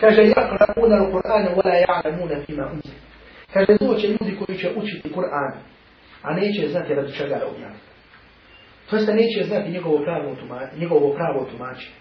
كاجة 0.00 0.20
يقرؤون 0.20 0.92
القرآن 0.92 1.54
ولا 1.56 1.74
يعلمون 1.74 2.44
فيما 2.46 2.70
أنزل 2.72 2.96
كاجة 3.54 3.78
دوشة 3.80 4.06
لودي 4.06 4.36
كويشة 4.36 4.74
أوشي 4.76 5.02
القرآن 5.06 5.54
a 6.24 6.34
neće 6.34 6.68
znati 6.68 6.94
radi 6.94 7.12
čega 7.12 7.34
je 7.34 7.44
objaviti. 7.44 7.86
To 8.90 8.96
jeste 8.96 9.14
neće 9.14 9.44
znati 9.44 9.70
njegovo 9.70 9.98
pravo, 10.04 10.36
njegovo 10.76 11.14
pravo 11.14 11.44
tumačenje. 11.50 11.94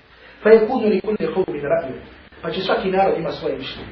Pa 0.43 0.49
je 0.49 0.67
kudu 0.67 0.87
li 0.87 1.01
kulli 1.01 1.17
qawmin 1.17 1.61
ra'yu. 1.61 1.99
Pa 2.41 2.51
će 2.51 2.61
svaki 2.61 2.91
narod 2.91 3.17
ima 3.17 3.31
svoje 3.31 3.57
mišljenje. 3.57 3.89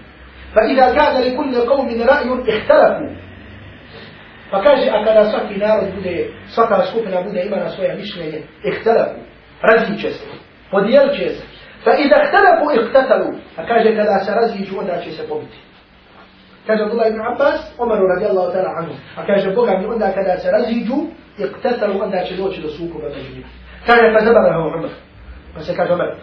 فإذا 0.54 0.94
كان 0.94 1.22
لكل 1.22 1.54
قوم 1.68 1.88
رأي 1.88 2.58
اختلفوا. 2.58 3.16
فكاجي 4.52 4.90
أكلا 4.90 5.32
سكي 5.32 5.56
نار 5.58 5.80
بودي 5.90 6.26
سكرا 6.56 6.82
سكوبنا 6.82 7.20
بودي 7.20 7.42
إما 7.42 7.66
نسويا 7.66 7.94
مشلين 7.94 8.44
اختلفوا. 8.66 9.22
رجي 9.64 9.94
جزء 10.02 10.26
وديال 10.72 11.08
جزء 11.18 11.44
فإذا 11.84 12.16
اختلفوا 12.22 12.72
اقتتلوا. 12.72 13.32
فكاجي 13.56 13.88
كلا 13.96 14.24
سرزي 14.26 14.64
جودا 14.64 15.00
جزء 15.04 15.28
بودي 15.28 15.60
كاجي 16.68 16.82
عبد 16.82 16.92
الله 16.92 17.08
بن 17.08 17.20
عباس 17.20 17.74
عمر 17.80 17.98
رضي 18.16 18.26
الله 18.26 18.52
تعالى 18.52 18.68
عنه. 18.68 18.94
فكاجي 19.16 19.50
بوغا 19.54 19.78
من 19.78 19.92
عندها 19.92 20.10
كلا 20.10 20.36
سرزي 20.36 20.84
جو 20.84 21.06
اقتتلوا 21.40 22.04
عند 22.04 22.16
جزوج 22.16 22.60
لسوكو 22.60 22.98
بمجنين 22.98 23.44
كاجي 23.86 24.18
فزبره 24.18 24.52
عمر. 24.52 24.90
بس 25.56 25.70
كاجي 25.70 25.92
عمر. 25.92 26.16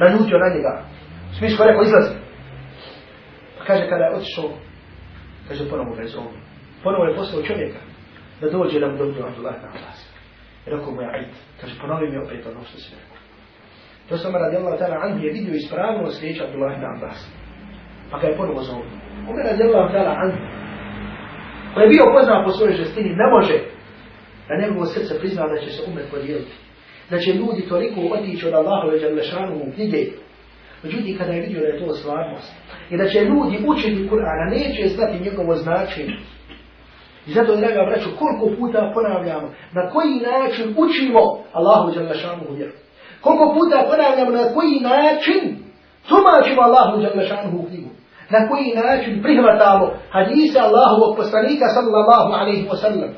رنوجو 0.00 0.36
نانيبا 0.36 0.84
سميش 1.38 1.58
فريق 1.58 1.78
وإزلزي 1.78 2.21
Kaže 3.66 3.88
kada 3.88 4.04
je 4.04 4.14
otišao, 4.16 4.50
kaže 5.48 5.70
ponovo 5.70 5.94
ga 5.94 6.02
je 6.02 6.08
zovno. 6.08 6.38
Ponovo 6.82 7.04
je 7.04 7.16
poslao 7.16 7.42
čovjeka 7.42 7.80
da 8.40 8.50
dođe 8.50 8.80
da 8.80 8.88
mu 8.88 8.96
dobio 8.98 9.26
Abdullah 9.26 9.54
ibn 9.56 9.66
Abbas. 9.66 9.98
Rekao 10.66 10.90
mu 10.94 11.00
je 11.02 11.08
Aid, 11.14 11.34
Kaže, 11.60 11.74
ponovi 11.80 12.10
mi 12.10 12.18
opet 12.18 12.46
ono 12.46 12.64
što 12.64 12.78
si 12.78 12.94
rekao. 12.94 13.16
To 14.08 14.18
sam 14.18 14.34
radi 14.34 14.56
Allah 14.56 14.78
ta'ala 14.80 14.96
anhu 15.04 15.24
je 15.24 15.32
vidio 15.32 15.54
ispravno 15.54 16.10
sljedeća 16.10 16.44
Abdullah 16.44 16.72
ibn 16.76 16.84
Abbas. 16.96 17.18
Pa 18.10 18.18
ga 18.18 18.26
je 18.26 18.36
ponovo 18.36 18.62
zove. 18.62 18.86
Omer 19.28 19.28
ono 19.28 19.50
radi 19.50 19.62
Allah 19.62 19.92
ta'ala 19.92 20.14
anhu, 20.24 20.38
koji 21.74 21.84
je 21.84 21.88
bio 21.88 22.04
poznao 22.16 22.44
po 22.44 22.50
svojoj 22.50 22.74
žestini, 22.76 23.20
ne 23.22 23.26
može 23.34 23.56
da 24.48 24.60
njegovo 24.62 24.86
srce 24.86 25.18
prizna 25.18 25.48
da 25.48 25.60
će 25.60 25.70
se 25.70 25.82
umet 25.90 26.10
podijeliti. 26.10 26.54
Da 27.10 27.18
će 27.18 27.32
ljudi 27.32 27.68
toliko 27.68 28.00
otići 28.00 28.46
od 28.46 28.54
Allahove 28.54 28.98
Đalešanu 28.98 29.54
u 29.56 29.72
knjige. 29.74 30.02
Međutim, 30.82 31.18
kada 31.18 31.32
je 31.32 31.40
vidio 31.40 31.60
da 31.60 31.66
je 31.66 31.86
to 31.86 31.94
stvarnost, 31.94 32.52
i 32.90 32.96
da 32.96 33.08
će 33.08 33.20
ljudi 33.20 33.64
učiti 33.66 34.08
Kur'an, 34.10 34.50
neće 34.50 34.88
znati 34.88 35.20
njegovo 35.20 35.56
značenje, 35.56 36.16
I 37.26 37.32
zato, 37.32 37.56
draga 37.56 37.82
braću, 37.88 38.08
koliko 38.18 38.56
puta 38.60 38.90
ponavljamo, 38.94 39.48
na 39.72 39.90
koji 39.90 40.14
način 40.14 40.74
učimo 40.76 41.20
Allahu 41.52 41.94
Đalešanu 41.94 42.42
u 42.50 42.54
vjeru. 42.54 42.72
Koliko 43.20 43.54
puta 43.58 43.86
ponavljamo 43.90 44.30
na 44.30 44.54
koji 44.54 44.80
način 44.80 45.42
tumačimo 46.08 46.62
Allahu 46.62 47.02
Đalešanu 47.02 47.58
u 47.58 47.66
knjigu. 47.68 47.90
Na 48.30 48.48
koji 48.48 48.74
način 48.74 49.22
prihvatamo 49.22 49.92
hadise 50.10 50.58
Allahovog 50.58 51.16
poslanika 51.16 51.66
sallallahu 51.68 52.32
alaihi 52.32 52.68
wa 52.68 52.76
sallam. 52.76 53.10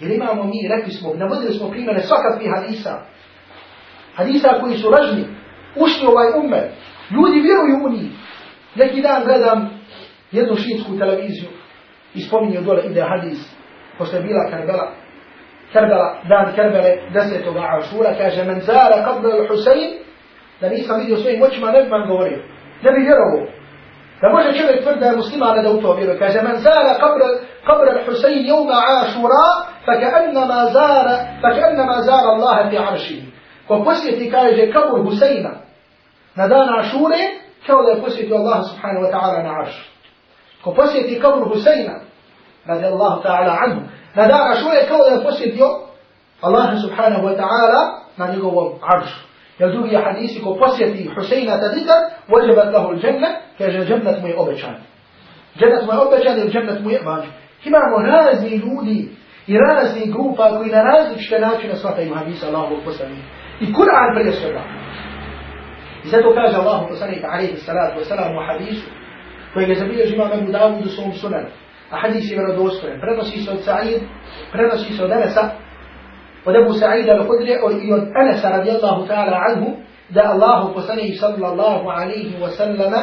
Jer 0.00 0.10
imamo 0.10 0.44
mi, 0.44 0.68
rekli 0.68 0.92
smo, 0.92 1.14
navodili 1.14 1.54
smo 1.54 1.70
primjene 1.70 2.00
svakakvih 2.00 2.48
hadisa. 2.56 2.92
Hadisa 4.14 4.48
koji 4.60 4.78
su 4.78 4.90
lažni, 4.90 5.24
ušli 5.76 6.06
ovaj 6.06 6.28
umet. 6.44 6.70
Ljudi 7.10 7.40
vjeruju 7.40 7.86
u 7.86 7.90
njih. 7.90 8.12
Neki 8.74 9.02
dan 9.02 9.24
gledam 9.24 9.70
jednu 10.32 10.56
šiitsku 10.56 10.98
televiziju 10.98 11.48
i 12.14 12.20
spominje 12.20 12.60
dole 12.60 12.82
ide 12.82 13.02
hadis, 13.02 13.38
pošto 13.98 14.16
je 14.16 14.22
bila 14.22 14.50
Karbela, 14.50 14.92
Karbela, 15.72 16.18
dan 16.28 16.52
Karbele, 16.56 16.92
desetoga 17.12 17.62
Ašura, 17.78 18.14
kaže, 18.18 18.44
men 18.44 18.60
zara 18.60 18.96
qabla 19.06 19.30
al-Husayn, 19.38 19.90
da 20.60 20.68
nisam 20.68 21.00
vidio 21.00 21.16
svojim 21.16 21.42
očima, 21.42 21.70
ne 21.70 21.82
bi 21.82 21.88
man 21.88 22.08
govorio, 22.08 22.38
ne 22.82 22.92
bi 22.92 23.00
vjerovo. 23.00 23.46
Da 24.20 24.28
može 24.28 24.58
čovjek 24.58 24.82
tvrd 24.82 24.98
da 25.00 25.06
je 25.06 25.16
musliman 25.16 25.62
da 25.62 25.70
u 25.70 25.82
to 25.82 25.94
vjeruje. 25.94 26.18
Kaže, 26.18 26.42
men 26.42 26.56
zara 26.56 26.92
qabla 27.66 27.90
al-Husayn 27.94 28.40
jevma 28.50 28.78
Ašura, 29.02 29.74
فكأنما 29.86 30.64
زار 30.64 31.06
فكأنما 31.42 32.00
زار 32.00 32.32
الله 32.32 32.70
في 32.70 32.78
عرشه 32.78 33.22
ko 33.68 33.84
posjeti 33.84 34.30
kaže 34.30 34.72
kabur 34.72 35.00
Husajna 35.04 35.50
na 36.36 36.48
dan 36.48 36.78
Ašure 36.78 37.22
kao 37.66 37.82
da 37.82 37.90
je 37.90 38.02
posjetio 38.02 38.36
Allah 38.36 38.58
subhanahu 38.70 39.06
wa 39.06 39.10
ta'ala 39.12 39.42
na 39.42 39.60
aršu 39.60 39.94
ko 40.64 40.72
posjeti 40.74 41.20
kabur 41.20 41.48
Husajna, 41.48 41.94
radi 42.66 42.84
Allahu 42.84 43.22
ta'ala 43.22 43.58
anhu, 43.66 43.80
na 44.14 44.26
dana 44.26 44.54
šuje 44.54 44.86
kao 44.88 44.98
da 44.98 45.14
je 45.14 45.24
posjetio 45.24 45.66
Allah 46.40 46.68
subhanahu 46.82 47.26
wa 47.26 47.36
ta'ala 47.36 47.80
na 48.16 48.26
njegovom 48.32 48.72
aršu. 48.96 49.20
Jel 49.58 49.70
drugi 49.70 49.96
hadisi 49.96 50.42
ko 50.42 50.54
posjeti 50.54 51.10
Huseina 51.14 51.60
tadikar, 51.60 52.00
vođebat 52.28 52.74
lahu 52.74 52.92
l-đenna, 52.92 53.28
kaže 53.58 53.84
džennet 53.86 54.22
mu 54.22 54.28
je 54.28 54.38
obećan. 54.38 54.74
Džennet 55.58 55.86
mu 55.86 55.92
je 55.92 55.98
obećan 55.98 56.38
ili 56.38 56.50
džennet 56.50 56.80
mu 56.80 56.90
je 56.90 57.02
vađu. 57.04 57.30
Imamo 57.64 57.96
razni 58.06 58.56
ljudi 58.56 59.08
i 59.46 59.58
razni 59.58 60.12
grupa 60.12 60.58
koji 60.58 60.70
na 60.70 60.82
različite 60.82 61.38
načine 61.40 61.76
shvataju 61.76 62.14
hadisa 62.14 62.46
Allahovog 62.46 62.78
poslanika. 62.84 63.28
I 63.60 63.66
Kur'an 63.72 64.14
prije 64.14 64.32
svega. 64.32 64.62
Zato 66.04 66.34
kaže 66.34 66.56
Allahu 66.56 66.88
poslanika 66.88 67.26
alaihi 67.28 67.56
salatu 67.56 68.00
wasalam 68.00 68.36
u 68.36 68.46
hadisu 68.46 68.86
koji 69.54 69.68
je 69.68 69.74
zabilježi 69.74 70.14
imam 70.14 70.32
Abu 70.32 70.52
Dawud 70.52 70.84
u 70.84 70.88
svom 70.88 71.12
sunanu. 71.12 71.48
A 71.90 71.96
hadis 72.00 72.30
je 72.30 72.38
vjerodostojen. 72.38 73.00
Prenosi 73.00 73.42
se 73.42 73.50
od 73.50 73.60
Sa'id, 73.64 74.02
prenosi 74.52 74.92
se 74.96 75.04
od 75.04 75.12
Anasa, 75.12 75.50
od 76.44 76.56
Abu 76.56 76.72
Sa'ida 76.72 77.12
al-Hudri 77.18 77.52
i 77.86 77.92
od 77.92 78.04
Anasa 78.20 78.48
radijallahu 78.48 79.06
ta'ala 79.06 79.38
anhu, 79.48 79.76
da 80.08 80.22
Allahu 80.22 80.74
poslanik 80.74 81.18
sallallahu 81.20 81.88
alaihi 81.88 82.36
wa 82.42 82.48
sallama, 82.48 83.02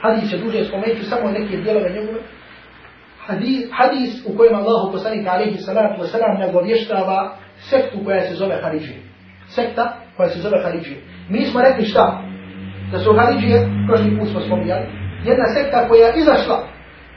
hadis 0.00 0.32
je 0.32 0.38
duže 0.38 0.64
spomenuti 0.64 1.02
samo 1.02 1.30
neke 1.30 1.56
dijelove 1.56 1.90
njegove, 1.90 2.20
hadis, 3.26 3.68
hadis 3.72 4.26
u 4.26 4.36
kojem 4.36 4.54
Allahu 4.54 4.92
poslanik 4.92 5.26
alaihi 5.26 5.58
salatu 5.58 6.02
wa 6.02 6.06
sallam 6.06 6.40
nagovještava 6.40 7.36
sektu 7.70 8.04
koja 8.04 8.20
se 8.20 8.34
zove 8.34 8.56
Haridžije. 8.62 8.98
Sekta 9.48 9.96
koja 10.16 10.28
se 10.28 10.40
zove 10.40 10.62
Haridžije. 10.62 11.17
Mi 11.28 11.44
smo 11.44 11.60
rekli 11.60 11.84
šta? 11.84 12.22
Da 12.92 12.98
su 12.98 13.16
Haridžije, 13.18 13.68
prošli 13.88 14.18
put 14.18 14.28
smo 14.28 14.40
spominjali, 14.40 14.86
jedna 15.24 15.44
sekta 15.54 15.88
koja 15.88 16.06
je 16.06 16.18
izašla 16.18 16.58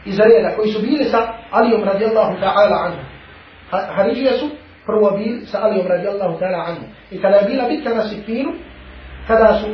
iz 0.06 0.20
reda, 0.20 0.56
koji 0.56 0.72
su 0.72 0.82
bili 0.82 1.06
sa 1.06 1.18
Alijom 1.52 1.84
radijallahu 1.84 2.34
ta'ala 2.42 2.78
anhu. 2.86 3.02
Haridžije 3.96 4.32
su 4.32 4.50
prvo 4.86 5.12
bili 5.18 5.46
sa 5.46 5.62
Alijom 5.62 5.88
radijallahu 5.88 6.40
ta'ala 6.40 6.66
anhu. 6.68 6.84
I 7.12 7.22
kada 7.22 7.36
je 7.36 7.50
bila 7.50 7.64
bitka 7.70 7.90
na 7.90 8.02
Sifinu, 8.02 8.52
kada 9.28 9.54
su 9.54 9.68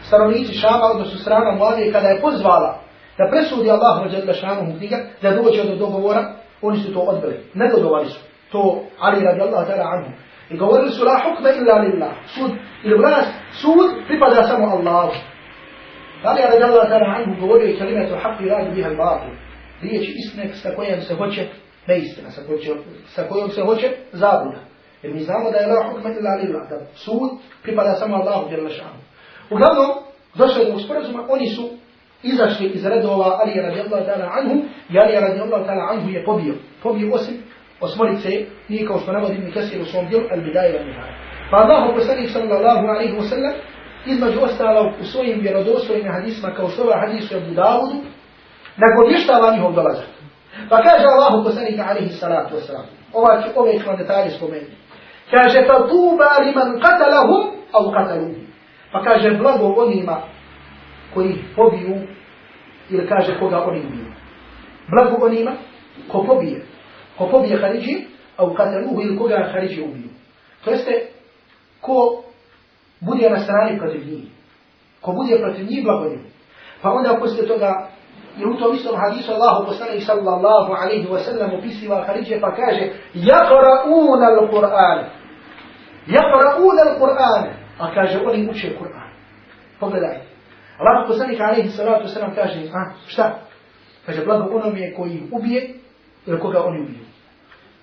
stanovnici 0.00 0.54
Šama, 0.54 0.86
odnosno 0.94 1.18
strana 1.18 1.52
Muadije, 1.56 1.92
kada 1.92 2.08
je 2.08 2.20
pozvala 2.20 2.80
da 3.18 3.30
presudi 3.30 3.70
Allah 3.70 4.10
dželle 4.10 4.32
ta'ala 4.32 4.58
anhu 4.58 4.78
knjiga, 4.78 4.96
da 5.22 5.30
dođe 5.30 5.64
do 5.64 5.76
dogovora, 5.76 6.32
oni 6.62 6.78
su 6.78 6.94
to 6.94 7.00
odbili. 7.00 7.40
Ne 7.54 7.70
dodovali 7.76 8.06
su. 8.06 8.20
To 8.52 8.82
Ali 8.98 9.24
radijallahu 9.24 9.66
ta'ala 9.70 9.84
anhu. 9.96 10.10
I 10.50 10.56
govorili 10.56 10.90
su 10.90 11.04
la 11.04 11.20
hukme 11.24 11.50
illa 11.56 11.74
lillah. 11.78 12.12
Sud 12.26 12.50
ili 12.84 12.98
vlast, 12.98 13.32
sud 13.52 14.06
pripada 14.06 14.42
samo 14.42 14.66
Allahu. 14.66 15.12
Ali 16.22 16.40
Ali 16.42 16.42
radijallahu 16.42 16.88
ta'ala 16.88 17.06
anhu 17.16 17.40
govorio 17.40 17.68
i 17.68 17.78
kalimetu 17.78 18.14
haqqi 18.14 18.48
radi 18.48 18.70
biha 18.74 18.88
al-batil. 18.88 19.32
Riječ 19.82 20.08
istine 20.08 20.54
sa 20.54 20.70
kojom 20.76 21.00
se 21.00 21.14
hoće 21.14 21.46
neistina, 21.86 22.30
sa, 22.30 22.42
kojom, 22.46 22.78
sa 23.06 23.28
kojom 23.28 23.50
se 23.50 23.62
hoće 23.62 23.88
zabuda. 24.12 24.60
Jer 25.02 25.14
mi 25.14 25.20
znamo 25.20 25.50
da 25.50 25.58
je 25.58 25.66
la 25.66 25.88
hukme 25.88 26.10
illa 26.10 26.34
lillah, 26.42 26.68
da 26.70 26.76
sud 26.94 27.30
pripada 27.62 27.94
samo 27.94 28.16
Allahu 28.16 28.52
jalla 28.52 28.70
šanu. 28.70 29.00
Uglavnom, 29.50 29.86
došli 30.34 30.72
do 30.72 30.78
sporazuma, 30.78 31.26
oni 31.28 31.46
su 31.46 31.68
izašli 32.22 32.66
iz 32.66 32.86
redova 32.86 33.38
Ali 33.40 33.60
radijallahu 33.60 34.04
ta'ala 34.04 34.30
anhu 34.38 34.56
i 34.90 34.98
Ali 34.98 35.14
radijallahu 35.14 35.64
ta'ala 35.64 35.88
anhu 35.92 36.10
je 36.10 36.24
pobio. 36.24 36.54
Pobio 36.82 37.14
osim 37.14 37.36
osmorice, 37.80 38.28
nije 38.68 38.86
kao 38.86 38.98
što 38.98 39.12
navodim 39.12 39.44
mi 39.44 39.52
kasir 39.52 39.80
u 39.80 39.84
svom 39.84 40.08
dijelu, 40.08 40.24
al-bidaje 40.24 40.72
wa 40.72 40.86
nihaj. 40.86 41.10
Pa 41.50 41.56
Allah 41.56 41.94
poslanih 41.94 42.30
sallallahu 42.32 42.86
alaihi 42.86 43.16
wa 43.16 43.28
sallam, 43.28 43.52
između 44.06 44.40
ostalo 44.40 44.92
u 45.00 45.04
svojim 45.04 45.40
vjerodostojnim 45.40 46.12
hadisma, 46.12 46.50
kao 46.50 46.68
što 46.68 46.82
ova 46.82 47.00
hadisu 47.00 47.34
je 47.34 47.40
Budavudu, 47.40 47.96
nagovještava 48.76 49.52
njihov 49.52 49.72
dolazak. 49.72 50.06
Pa 50.68 50.82
kaže 50.82 51.04
Allah 51.06 51.44
poslanih 51.44 51.88
alaihi 51.88 52.08
salatu 52.08 52.56
wa 52.56 52.60
sallam, 52.60 52.86
ova 53.12 53.42
će 53.42 53.48
ove 53.56 53.78
ću 53.78 53.86
vam 53.86 53.96
detalje 53.96 54.30
spomenuti. 54.30 54.76
Kaže, 55.30 55.58
fa 55.66 55.88
tuba 55.88 56.30
li 56.44 56.54
man 56.54 56.80
qatalahum, 56.80 57.42
au 57.72 57.92
qataluhum. 57.92 58.46
Pa 58.92 59.02
kaže, 59.02 59.30
blago 59.30 59.74
onima 59.82 60.22
koji 61.14 61.44
pobiju, 61.56 61.96
ili 62.90 63.08
kaže 63.08 63.38
koga 63.38 63.64
oni 63.64 63.80
ubiju. 63.80 64.12
Blago 64.90 65.26
onima 65.26 65.52
ko 66.12 66.24
pobije, 66.24 66.64
ko 67.18 67.28
pobije 67.30 67.60
Haridži, 67.60 68.04
a 68.36 68.44
u 68.44 68.54
kataluhu 68.54 69.02
ili 69.02 69.18
koga 69.18 69.48
Haridži 69.52 69.82
ubiju. 69.82 70.08
To 70.64 70.70
jeste, 70.70 71.06
ko 71.80 72.22
bude 73.00 73.30
na 73.30 73.40
strani 73.40 73.78
protiv 73.78 74.06
njih. 74.06 74.24
Ko 75.00 75.12
bude 75.12 75.38
protiv 75.38 75.66
njih, 75.66 75.84
blago. 75.84 76.10
Pa 76.82 76.90
onda 76.92 77.16
poslije 77.20 77.48
toga, 77.48 77.88
i 78.38 78.44
u 78.44 78.54
tom 78.58 78.74
istom 78.74 78.96
hadisu 78.96 79.32
Allahu 79.32 79.66
poslanih 79.66 80.06
sallallahu 80.06 80.72
alaihi 80.72 81.08
wa 81.08 81.18
sallam 81.18 81.54
upisiva 81.58 82.04
Haridže 82.06 82.40
pa 82.40 82.54
kaže 82.54 82.84
Jakra'una 83.14 84.26
al-Qur'an. 84.26 85.04
Jakra'una 86.06 86.82
al-Qur'an. 86.88 87.44
A 87.78 87.94
kaže, 87.94 88.18
oni 88.26 88.48
uče 88.50 88.78
Kur'an. 88.78 89.10
Pogledajte. 89.80 90.26
Allah 90.78 91.08
poslanik 91.08 91.40
alaihi 91.40 91.68
sallatu 91.68 92.04
wa 92.04 92.14
sallam 92.14 92.34
kaže, 92.34 92.58
a, 92.74 92.92
šta? 93.06 93.38
Kaže, 94.06 94.24
blago 94.24 94.56
onome 94.56 94.94
koji 94.96 95.22
ubije, 95.32 95.74
ili 96.26 96.40
koga 96.40 96.64
oni 96.64 96.80
ubiju. 96.80 97.07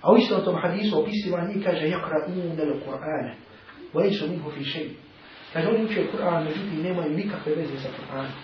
A 0.05 0.11
u 0.11 0.17
istom 0.17 0.41
tom 0.45 0.55
hadisu 0.61 0.99
opisiva 0.99 1.47
njih 1.47 1.65
kaže 1.65 1.85
yakra'un 1.87 2.57
al-Qur'ana 2.59 3.33
wa 3.93 4.01
laysa 4.03 4.29
minhu 4.29 4.51
fi 4.51 4.63
shay. 4.63 4.87
Kaže 5.53 5.67
oni 5.67 5.85
uče 5.85 6.01
Kur'an, 6.11 6.43
međutim 6.43 6.83
nemaju 6.83 7.09
nikakve 7.09 7.55
veze 7.55 7.77
sa 7.77 7.89
Kur'anom. 7.97 8.37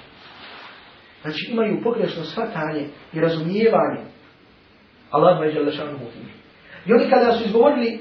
Znači 1.21 1.51
imaju 1.51 1.81
pogrešno 1.83 2.23
shvatanje 2.23 2.87
i 3.13 3.19
razumijevanje 3.19 4.01
Allah 5.11 5.39
ma 5.39 5.45
iđala 5.45 5.71
šanu 5.71 5.91
mu 5.91 6.05
I 6.85 6.93
oni 6.93 7.09
kada 7.09 7.31
su 7.31 7.45
izgovorili, 7.45 7.99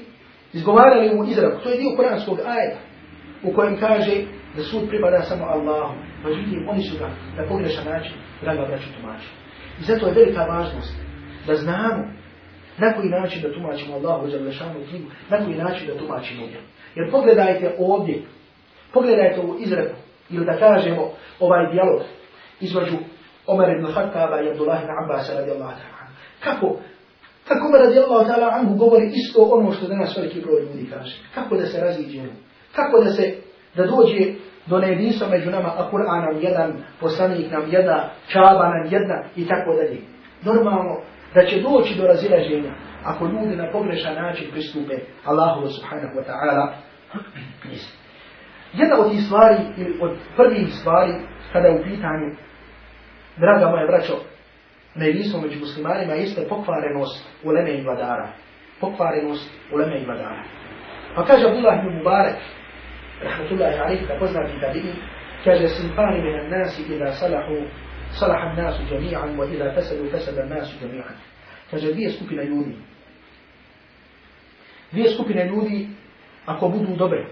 izgovarali 0.53 1.19
u 1.19 1.25
izraku, 1.25 1.61
to 1.63 1.69
je 1.69 1.77
dio 1.77 1.97
Kur'anskog 1.97 2.37
ajeta, 2.45 2.79
u 3.43 3.53
kojem 3.53 3.79
kaže 3.79 4.15
da 4.55 4.63
sud 4.63 4.89
pripada 4.89 5.21
samo 5.21 5.45
Allahu. 5.45 5.95
Međutim, 6.23 6.69
oni 6.69 6.83
su 6.83 6.97
ga 6.97 7.09
na 7.37 7.47
pogrešan 7.49 7.85
način, 7.85 8.13
draga 8.41 8.65
braću 8.65 8.87
tumači. 8.95 9.27
I 9.79 9.83
zato 9.83 10.07
je 10.07 10.13
velika 10.13 10.41
važnost 10.41 10.95
da 11.47 11.55
znamo 11.55 12.20
na 12.77 12.93
koji 12.93 13.09
način 13.09 13.41
da 13.41 13.53
tumačimo 13.53 13.95
Allahu 13.95 14.27
Đalešanu 14.27 14.85
knjigu, 14.89 15.07
na 15.29 15.45
koji 15.45 15.57
način 15.57 15.87
da 15.87 15.97
tumačimo 15.97 16.41
nju. 16.41 16.61
Jer 16.95 17.11
pogledajte 17.11 17.75
ovdje, 17.79 18.21
pogledajte 18.93 19.39
ovu 19.39 19.55
izreku, 19.59 19.95
ili 20.29 20.45
da 20.45 20.57
kažemo 20.57 21.11
ovaj 21.39 21.71
dijalog 21.71 22.01
između 22.59 22.97
Omer 23.47 23.69
ibn 23.69 23.93
Khattaba 23.93 24.41
i 24.41 24.49
Abdullah 24.49 24.83
ibn 24.83 24.91
Abbas 25.03 25.29
radijallahu 25.35 25.71
ta'ala. 25.71 26.05
Kako? 26.43 26.77
Kako 27.47 27.67
Omer 27.67 27.81
radijallahu 27.81 28.25
ta'ala 28.29 28.49
anhu 28.59 28.75
govori 28.75 29.11
isto 29.13 29.41
ono 29.41 29.71
što 29.71 29.87
danas 29.87 30.17
veliki 30.17 30.41
broj 30.41 30.61
ljudi 30.61 30.89
kaže. 30.93 31.15
Kako 31.35 31.55
da 31.55 31.65
se 31.65 31.81
raziđemo? 31.81 32.31
Kako 32.75 33.03
da 33.03 33.09
se, 33.09 33.35
da 33.75 33.85
dođe 33.85 34.33
do 34.65 34.79
nejedinstva 34.79 35.27
među 35.27 35.49
nama, 35.49 35.69
a 35.77 35.89
Kur'an 35.91 36.21
nam 36.25 36.41
jedan, 36.41 36.73
poslanik 36.99 37.51
nam 37.51 37.63
jedna, 37.71 38.09
čaba 38.27 38.69
nam 38.69 38.87
jedna 38.91 39.23
i 39.35 39.47
tako 39.47 39.73
dalje. 39.73 39.97
Normalno, 40.43 41.01
da 41.33 41.45
će 41.45 41.61
doći 41.61 41.95
do 41.95 42.07
razilaženja 42.07 42.73
ako 43.03 43.25
ljudi 43.25 43.55
na 43.55 43.71
pogrešan 43.71 44.15
način 44.15 44.47
pristupe 44.51 44.93
Allahu 45.25 45.67
subhanahu 45.67 46.15
wa 46.19 46.23
ta'ala. 46.23 46.73
Jedna 48.79 48.95
od 48.99 49.11
tih 49.11 49.23
stvari, 49.25 49.57
ili 49.77 49.97
od 50.01 50.17
prvih 50.35 50.67
stvari, 50.73 51.13
kada 51.53 51.67
je 51.67 51.79
u 51.79 51.83
pitanju, 51.83 52.35
draga 53.37 53.69
moja 53.69 53.87
braćo, 53.87 54.13
ne 54.95 55.07
jedinstvo 55.07 55.41
među 55.41 55.59
muslimanima, 55.59 56.13
jeste 56.13 56.47
pokvarenost 56.49 57.29
uleme 57.43 57.71
i 57.73 57.83
vladara. 57.83 58.27
Pokvarenost 58.81 59.51
uleme 59.73 59.99
i 60.01 60.05
vladara. 60.05 60.43
Pa 61.15 61.25
kaže 61.25 61.47
Abdullah 61.47 61.79
ibn 61.79 61.97
Mubarak, 61.97 62.35
rahmatullahi 63.23 63.79
alaih, 63.79 64.07
da 64.07 64.19
poznati 64.19 64.59
da 64.61 64.67
vidi, 64.67 64.93
kaže, 65.43 65.67
simpani 65.67 66.21
minan 66.21 66.49
nasi 66.49 66.81
ila 66.93 67.11
salahu 67.11 67.55
صلح 68.11 68.43
الناس 68.43 68.81
جميعا 68.91 69.25
وإذا 69.37 69.71
فسدوا 69.75 70.09
فسد 70.09 70.39
الناس 70.39 70.67
جميعا 70.81 71.15
kaže 71.71 71.93
dvije 71.93 72.11
skupine 72.11 72.45
ljudi 72.45 72.75
dvije 74.91 75.09
skupine 75.09 75.47
ljudi 75.47 75.87
ako 76.45 76.69
budu 76.69 76.95
dobre 76.95 77.25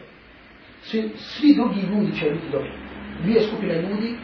svi, 0.81 1.11
svi 1.15 1.55
drugi 1.55 1.81
ljudi 1.81 2.19
će 2.19 2.29
biti 2.29 2.49
dobri 2.51 2.71
dvije 3.23 3.41
skupine 3.41 3.81
ljudi 3.81 4.15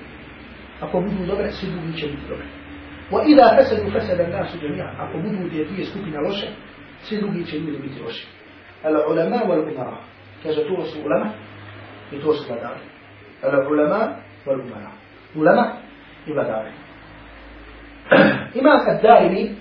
ako 0.79 0.99
budu 0.99 1.25
dobre 1.25 1.51
svi 1.51 1.67
drugi 1.71 1.99
će 1.99 2.07
biti 2.07 2.27
dobri 2.29 2.47
idha 3.31 3.55
fasadu 3.57 3.91
fasada 3.91 4.23
an-nas 4.23 4.55
jami'an 4.63 4.95
ako 4.99 5.17
budu 5.17 5.49
te 5.49 5.63
dvije 5.63 5.85
skupine 5.85 6.19
loše 6.19 6.47
svi 7.03 7.17
drugi 7.17 7.45
će 7.45 7.59
ljudi 7.59 7.77
biti 7.77 8.01
loši 8.01 8.27
al 8.83 8.95
ulama 9.11 9.35
wal 9.35 9.73
umara 9.73 9.97
kaže 10.43 10.67
to 10.67 10.85
su 10.85 10.99
ulama 11.05 11.31
i 12.11 12.19
to 12.21 12.33
su 12.33 12.43
vladari 12.47 12.79
al 13.41 13.73
ulama 13.73 14.15
wal 14.45 14.61
umara 14.61 14.91
ulama 15.35 15.84
vladare. 16.33 16.71
Imam 18.59 18.79
Ad-Darimi 18.87 19.55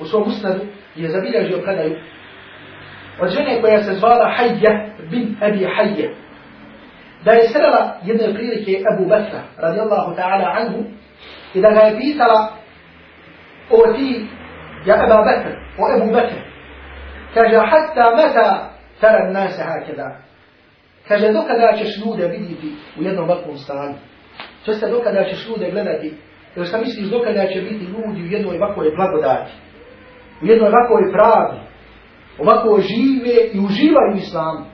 u 0.00 0.04
svom 0.04 0.22
usnadu 0.22 0.60
je 0.94 1.08
zabilježio 1.08 1.58
predaju 1.62 1.96
od 3.20 3.28
žene 3.28 3.60
koja 3.60 3.82
se 3.82 3.94
zvala 3.94 4.32
Hajja 4.36 4.86
bin 5.10 5.36
Abi 5.40 5.66
Hajja. 5.76 6.10
Da 7.24 7.30
je 7.30 7.48
srela 7.48 7.96
jedne 8.04 8.34
prilike 8.34 8.82
Abu 8.94 9.08
Bakra 9.08 9.42
radijallahu 9.58 10.14
ta'ala 10.16 10.54
anhu 10.60 10.84
i 11.54 11.60
da 11.60 11.70
ga 11.70 11.80
je 11.80 11.98
pitala 11.98 12.52
o 13.70 13.92
ti 13.92 14.26
ja 14.86 14.94
Aba 15.04 15.24
Bakr, 15.24 15.52
o 15.78 15.84
Abu 15.96 16.12
Bakr. 16.12 16.36
Kaže, 17.34 17.56
hatta 17.56 18.16
mata 18.16 18.70
tara 19.00 19.30
nase 19.32 19.62
hakeda. 19.62 20.16
Kaže, 21.08 21.32
dokada 21.32 21.76
ćeš 21.78 21.88
ljude 22.04 22.28
vidjeti 22.28 22.72
u 22.98 23.02
jednom 23.02 23.30
ovakvom 23.30 23.56
stanju? 23.58 23.94
To 24.64 24.72
se 24.74 24.88
dokada 24.88 25.24
ćeš 25.24 25.48
ljude 25.48 25.70
gledati? 25.70 26.14
Jer 26.56 26.66
šta 26.66 26.78
misliš 26.78 27.10
dokada 27.10 27.46
će 27.52 27.60
biti 27.60 27.84
ljudi 27.84 28.22
u 28.22 28.26
jednoj 28.26 28.56
ovakvoj 28.56 28.90
blagodati? 28.96 29.52
U 30.42 30.46
jednoj 30.46 30.68
ovakvoj 30.68 31.12
pravdi? 31.12 31.58
Ovako 32.38 32.80
žive 32.80 33.36
i 33.52 33.58
uživaju 33.58 34.12
u 34.14 34.16
islamu. 34.16 34.64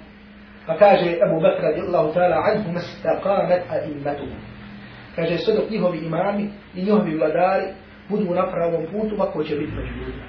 Pa 0.66 0.76
kaže 0.76 1.18
Abu 1.26 1.40
Bakr 1.40 1.62
radijallahu 1.62 2.14
ta'ala 2.14 2.36
anhu 2.50 2.72
mastaqamat 2.72 3.62
a'immatuhum. 3.74 4.40
Kaže 5.16 5.38
sve 5.38 5.54
dok 5.54 5.70
njihovi 5.70 5.98
imami 5.98 6.50
i 6.74 6.82
njihovi 6.82 7.16
vladari 7.16 7.66
budu 8.08 8.34
na 8.34 8.50
pravom 8.52 8.84
putu, 8.92 9.14
ovako 9.14 9.44
će 9.44 9.56
biti 9.56 9.72
među 9.72 9.94
ljudima. 9.94 10.24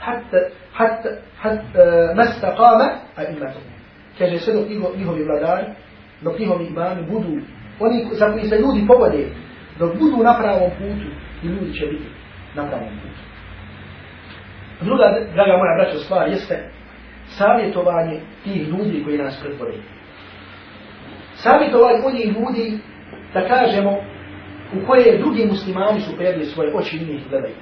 Hatta, 0.00 0.38
hatta, 0.72 1.08
hatta, 1.38 1.80
eh, 1.80 2.10
uh, 2.10 2.16
mastaqama 2.16 2.88
a'immatuhum. 3.16 3.74
Kaže 4.18 4.38
sve 4.38 4.54
dok 4.54 4.68
njihovi 4.96 5.24
vladari, 5.24 5.66
dok 6.22 6.38
njihovi 6.38 6.66
imami 6.66 7.02
budu, 7.02 7.40
oni 7.80 8.06
za 8.12 8.32
koji 8.32 8.44
se 8.44 8.58
ljudi 8.58 8.86
povode, 8.86 9.28
dok 9.78 9.98
budu 9.98 10.16
na 10.22 10.38
pravom 10.38 10.70
putu, 10.78 11.08
i 11.42 11.46
ljudi 11.46 11.72
će 11.74 11.86
biti 11.86 12.08
na 12.54 12.68
pravom 12.68 12.88
putu. 12.88 13.24
Druga, 14.80 15.04
draga 15.34 15.56
moja 15.56 15.74
braća, 15.78 15.98
stvar 15.98 16.28
jeste 16.28 16.70
savjetovanje 17.28 18.20
tih 18.44 18.68
ljudi 18.68 19.04
koji 19.04 19.18
nas 19.18 19.40
predvode. 19.40 19.78
Savjetovanje 21.34 22.00
onih 22.04 22.26
ljudi, 22.26 22.78
da 23.34 23.48
kažemo, 23.48 23.90
u 24.72 24.86
koje 24.86 25.18
drugi 25.18 25.46
muslimani 25.46 26.00
su 26.00 26.16
predli 26.16 26.46
svoje 26.46 26.74
oči 26.74 26.96
i 26.96 27.12
njih 27.12 27.22
gledaju. 27.30 27.54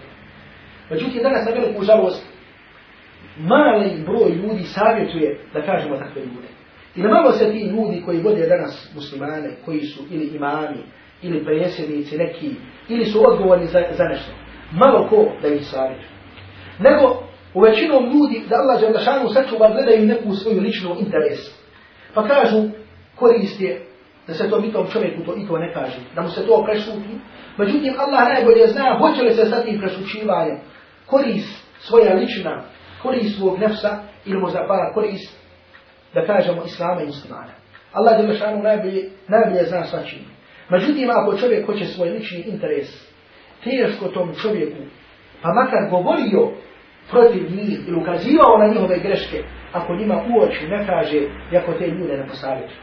Međutim, 0.90 1.22
danas 1.22 1.46
na 1.46 1.52
veliku 1.52 1.82
žalost, 1.82 2.26
mali 3.38 4.02
broj 4.06 4.30
ljudi 4.30 4.62
savjetuje, 4.62 5.38
da 5.54 5.62
kažemo, 5.62 5.96
takve 5.96 6.22
ljude. 6.22 6.51
I 6.96 7.02
na 7.02 7.08
malo 7.08 7.32
se 7.32 7.52
ti 7.52 7.58
ljudi 7.58 8.02
koji 8.04 8.20
vode 8.20 8.46
danas 8.46 8.90
muslimane, 8.94 9.56
koji 9.64 9.80
su 9.80 10.02
ili 10.10 10.26
imami, 10.26 10.82
ili 11.22 11.44
presjednici 11.44 12.18
neki, 12.18 12.54
ili 12.88 13.04
su 13.04 13.26
odgovorni 13.26 13.66
za, 13.66 13.82
za 13.96 14.04
nešto, 14.04 14.32
malo 14.72 15.08
ko 15.08 15.32
da 15.42 15.48
ih 15.48 15.66
savjetuje. 15.66 16.08
Nego 16.78 17.32
U 17.54 17.60
većinom 17.60 18.04
ljudi 18.04 18.42
da 18.48 18.56
Allah 18.56 18.80
žele 18.80 19.28
sačuva 19.34 19.72
gledaju 19.72 20.06
neku 20.06 20.34
svoju 20.34 20.60
ličnu 20.60 20.96
interes. 21.00 21.38
Pa 22.14 22.28
kažu 22.28 22.62
korist 23.16 23.60
je 23.60 23.86
da 24.26 24.34
se 24.34 24.50
to 24.50 24.60
mi 24.60 24.72
tom 24.72 24.86
čovjeku 24.90 25.22
to 25.24 25.36
i 25.36 25.46
to 25.46 25.58
ne 25.58 25.72
kaže, 25.72 25.98
da 26.14 26.22
mu 26.22 26.28
se 26.28 26.46
to 26.46 26.64
prešuti. 26.64 27.20
Međutim, 27.58 27.94
Allah 27.98 28.28
najbolje 28.28 28.66
zna 28.66 28.98
hoće 28.98 29.22
li 29.22 29.34
se 29.34 29.44
sa 29.44 29.62
tim 29.62 29.80
prešućivanjem 29.80 30.58
korist 31.06 31.66
svoja 31.80 32.14
lična, 32.14 32.62
korist 33.02 33.36
svog 33.36 33.58
nefsa 33.58 33.98
ili 34.26 34.40
možda 34.40 34.64
pa 34.68 34.92
korist 34.94 35.41
da 36.14 36.26
kažemo 36.26 36.64
islama 36.64 37.02
i 37.02 37.06
muslimana. 37.06 37.52
Allah 37.92 38.20
žele 38.20 38.34
šanu 38.34 38.62
najbolje, 38.62 39.10
najbolje 39.28 39.64
zna 39.64 39.84
svačim. 39.84 40.18
Međutim, 40.68 41.10
ako 41.10 41.36
čovjek 41.36 41.66
hoće 41.66 41.84
svoj 41.84 42.10
lični 42.10 42.40
interes, 42.40 42.88
teško 43.64 44.08
tom 44.08 44.34
čovjeku, 44.34 44.82
pa 45.42 45.48
makar 45.52 45.90
govorio 45.90 46.50
protiv 47.10 47.42
njih 47.42 47.78
ili 47.88 48.00
ukazivao 48.00 48.58
na 48.58 48.66
njihove 48.66 48.98
greške, 48.98 49.42
ako 49.72 49.94
njima 49.94 50.14
uoči 50.14 50.68
ne 50.68 50.86
kaže, 50.86 51.20
jako 51.52 51.72
te 51.72 51.86
ljude 51.86 52.16
ne 52.16 52.26
posavjeću. 52.28 52.76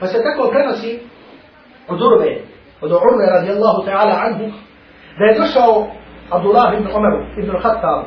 Pa 0.00 0.06
se 0.06 0.22
tako 0.22 0.50
prenosi 0.50 1.00
od 1.88 2.02
Urve, 2.02 2.36
od 2.80 2.90
Urve 2.92 3.26
radijallahu 3.30 3.86
ta'ala 3.86 4.14
anhu, 4.26 4.52
da 5.18 5.24
je 5.24 5.38
došao 5.38 5.86
Abdullah 6.30 6.74
ibn 6.74 6.88
Umar 6.96 7.12
ibn 7.38 7.50
Khattab, 7.62 8.04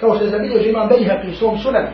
kao 0.00 0.14
što 0.14 0.24
je 0.24 0.30
zabilio 0.30 0.62
imam 0.62 0.88
Bejhaq 0.88 1.30
u 1.30 1.34
svom 1.34 1.58
sunan, 1.58 1.86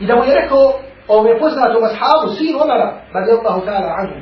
i 0.00 0.06
da 0.06 0.16
mu 0.16 0.24
je 0.24 0.34
rekao 0.34 0.72
ovom 1.08 1.26
je 1.26 1.38
poznatom 1.38 1.84
ashabu, 1.84 2.34
sin 2.38 2.56
Umara 2.56 2.92
radijallahu 3.14 3.60
ta'ala 3.66 3.94
anhu, 4.00 4.14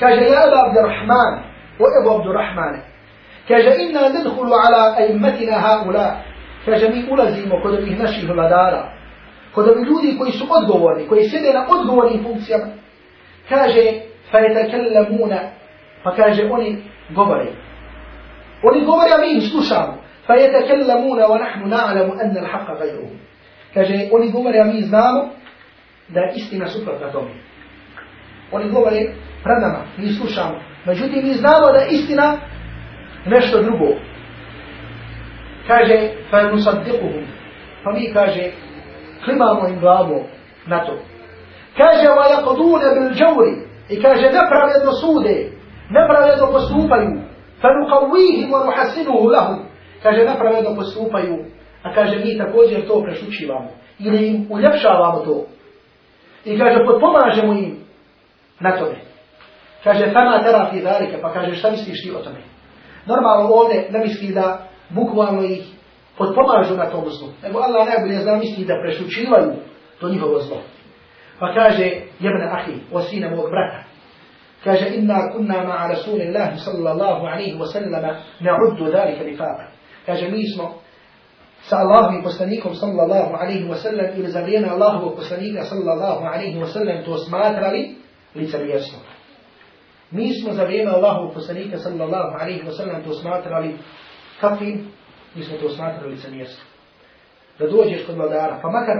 kaže, 0.00 0.24
ja 0.24 0.40
Aba 0.46 0.68
Abdurrahman, 0.68 1.32
o 1.78 1.84
Ebu 2.00 2.10
Abdurrahmane, 2.10 2.80
kaže, 3.48 3.70
inna 3.82 4.08
nidhulu 4.08 4.52
ala 4.52 4.96
aimmatina 4.98 5.58
haula, 5.60 6.16
kaže 6.64 6.88
mi 6.88 7.06
ulazimo 7.10 7.60
kod 7.62 7.74
ovih 7.74 7.98
naših 7.98 8.30
vladara, 8.30 8.92
kod 9.54 9.68
ovih 9.68 9.86
ljudi 9.86 10.18
koji 10.18 10.32
su 10.32 10.46
odgovorni, 10.50 11.08
koji 11.08 11.28
sjede 11.28 11.52
na 11.52 11.66
odgovornim 11.68 12.22
funkcijama, 12.22 12.66
kaže, 13.48 13.84
fa 14.30 14.38
je 14.38 14.54
takellamuna, 14.54 15.40
pa 16.04 16.14
kaže, 16.16 16.48
oni 16.50 16.82
govore. 17.10 17.46
Oni 18.62 18.84
govore, 18.84 19.10
a 19.14 19.18
mi 19.18 19.32
im 19.32 19.40
slušamo. 19.40 19.94
Fa 20.26 20.34
je 20.34 20.52
takellamuna, 20.52 21.24
wa 21.24 21.38
nahnu 21.38 21.66
na'lamu 21.66 22.12
anna 22.22 22.40
l'haqqa 22.40 22.78
gajruhu. 22.78 23.14
Kaže, 23.74 24.08
oni 24.12 24.30
govore, 24.30 24.58
a 24.60 24.64
mi 24.64 24.82
znamo 24.82 25.28
da 26.08 26.20
je 26.20 26.32
istina 26.36 26.66
suprotna 26.66 27.12
tome. 27.12 27.30
Oni 28.52 28.70
govore 28.70 29.00
pred 29.44 29.62
mi 29.96 30.12
slušamo. 30.12 30.60
Međutim, 30.84 31.22
mi 31.24 31.32
znamo 31.32 31.72
da 31.72 31.78
je 31.78 31.90
istina 31.90 32.36
nešto 33.26 33.62
drugo. 33.62 33.88
Kaže 35.66 36.10
fa 36.30 36.42
nusaddiquhum. 36.42 37.24
Pa 37.84 37.92
mi 37.92 38.12
kaže 38.12 38.50
klimamo 39.24 39.68
im 39.68 39.80
glavu 39.80 40.24
na 40.66 40.86
to. 40.86 40.98
Kaže 41.76 42.06
wa 42.08 42.24
yakudune 42.34 42.88
bil 42.94 43.10
džavri. 43.14 43.68
i 43.88 44.02
kaže 44.02 44.22
nepravedno 44.22 44.92
sude 45.00 45.58
nepravedno 45.90 46.46
postupaju. 46.52 47.10
Fa 47.60 47.68
nuqawihim 47.68 48.50
wa 48.50 48.64
nuhasinuhu 48.66 49.28
lahum. 49.28 49.58
Kaže 50.02 50.24
nepravedno 50.24 50.74
postupaju. 50.74 51.44
A 51.82 51.94
kaže 51.94 52.18
mi 52.24 52.38
također 52.38 52.86
to 52.88 53.02
prešučivamo 53.02 53.70
ili 53.98 54.28
im 54.28 54.46
uljepšavamo 54.50 55.18
to 55.18 55.46
i 56.52 56.58
kaže 56.58 56.84
potpomažemo 56.84 57.52
im 57.52 57.76
na 58.60 58.76
tome 58.78 58.96
kaže 59.84 60.12
fama 60.12 60.42
tera 60.42 60.68
fi 60.70 60.80
zalike 60.80 61.20
pa 61.22 61.32
kaže 61.32 61.54
šta 61.54 61.70
misliš 61.70 62.02
ti 62.02 62.10
o 62.10 62.22
tome 62.22 62.42
normalno 63.06 63.54
ovdje 63.54 63.86
ne 63.90 63.98
misli 63.98 64.34
da 64.34 64.58
bukvalno 64.90 65.42
ih 65.42 65.78
potpomažu 66.18 66.76
na 66.76 66.90
tom 66.90 67.04
zlu. 67.10 67.28
Nego 67.42 67.58
Allah 67.58 67.86
najbolje 67.88 68.20
zna 68.20 68.36
misli 68.36 68.64
da 68.64 68.80
prešučivaju 68.82 69.52
to 70.00 70.08
njihovo 70.08 70.38
zlo. 70.38 70.56
Pa 71.38 71.54
kaže, 71.54 71.84
jebne 72.20 72.50
ahi, 72.52 72.72
o 72.92 73.00
sine 73.00 73.30
mog 73.30 73.50
brata, 73.50 73.82
kaže, 74.64 74.86
inna 74.94 75.30
kunna 75.32 75.64
ma'a 75.64 75.88
rasulillahi 75.88 76.58
sallallahu 76.58 77.26
alaihi 77.26 77.58
wa 77.58 77.66
sallama 77.66 78.16
na'uddu 78.40 78.92
dalika 78.92 79.24
nifaka. 79.24 79.70
Kaže, 80.06 80.28
mi 80.28 80.50
smo 80.54 80.80
sa 81.62 81.76
Allahom 81.76 82.20
i 82.20 82.22
poslanikom 82.22 82.74
sallallahu 82.74 83.34
alaihi 83.34 83.68
wa 83.68 83.74
sallam 83.74 84.06
ili 84.16 84.30
za 84.30 84.40
vrijeme 84.40 84.68
Allahovog 84.68 85.16
poslanika 85.16 85.64
sallallahu 85.64 86.24
alaihi 86.24 86.58
wa 86.58 86.66
sallam 86.66 87.04
to 87.04 87.18
smatrali 87.18 87.94
licemjerstvo. 88.34 88.98
Mi 90.10 90.34
smo 90.34 90.52
za 90.52 90.64
vrijeme 90.64 90.90
Allahovog 90.90 91.34
poslanika 91.34 91.78
sallallahu 91.78 92.36
alaihi 92.40 92.62
wa 92.62 92.76
sallam 92.76 93.02
to 93.02 93.14
smatrali 93.14 93.74
kakvim? 94.40 94.86
Mi 95.34 95.44
smo 95.44 95.56
to 95.56 95.68
smatrali 95.68 96.16
mjesto. 96.30 96.62
Da 97.58 97.66
dođeš 97.66 98.06
kod 98.06 98.16
vladara, 98.16 98.58
pa 98.62 98.70
makar 98.70 98.96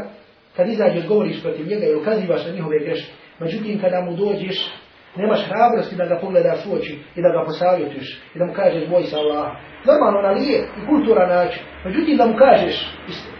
kad 0.57 0.69
izađeš 0.69 1.07
govoriš 1.07 1.43
protiv 1.43 1.67
njega 1.67 1.87
i 1.87 1.95
ukazivaš 1.95 2.47
na 2.47 2.53
njihove 2.53 2.79
greške, 2.79 3.13
međutim 3.39 3.81
kada 3.81 4.01
mu 4.01 4.17
dođeš, 4.17 4.71
nemaš 5.17 5.41
hrabrosti 5.49 5.97
da 5.97 6.07
ga 6.07 6.19
pogledaš 6.21 6.67
u 6.67 6.75
oči 6.75 6.99
i 7.17 7.23
da 7.23 7.29
ga 7.29 7.45
posavjetuješ 7.45 8.23
i 8.35 8.39
da 8.39 8.45
mu 8.45 8.53
kažeš 8.53 8.89
boj 8.89 9.03
sa 9.03 9.17
Allah. 9.19 9.49
Normalno 9.87 10.23
na 10.23 10.31
lijep 10.31 10.65
i 10.79 10.87
kultura 10.87 11.27
način, 11.27 11.63
međutim 11.85 12.17
da 12.17 12.27
mu 12.27 12.37
kažeš 12.37 12.77
isto. 13.09 13.31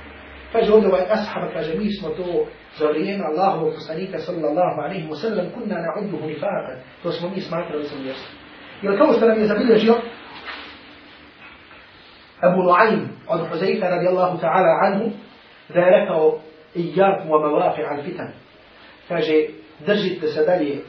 Kaže 0.53 0.73
ovdje 0.73 0.89
ovaj 0.89 1.05
ashab, 1.11 1.43
kaže 1.53 1.75
mi 1.79 1.93
smo 1.93 2.09
to 2.09 2.47
za 2.79 2.87
vrijeme 2.87 3.25
Allahovog 3.25 3.75
poslanika 3.75 4.19
sallallahu 4.19 4.81
alaihi 4.81 5.09
wa 5.09 5.17
sallam 5.23 5.47
kunna 5.55 5.77
na'udduhu 5.87 6.27
nifaka. 6.27 6.73
To 7.03 7.13
smo 7.13 7.29
mi 7.29 7.41
smatrali 7.41 7.85
sa 7.85 7.97
mjesto. 8.05 8.29
Jer 8.83 8.99
kao 8.99 9.13
što 9.13 9.29
nam 9.29 9.39
je 9.39 9.47
zabilježio, 9.47 9.95
Abu 12.41 12.63
Nu'aym 12.63 13.01
od 13.27 13.49
Huzaifa 13.51 13.89
radijallahu 13.89 14.39
ta'ala 14.39 14.79
anhu 14.87 15.11
da 15.75 15.81
je 15.81 16.01
rekao 16.01 16.41
iyakum 16.75 17.31
wa 17.31 17.39
mawafi' 17.43 17.89
al-fitan. 17.91 18.31
Kaže, 19.09 19.35
držite 19.87 20.27
se 20.27 20.45
dalje 20.45 20.81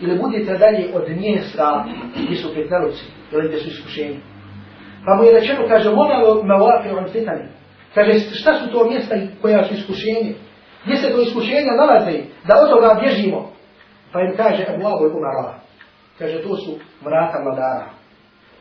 ili 0.00 0.18
budite 0.18 0.58
dalje 0.58 0.94
od 0.94 1.08
mjesta 1.08 1.86
gdje 2.24 2.36
su 2.36 2.54
fitneluci 2.54 3.04
ili 3.32 3.48
gdje 3.48 3.58
su 3.58 3.68
iskušenje. 3.68 4.18
Pa 5.04 5.14
mu 5.14 5.24
je 5.24 5.40
rečeno, 5.40 5.68
kaže, 5.68 5.88
ona 5.88 6.14
mawafi' 6.24 6.98
al-fitani, 6.98 7.48
Kaže, 7.94 8.18
šta 8.18 8.54
su 8.54 8.72
to 8.72 8.84
mjesta 8.84 9.14
koja 9.42 9.64
su 9.64 9.74
iskušenje? 9.74 10.34
Gdje 10.84 10.96
se 10.96 11.10
to 11.10 11.20
iskušenja 11.20 11.72
nalaze 11.76 12.18
da 12.46 12.54
od 12.62 12.70
toga 12.70 13.00
bježimo? 13.00 13.52
Pa 14.12 14.20
im 14.20 14.36
kaže, 14.36 14.66
Abu 14.68 14.86
Abu 14.86 15.04
Umara. 15.04 15.60
Kaže, 16.18 16.42
to 16.42 16.56
su 16.56 16.78
vrata 17.04 17.38
vladara. 17.44 17.90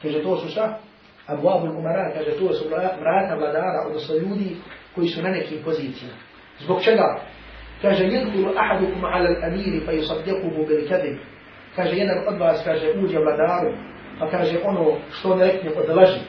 Kaže, 0.02 0.24
to 0.24 0.38
su 0.38 0.50
šta? 0.50 0.80
Abu 1.28 1.50
Abu 1.50 1.68
Umara 1.80 2.12
kaže 2.14 2.32
to 2.40 2.54
su 2.54 2.70
vrata 3.00 3.36
vladara, 3.36 3.84
odnosno 3.88 4.16
ljudi 4.16 4.56
koji 4.96 5.08
su 5.08 5.22
na 5.22 5.30
nekim 5.30 5.64
pozicijama. 5.64 6.14
Zbog 6.60 6.82
čega? 6.84 7.20
Kaže, 7.82 8.04
jedhulu 8.04 8.58
ahadukum 8.58 9.06
ala 9.06 9.30
al-amiri 9.30 9.86
pa 9.86 9.92
yusaddiquhu 9.92 10.68
bil 10.68 10.90
kadhib. 10.90 11.18
Kaže, 11.76 11.96
jedan 11.96 12.18
od 12.28 12.40
vas, 12.40 12.64
kaže, 12.66 12.94
uđe 13.04 13.20
vladaru, 13.20 13.74
pa 14.20 14.30
kaže, 14.30 14.58
ono 14.64 14.98
što 15.12 15.36
ne 15.36 15.46
rekne 15.46 15.72
od 15.72 15.96
laži. 15.96 16.20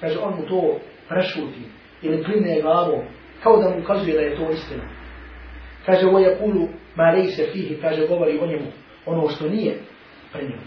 Kaže, 0.00 0.18
on 0.18 0.34
mu 0.34 0.46
to 0.46 0.78
prešuti 1.08 1.62
ili 2.02 2.24
kline 2.24 2.60
glavom, 2.62 3.00
kao 3.42 3.56
da 3.56 3.68
mu 3.68 3.78
ukazuje 3.78 4.14
da 4.14 4.20
je 4.20 4.36
to 4.36 4.50
istina. 4.50 4.84
Kaže, 5.86 6.06
ovo 6.06 6.18
je 6.18 6.36
kulu 6.38 6.68
ma 6.94 7.10
lejse 7.10 7.46
fihi, 7.52 7.78
kaže, 7.80 8.06
govori 8.06 8.38
o 8.38 8.46
njemu 8.46 8.66
ono 9.06 9.28
što 9.28 9.48
nije 9.48 9.74
pri 10.32 10.42
njemu. 10.42 10.62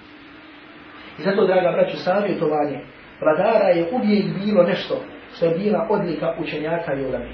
I 1.20 1.22
zato, 1.22 1.48
draga 1.48 1.72
braću, 1.72 1.98
savjetovanje 1.98 2.80
vladara 3.22 3.68
je 3.68 3.90
uvijek 3.92 4.26
bilo 4.46 4.64
nešto 4.64 5.02
što 5.36 5.46
je 5.46 5.58
bila 5.58 5.88
odlika 5.90 6.36
učenjaka 6.40 6.94
i 6.94 7.06
ulami. 7.06 7.30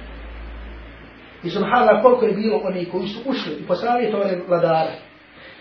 I 1.45 1.49
subhanallah, 1.49 2.01
koliko 2.01 2.25
je 2.25 2.33
bilo 2.33 2.61
oni 2.63 2.85
koji 2.85 3.07
su 3.07 3.19
ušli 3.25 3.53
i 3.59 3.67
posavjetovali 3.67 4.43
vladara, 4.47 4.91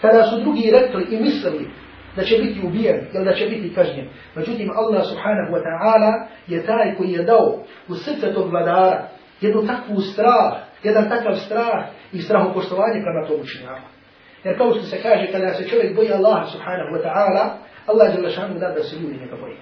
kada 0.00 0.22
su 0.22 0.40
drugi 0.40 0.70
rekli 0.70 1.06
i 1.10 1.22
mislili 1.22 1.70
da 2.16 2.22
će 2.22 2.38
biti 2.38 2.60
ubijen 2.66 3.06
ili 3.14 3.24
da 3.24 3.34
će 3.34 3.46
biti 3.46 3.74
kažnjen. 3.74 4.08
Međutim, 4.34 4.70
Allah 4.70 5.02
subhanahu 5.06 5.52
wa 5.54 5.62
ta'ala 5.66 6.26
je 6.46 6.66
taj 6.66 6.94
koji 6.96 7.10
je 7.10 7.22
dao 7.22 7.58
u 7.88 7.94
srce 7.94 8.34
tog 8.34 8.50
vladara 8.50 9.08
jednu 9.40 9.66
takvu 9.66 10.00
strah, 10.00 10.52
jedan 10.82 11.08
takav 11.08 11.34
strah 11.34 11.84
i 12.12 12.22
strahopoštovanje 12.22 13.02
prema 13.02 13.26
tom 13.28 13.40
učenjaku. 13.40 13.88
Jer 14.44 14.58
kao 14.58 14.70
što 14.74 14.82
se 14.82 15.02
kaže, 15.02 15.32
kada 15.32 15.54
se 15.54 15.68
čovjek 15.68 15.96
boji 15.96 16.12
Allah 16.12 16.52
subhanahu 16.52 16.90
wa 16.96 17.02
ta'ala, 17.04 17.44
Allah 17.86 18.14
je 18.14 18.22
lašanu 18.22 18.58
da 18.58 18.68
da 18.68 18.82
se 18.82 18.96
ljudi 18.96 19.16
neka 19.20 19.36
boji. 19.36 19.56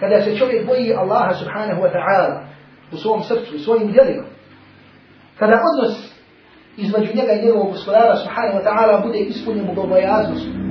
Kada 0.00 0.20
se 0.20 0.36
čovjek 0.36 0.66
boji 0.66 0.94
Allah 0.94 1.38
subhanahu 1.38 1.82
wa 1.82 1.90
ta'ala 1.92 2.40
u 2.92 2.96
svom 2.96 3.22
srcu, 3.22 3.56
u 3.56 3.58
svojim 3.58 3.92
djelima, 3.92 4.24
kada 5.40 5.56
odnos 5.70 5.94
između 6.76 7.10
njega 7.18 7.32
i 7.32 7.44
njegovog 7.44 7.68
gospodara 7.72 8.16
subhanahu 8.16 8.58
wa 8.58 8.64
ta'ala 8.66 9.02
bude 9.06 9.18
ispunjen 9.18 9.70
u 9.70 9.74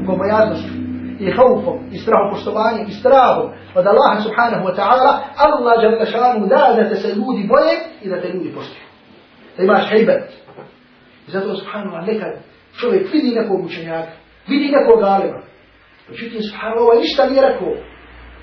gobojaznošću 0.05 0.72
i 1.20 1.32
haufom 1.32 1.78
i 1.91 1.97
strahopoštovanjem 1.97 2.86
i 2.88 2.93
strahom 3.01 3.47
od 3.76 3.86
Allaha 3.88 4.22
subhanahu 4.26 4.63
wa 4.67 4.76
ta'ala, 4.80 5.11
Allah 5.45 5.84
je 5.84 5.89
lašanu 5.99 6.47
da 6.47 6.84
da 6.89 6.95
se 6.95 7.07
ljudi 7.07 7.41
boje 7.53 7.74
i 8.03 8.09
da 8.09 8.22
te 8.22 8.28
ljudi 8.34 8.49
poštuju. 8.55 8.88
Da 9.57 9.63
imaš 9.63 9.89
hejbet. 9.89 10.24
I 11.28 11.32
zato 11.32 11.55
subhanahu 11.55 11.95
wa 11.95 12.05
nekad 12.05 12.34
čovjek 12.80 13.13
vidi 13.13 13.36
nekog 13.36 13.65
učenjaka, 13.65 14.11
vidi 14.47 14.76
nekog 14.78 15.03
alima. 15.03 15.41
Međutim, 16.09 16.41
subhanahu 16.41 16.86
wa 16.89 16.99
ništa 17.01 17.30
nije 17.30 17.41
rekao. 17.41 17.74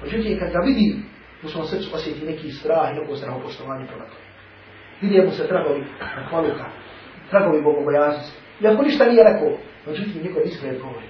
Međutim, 0.02 0.38
kad 0.38 0.48
ga 0.52 0.58
vidi, 0.66 0.96
u 1.44 1.48
svom 1.48 1.66
srcu 1.66 1.88
osjeti 1.94 2.26
neki 2.26 2.50
strah 2.50 2.90
i 2.90 3.00
neko 3.00 3.16
strahopoštovanje 3.16 3.86
prema 3.86 4.04
tome. 4.04 4.35
Vidi 5.00 5.22
mu 5.22 5.30
se 5.30 5.48
tragovi 5.48 5.84
hvaluka, 6.30 6.64
tragovi 7.30 7.62
bogobojaznosti. 7.62 8.38
Iako 8.60 8.82
ništa 8.82 9.04
nije 9.04 9.24
rekao, 9.24 9.50
međutim, 9.86 10.22
njegov 10.22 10.42
izgled 10.44 10.80
govori. 10.80 11.06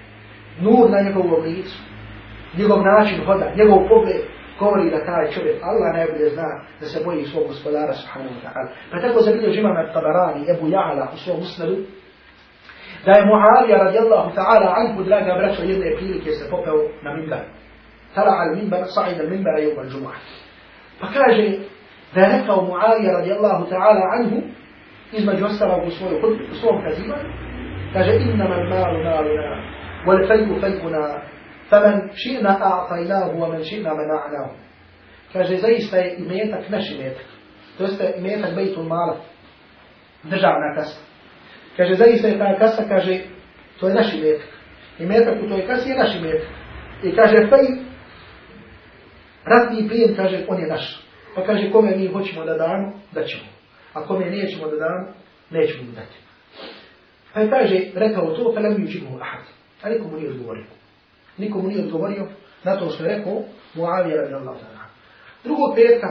Nur 0.61 0.91
na 0.91 1.01
njegovom 1.01 1.43
licu, 1.45 1.79
njegov 2.59 2.83
način 2.83 3.25
hoda, 3.27 3.53
njegov 3.57 3.89
pogled, 3.89 4.23
govori 4.59 4.91
da 4.91 5.05
taj 5.05 5.31
čovjek, 5.31 5.63
Allah 5.63 5.95
najbolje 5.95 6.29
zna 6.29 6.49
da 6.81 6.87
se 6.87 7.05
boji 7.05 7.25
svog 7.25 7.47
gospodara 7.47 7.93
subhanahu 7.93 8.35
wa 8.35 8.43
ta'ala. 8.45 8.69
Pa 8.91 9.01
tako 9.01 9.21
za 9.21 9.31
vidio 9.31 9.53
žima 9.53 9.69
nad 9.69 9.93
Tabarani, 9.93 10.51
Ebu 10.51 10.67
Ja'ala 10.67 11.07
u 11.15 11.17
svom 11.17 11.41
usnadu, 11.41 11.77
da 13.05 13.13
je 13.13 13.27
Muavija 13.27 13.77
radijallahu 13.85 14.31
ta'ala 14.37 14.75
anhu, 14.77 15.03
draga 15.05 15.35
braćo, 15.39 15.63
jedne 15.63 15.97
prilike 15.97 16.31
se 16.31 16.51
popeo 16.51 16.89
na 17.03 17.15
mimbar. 17.15 17.45
Tala 18.15 18.33
al 18.33 18.57
mimbar, 18.57 18.85
sa'id 18.87 19.21
al 19.21 19.31
mimbara 19.31 19.59
jevma 19.59 19.83
al 19.83 19.89
džumu'ah. 19.89 20.21
Pa 21.01 21.07
kaže, 21.07 21.59
ذلك 22.15 22.51
معاوية 22.51 23.11
رضي 23.13 23.33
الله 23.33 23.71
تعالى 23.71 24.01
عنه 24.03 24.43
إذ 25.15 25.27
ما 25.27 25.35
جسر 25.35 25.85
بصور 25.85 26.21
قد 26.23 26.51
بصور 26.51 26.91
كثيرة 26.91 27.19
فجاء 27.95 28.23
إنما 28.23 28.55
المال 28.61 29.05
مالنا 29.05 29.65
والفي 30.07 30.61
فينا 30.61 31.23
فمن 31.71 32.11
شئنا 32.15 32.63
أعطيناه 32.63 33.29
ومن 33.29 33.63
شئنا 33.63 33.95
منعناه 33.95 34.51
فجزي 35.35 35.79
ste 35.79 36.17
imetak 36.19 36.71
naš 36.71 36.91
imetak. 36.91 37.27
To 37.79 37.85
jeste 37.85 38.15
imetak 38.19 38.55
Bejtul 38.55 38.85
Mala, 38.85 39.17
državna 40.23 40.75
kasa. 40.75 41.01
Kaže, 41.77 41.95
zaista 41.95 42.29
je 42.29 42.39
ta 42.39 42.59
kasa, 42.59 42.89
kaže, 42.89 43.19
to 43.81 43.89
je 43.89 43.95
naš 43.95 44.15
imetak. 44.15 44.49
Imetak 44.99 45.43
u 45.43 45.49
toj 45.49 45.67
kasi 45.67 45.91
je 45.91 45.97
naš 45.97 46.15
imetak. 46.17 46.49
I 47.03 47.17
kaže, 47.17 47.51
taj 47.51 47.67
ratni 49.45 49.89
plijen, 49.89 50.17
kaže, 50.17 50.45
on 50.49 50.61
je 50.61 50.67
naš. 50.67 51.06
Pa 51.37 51.43
kaže, 51.43 51.71
kome 51.73 51.97
mi 51.97 52.07
hoćemo 52.07 52.45
da 52.45 52.55
damo, 52.55 52.93
da 53.13 53.25
ćemo. 53.25 53.43
A 53.93 54.07
kome 54.07 54.31
nećemo 54.31 54.67
da 54.67 54.77
damo, 54.77 55.07
nećemo 55.51 55.83
da 55.83 56.01
dati. 56.01 56.17
Pa 57.35 57.41
je 57.41 57.51
kaže, 57.51 57.81
rekao 57.95 58.35
to, 58.35 58.53
pa 58.55 58.61
nam 58.61 58.83
jučimu 58.83 59.19
ahad. 59.21 59.45
A 59.83 59.89
nikomu 59.89 60.17
nije 60.17 60.31
odgovorio. 60.31 60.65
Nikomu 61.39 61.69
nije 61.69 61.85
odgovorio 61.85 62.27
na 62.65 62.77
to 62.77 62.91
što 62.91 63.05
je 63.05 63.17
rekao 63.17 63.43
Muavija 63.75 64.17
radijallahu 64.17 64.59
ta'ala. 64.59 64.85
Drugog 65.45 65.75
petka, 65.75 66.09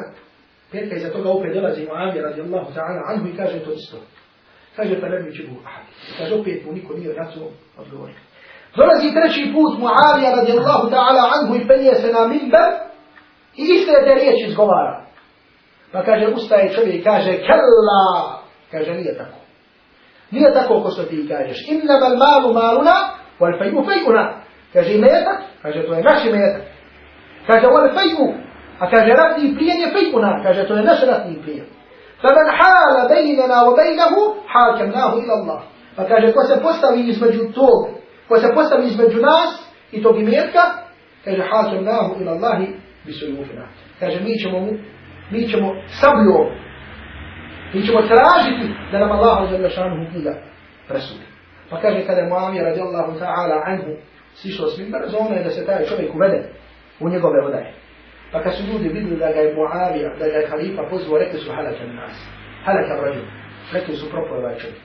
petka 0.72 0.96
iza 0.96 1.10
toga 1.10 1.30
opet 1.30 1.54
dolazi 1.54 1.86
Muavija 1.86 2.24
radijallahu 2.24 2.74
ta'ala 2.76 3.02
anhu 3.08 3.28
i 3.28 3.38
kaže 3.38 3.60
to 3.60 3.72
isto. 3.72 3.98
Kaže, 4.76 5.02
pa 5.02 5.10
nam 5.10 5.26
jučimu 5.28 5.60
ahad. 5.66 5.86
Kaže, 6.18 6.36
opet 6.36 6.66
mu 6.66 6.74
niko 6.74 6.94
nije 6.94 7.14
na 7.14 7.32
to 7.32 7.52
odgovorio. 7.78 8.16
Dolazi 8.76 9.14
treći 9.14 9.54
put 9.54 9.80
Muavija 9.80 10.36
radijallahu 10.36 10.90
ta'ala 10.90 11.24
anhu 11.36 11.56
i 11.56 11.68
penje 11.68 11.94
se 11.94 12.12
na 12.12 12.28
minber 12.28 12.70
i 13.56 13.64
iste 13.76 13.92
te 14.06 14.14
riječi 14.16 14.46
izgovara. 14.48 15.05
Pa 15.96 16.04
kaže, 16.04 16.28
ustaje 16.28 16.74
čovjek 16.76 16.96
i 16.96 17.04
kaže, 17.04 17.32
kella, 17.48 18.04
kaže, 18.72 18.93
nije 18.93 19.18
tako. 19.18 19.39
Nije 20.32 20.54
tako 20.54 20.84
ko 20.84 20.89
što 20.91 21.04
ti 21.04 21.28
kažeš. 21.30 21.58
Innama 21.68 22.10
malu 22.24 22.54
maluna, 22.54 22.96
wal 23.39 23.58
fejmu 23.60 23.86
fejuna. 23.88 24.26
Kaže, 24.74 24.93
imetak, 24.93 25.39
kaže, 25.62 25.88
to 25.88 25.93
je 25.93 26.04
naš 26.04 26.26
imetak. 26.26 26.62
Kaže, 27.48 27.68
wal 27.68 27.88
fejmu, 27.96 28.28
a 28.80 28.89
kaže, 28.89 29.10
ratni 29.22 29.56
plijen 29.56 29.80
je 29.82 29.91
fejuna. 29.96 30.43
Kaže, 30.43 30.68
to 30.68 30.74
je 30.76 30.84
naš 30.84 31.00
ratni 31.08 31.41
plijen. 31.43 31.66
فمن 32.24 32.52
حال 32.52 33.08
بيننا 33.10 33.64
وبينه 33.64 34.14
حاكمناه 34.48 35.14
إلى 35.14 35.34
الله 35.34 35.62
pa 35.96 36.04
kaže 36.04 36.34
ko 36.34 36.41
se 36.43 36.62
postavi 36.64 37.02
između 37.10 37.52
tog 37.54 37.88
ko 38.28 38.38
se 38.38 38.48
postavi 38.56 38.88
između 38.88 39.20
nas 39.22 39.52
i 39.91 40.04
tog 40.04 40.20
imetka 40.20 40.62
kaže 41.26 41.43
hakimnahu 41.52 42.22
ila 42.22 42.32
Allahi 42.32 42.68
bisujufina 43.06 43.68
kaže 44.00 44.20
mi 44.20 44.39
ćemo 44.39 44.60
mu 44.60 44.72
mi 45.32 45.48
ćemo 45.50 45.76
sabljom, 45.88 46.48
mi 47.74 47.86
ćemo 47.86 48.00
tražiti 48.02 48.74
da 48.92 49.00
nam 49.00 49.12
Allah 49.12 49.50
za 49.52 49.58
lešanu 49.58 50.08
knjiga 50.12 50.34
presudi. 50.88 51.26
Pa 51.70 51.82
kaže 51.82 52.06
kada 52.06 52.22
je 52.22 52.30
Muavija 52.30 52.64
radijallahu 52.64 53.20
ta'ala 53.20 53.64
anhu 53.66 53.92
sišao 54.36 54.68
s 54.68 54.78
mimbara, 54.78 55.08
zona 55.08 55.36
je 55.36 55.44
da 55.44 55.50
se 55.50 55.66
taj 55.66 55.86
čovjek 55.86 56.16
uvede 56.16 56.50
u 57.00 57.10
njegove 57.10 57.42
odaje. 57.42 57.74
Pa 58.32 58.44
kad 58.44 58.56
su 58.56 58.64
ljudi 58.64 58.88
vidjeli 58.90 59.18
da 59.20 59.32
ga 59.32 59.40
je 59.40 59.56
Muavija, 59.56 60.10
da 60.20 60.26
ga 60.28 60.38
je 60.38 60.48
halifa 60.48 60.84
pozvao, 60.90 61.20
rekli 61.20 61.40
su 61.40 61.52
halaka 61.52 61.86
na 61.88 61.94
nas. 61.94 62.18
Halaka 62.66 63.02
rađu. 63.02 63.20
Rekli 63.74 63.96
su 63.96 64.10
propoj 64.10 64.38
ovaj 64.38 64.58
čovjek. 64.58 64.80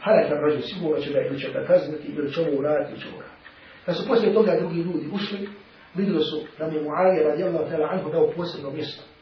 Halaka 0.00 0.34
rađu, 0.34 0.62
sigurno 0.62 0.98
će 0.98 1.12
ga 1.12 1.20
ili 1.20 1.40
će 1.40 1.52
ga 1.52 1.64
kazniti, 1.66 2.08
ili 2.08 2.32
će 2.32 2.40
mu 2.40 2.58
uraditi, 2.58 2.92
ili 2.92 3.00
će 3.00 3.06
mu 3.10 3.16
uraditi. 3.16 3.48
Kad 3.86 3.96
su 3.96 4.08
poslije 4.08 4.34
toga 4.34 4.56
drugi 4.60 4.76
ljudi 4.76 5.06
ušli, 5.12 5.48
videli 5.94 6.20
su 6.20 6.40
da 6.58 6.66
mi 6.66 6.82
Muavija 6.82 7.28
radijallahu 7.28 7.64
ta'ala 7.70 7.88
anhu 7.92 8.10
dao 8.10 8.30
posebno 8.36 8.70
mjesto 8.70 9.13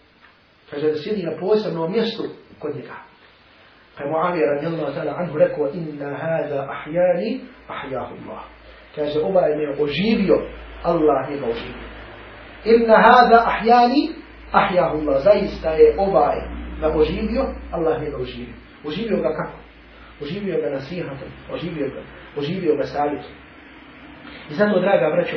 kaže 0.72 0.86
da 0.88 0.98
sjedi 0.98 1.22
na 1.22 1.32
posebnom 1.40 1.92
mjestu 1.92 2.22
kod 2.58 2.76
njega. 2.76 2.96
Pa 3.96 4.04
je 4.04 4.10
Muavija 4.10 4.52
radijallahu 4.54 4.92
ta'ala 4.94 5.14
anhu 5.18 5.38
rekao, 5.38 5.68
inna 5.74 6.16
hada 6.16 6.68
ahjani, 6.70 7.40
ahjahu 7.68 8.14
Allah. 8.14 8.42
Kaže, 8.94 9.20
ovaj 9.20 9.56
me 9.56 9.82
oživio, 9.82 10.36
Allah 10.82 11.30
njega 11.30 11.46
oživio. 11.46 11.88
Inna 12.64 12.96
hada 12.96 13.44
ahjani, 13.46 14.10
ahjahu 14.52 14.96
Allah. 14.98 15.22
Zaista 15.22 15.70
je 15.70 15.94
ovaj 15.98 16.36
me 16.80 16.86
oživio, 16.86 17.44
Allah 17.70 18.02
njega 18.02 18.16
oživio. 18.16 18.54
Oživio 18.84 19.16
ga 19.16 19.36
kako? 19.36 19.58
Oživio 20.22 20.60
ga 20.60 20.70
nasihatom, 20.70 21.28
oživio 21.52 21.88
ga, 21.88 22.02
oživio 22.36 22.76
ga 22.76 22.82
savjetom. 22.82 23.32
I 24.50 24.54
zato, 24.54 24.80
draga 24.80 25.10
braćo, 25.14 25.36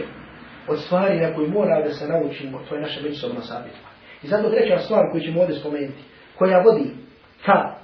od 0.67 0.79
stvari 0.79 1.19
na 1.19 1.33
koju 1.33 1.49
mora 1.49 1.81
da 1.81 1.89
se 1.89 2.07
naučimo, 2.07 2.61
to 2.69 2.75
je 2.75 2.81
naše 2.81 3.01
međusobno 3.03 3.41
savjetovanje. 3.41 3.94
I 4.25 4.27
zato 4.27 4.49
treća 4.49 4.77
stvar 4.77 5.11
koju 5.11 5.23
ćemo 5.23 5.41
ovdje 5.41 5.55
spomenuti, 5.55 6.03
koja 6.37 6.59
vodi 6.59 6.89
ka 7.45 7.75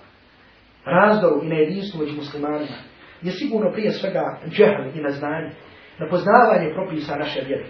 razdoru 0.86 1.44
i 1.44 1.50
na 1.50 1.56
jedinstvu 1.56 2.00
među 2.00 2.16
muslimanima, 2.16 2.78
je 3.22 3.32
sigurno 3.32 3.72
prije 3.72 3.92
svega 3.92 4.40
džehl 4.50 4.84
i 4.96 5.02
neznanje, 5.02 5.52
na 6.00 6.10
poznavanje 6.10 6.74
propisa 6.74 7.16
naše 7.16 7.42
vjere. 7.48 7.66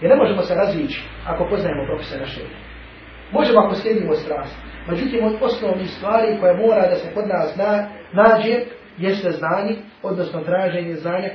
Jer 0.00 0.10
ne 0.10 0.16
možemo 0.16 0.42
se 0.42 0.54
razlići 0.54 1.00
ako 1.26 1.46
poznajemo 1.50 1.86
propise 1.86 2.18
naše 2.18 2.40
vjere. 2.40 2.60
Možemo 3.32 3.60
ako 3.60 3.74
slijedimo 3.74 4.14
strast. 4.14 4.56
Međutim, 4.90 5.24
od 5.24 5.34
osnovnih 5.40 5.90
stvari 5.90 6.36
koje 6.40 6.56
mora 6.56 6.88
da 6.88 6.94
se 6.94 7.14
kod 7.14 7.28
nas 7.28 7.56
na, 7.56 7.88
nađe, 8.12 8.56
jeste 8.98 9.30
znanje, 9.30 9.76
odnosno 10.02 10.40
traženje 10.40 10.94
znanja, 10.94 11.28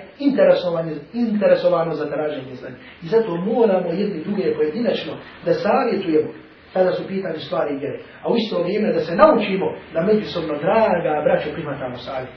interesovano 1.14 1.94
za 1.94 2.06
traženje 2.06 2.56
znanja. 2.56 2.76
I 3.04 3.08
zato 3.08 3.36
moramo 3.36 3.90
jedni 3.90 4.24
druge 4.24 4.56
pojedinačno 4.56 5.14
da 5.46 5.54
savjetujemo 5.54 6.30
kada 6.74 6.94
su 6.94 7.08
pitanje 7.08 7.40
stvari 7.40 7.78
vjere. 7.78 8.00
A 8.24 8.32
u 8.32 8.38
isto 8.38 8.64
vrijeme 8.64 8.94
da 8.94 9.00
se 9.00 9.16
naučimo 9.16 9.66
da 9.94 10.02
međusobno 10.02 10.54
draga 10.58 11.22
braćo 11.24 11.50
prihvatamo 11.54 11.98
savjet. 11.98 12.30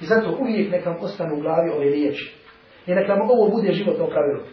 I 0.00 0.04
zato 0.04 0.36
uvijek 0.40 0.72
nekam 0.72 0.96
ostanu 1.00 1.36
u 1.36 1.40
glavi 1.40 1.70
ove 1.70 1.90
riječi. 1.90 2.34
I 2.86 2.94
nekam 2.94 3.20
ovo 3.20 3.50
bude 3.50 3.72
životno 3.72 4.06
pravilo. 4.06 4.44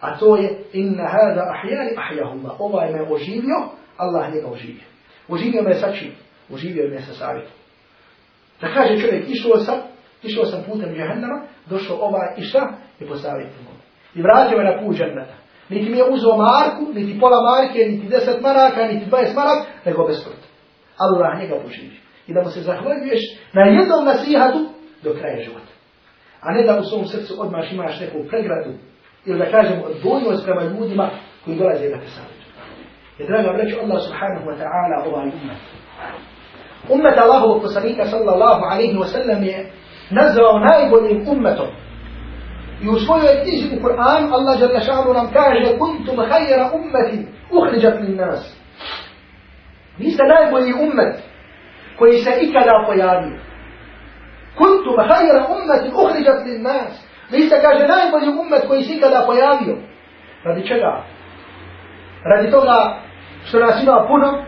A 0.00 0.18
to 0.18 0.36
je 0.36 0.58
inna 0.72 1.08
hada 1.08 1.52
ahjani 1.54 1.90
ahjahullah. 1.96 2.60
Ovaj 2.60 2.92
me 2.92 3.02
oživio, 3.02 3.58
Allah 3.96 4.34
njega 4.34 4.48
oživio. 4.48 4.84
Oživio 5.28 5.62
me 5.62 5.74
sa 5.74 5.92
čim? 5.92 6.12
Oživio 6.52 6.88
me 6.88 7.00
sa 7.00 7.12
savjetom. 7.12 7.52
Da 8.60 8.74
kaže 8.74 9.00
čovjek, 9.00 9.24
išao 9.28 9.56
sam 9.56 9.78
Išao 10.24 10.44
sam 10.44 10.62
putem 10.66 10.94
džahennama, 10.94 11.42
došao 11.66 11.96
ovaj 11.96 12.28
i 12.36 12.42
šta? 12.42 12.72
I 13.00 13.06
posavjetio 13.06 13.58
I 14.14 14.22
vratio 14.22 14.58
me 14.58 14.64
na 14.64 14.80
put 14.80 14.96
dženneta. 14.96 15.34
Niti 15.68 15.90
mi 15.90 15.98
je 15.98 16.04
uzeo 16.10 16.36
marku, 16.36 16.92
niti 16.94 17.20
pola 17.20 17.40
marke, 17.50 17.78
niti 17.78 18.08
deset 18.08 18.40
maraka, 18.40 18.86
niti 18.86 19.06
dvadeset 19.06 19.36
marak, 19.36 19.66
nego 19.84 20.06
bez 20.06 20.24
prta. 20.24 20.46
Allah 20.98 21.40
njega 21.40 21.54
poživi. 21.62 21.96
I 22.26 22.34
da 22.34 22.42
mu 22.42 22.50
se 22.50 22.60
zahvaljuješ 22.60 23.22
na 23.52 23.62
jednom 23.62 24.04
nasihatu 24.04 24.60
do 25.02 25.14
kraja 25.18 25.44
života. 25.44 25.72
A 26.40 26.52
ne 26.52 26.62
da 26.62 26.80
u 26.80 26.84
svom 26.84 27.04
srcu 27.06 27.34
odmah 27.38 27.72
imaš 27.72 28.00
neku 28.00 28.18
pregradu 28.28 28.70
ili 29.26 29.38
da 29.38 29.50
kažem 29.50 29.82
odbojnost 29.86 30.44
prema 30.44 30.62
ljudima 30.62 31.10
koji 31.44 31.56
dolaze 31.56 31.88
da 31.88 31.98
te 32.00 32.08
savjetu. 32.16 32.44
Jer 33.18 33.28
draga 33.28 33.50
vreću 33.50 33.76
Allah 33.82 34.02
subhanahu 34.06 34.44
wa 34.50 34.56
ta'ala 34.60 34.96
ovaj 35.06 35.26
umet. 35.26 35.60
Umet 36.88 37.18
Allahovog 37.18 37.62
poslanika 37.62 38.04
sallallahu 38.04 38.62
alaihi 38.72 38.96
wa 38.96 39.06
sallam 39.06 39.42
je 39.42 39.72
nazvao 40.10 40.58
najboljim 40.58 41.28
umetom. 41.28 41.66
I 42.82 42.88
u 42.88 42.98
svojoj 42.98 43.42
knjiži 43.42 43.76
u 43.76 43.82
Kur'an 43.82 44.32
Allah 44.32 44.60
jalla 44.60 44.80
ša'anu 44.80 45.14
nam 45.14 45.32
kaže 45.32 45.78
kuntum 45.78 46.16
hajera 46.16 46.70
ummeti 46.74 47.26
uhriđat 47.50 48.00
li 48.00 48.14
nas. 48.14 48.56
Vi 49.98 50.10
ste 50.10 50.22
najbolji 50.24 50.72
umet 50.72 51.16
koji 51.98 52.12
se 52.12 52.30
ikada 52.40 52.84
pojavio. 52.86 53.38
Kuntum 54.58 54.96
hajera 55.08 55.46
ummeti 55.54 55.88
uhriđat 56.02 56.46
li 56.46 56.58
nas. 56.58 57.06
Vi 57.30 57.40
ste 57.40 57.60
kaže 57.62 57.86
najbolji 57.86 58.28
umet 58.28 58.62
koji 58.68 58.82
se 58.82 58.94
ikada 58.94 59.24
pojavio. 59.26 59.76
Radi 60.44 60.68
čega? 60.68 61.04
Radi 62.24 62.50
toga 62.50 62.98
što 63.44 63.58
nas 63.58 63.82
ima 63.82 64.06
puno, 64.08 64.44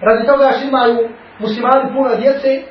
radi 0.00 0.26
toga 0.26 0.50
što 0.52 0.68
imaju 0.68 1.08
muslimani 1.38 1.92
puno 1.94 2.16
djece, 2.16 2.62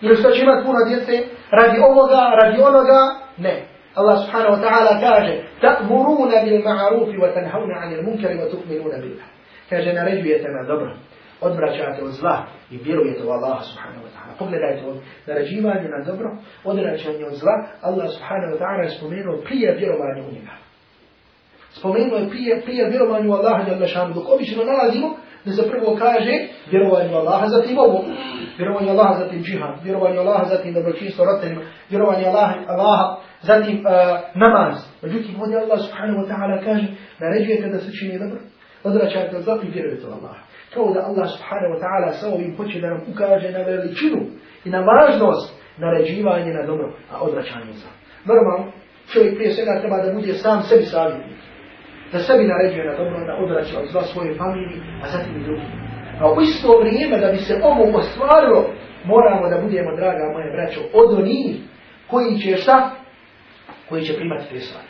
ili 0.00 0.16
što 0.16 0.30
će 0.30 0.42
imati 0.42 0.66
puno 0.66 0.78
djece, 0.88 1.12
radi 1.50 1.80
ovoga, 1.90 2.22
radi 2.42 2.62
onoga, 2.62 3.19
ne. 3.38 3.62
Allah 3.94 4.16
subhanahu 4.24 4.54
wa 4.56 4.62
ta'ala 4.62 5.00
kaže, 5.00 5.34
ta'muruna 5.60 6.44
bil 6.44 6.62
ma'arufi 6.62 7.16
wa 7.18 7.34
tanhavna 7.34 7.74
anil 7.82 8.02
munkari 8.02 8.38
wa 8.38 8.46
tu'minuna 8.50 8.98
billah. 9.02 9.26
Kaže, 9.70 9.92
naređujete 9.92 10.48
na 10.48 10.62
dobro, 10.62 10.90
odvraćate 11.40 12.02
od 12.02 12.10
zla 12.10 12.46
i 12.70 12.76
vjerujete 12.76 13.22
u 13.24 13.30
Allaha 13.30 13.62
subhanahu 13.62 14.04
wa 14.06 14.10
ta'ala. 14.14 14.38
Pogledajte 14.38 14.86
od 14.86 14.96
naređivanja 15.26 15.88
na 15.88 16.04
dobro, 16.04 16.36
odvraćanje 16.64 17.24
od 17.26 17.34
zla, 17.34 17.54
Allah 17.82 18.06
subhanahu 18.10 18.52
wa 18.54 18.58
ta'ala 18.62 18.82
je 18.82 18.90
spomenuo 18.90 19.36
prije 19.36 19.74
vjerovanja 19.74 20.22
u 20.28 20.32
njega. 20.32 20.54
Spomenuo 21.70 22.18
je 22.18 22.28
prije, 22.28 22.60
prije 22.60 22.90
vjerovanja 22.90 23.28
u 23.28 23.32
Allaha 23.32 23.64
dok 24.14 24.28
obično 24.28 24.64
nalazimo 24.64 25.16
da 25.44 25.52
se 25.52 25.70
prvo 25.70 25.96
kaže 25.98 26.34
vjerovanje 26.70 27.14
u 27.14 27.18
Allaha, 27.18 27.46
zatim 27.46 27.78
ovo, 27.78 28.04
vjerovanje 28.58 28.88
u 28.90 28.94
Allaha, 28.94 29.14
zatim 29.14 29.42
džihad, 29.42 29.74
vjerovanje 29.84 30.18
u 30.18 30.20
Allaha, 30.20 30.44
zatim 30.44 30.74
dobročinstvo 30.74 31.24
roditeljima, 31.24 31.62
vjerovanje 31.90 32.24
u 32.26 32.28
Allaha, 32.28 32.54
Allaha, 32.68 33.16
zatim 33.40 33.76
uh, 33.78 33.92
namaz. 34.34 34.74
Međutim, 35.02 35.40
ovdje 35.40 35.58
Allah 35.58 35.78
subhanahu 35.86 36.18
wa 36.22 36.28
ta'ala 36.30 36.64
kaže, 36.64 36.86
naređujete 37.20 37.68
da 37.68 37.78
se 37.78 37.90
čini 37.98 38.18
dobro, 38.18 38.40
odračajte 38.84 39.36
od 39.36 39.42
zla 39.42 39.58
i 39.62 39.70
vjerujete 39.70 40.06
u 40.06 40.10
Allaha. 40.10 40.42
Kao 40.74 40.92
da 40.94 41.00
Allah 41.00 41.26
subhanahu 41.36 41.72
wa 41.74 41.80
ta'ala 41.82 42.10
sa 42.12 42.28
ovim 42.28 42.56
hoće 42.56 42.80
da 42.80 42.88
nam 42.90 43.00
ukaže 43.12 43.50
na 43.50 43.58
veličinu 43.58 44.20
i 44.64 44.70
na 44.70 44.80
važnost 44.80 45.60
naređivanje 45.78 46.52
na 46.52 46.66
dobro, 46.66 46.92
a 47.12 47.20
odračanje 47.20 47.72
za. 47.72 47.90
Normalno, 48.24 48.72
čovjek 49.12 49.34
prije 49.34 49.50
svega 49.52 49.80
treba 49.80 50.02
da 50.02 50.12
bude 50.12 50.34
sam 50.34 50.62
sebi 50.62 50.82
savjetnik 50.82 51.29
da 52.12 52.18
sebi 52.18 52.44
naređuje 52.44 52.84
na 52.84 52.96
dobro, 52.96 53.26
da 53.26 53.36
odraća 53.44 53.80
od 53.80 53.88
zla 53.92 54.02
svoje 54.02 54.34
familije, 54.34 54.80
a 55.02 55.08
zatim 55.08 55.36
i 55.36 55.44
drugi. 55.44 55.66
A 56.20 56.32
u 56.32 56.40
isto 56.40 56.78
vrijeme, 56.80 57.18
da 57.18 57.32
bi 57.32 57.38
se 57.38 57.60
ovo 57.62 57.98
ostvarilo, 57.98 58.70
moramo 59.04 59.48
da 59.48 59.62
budemo, 59.62 59.96
draga 59.96 60.32
moje 60.32 60.52
braćo, 60.52 60.80
od 60.92 61.18
onih 61.18 61.56
koji 62.06 62.38
će 62.38 62.56
šta? 62.56 62.90
Koji 63.88 64.02
će 64.02 64.16
primati 64.16 64.44
te 64.50 64.60
stvari. 64.60 64.88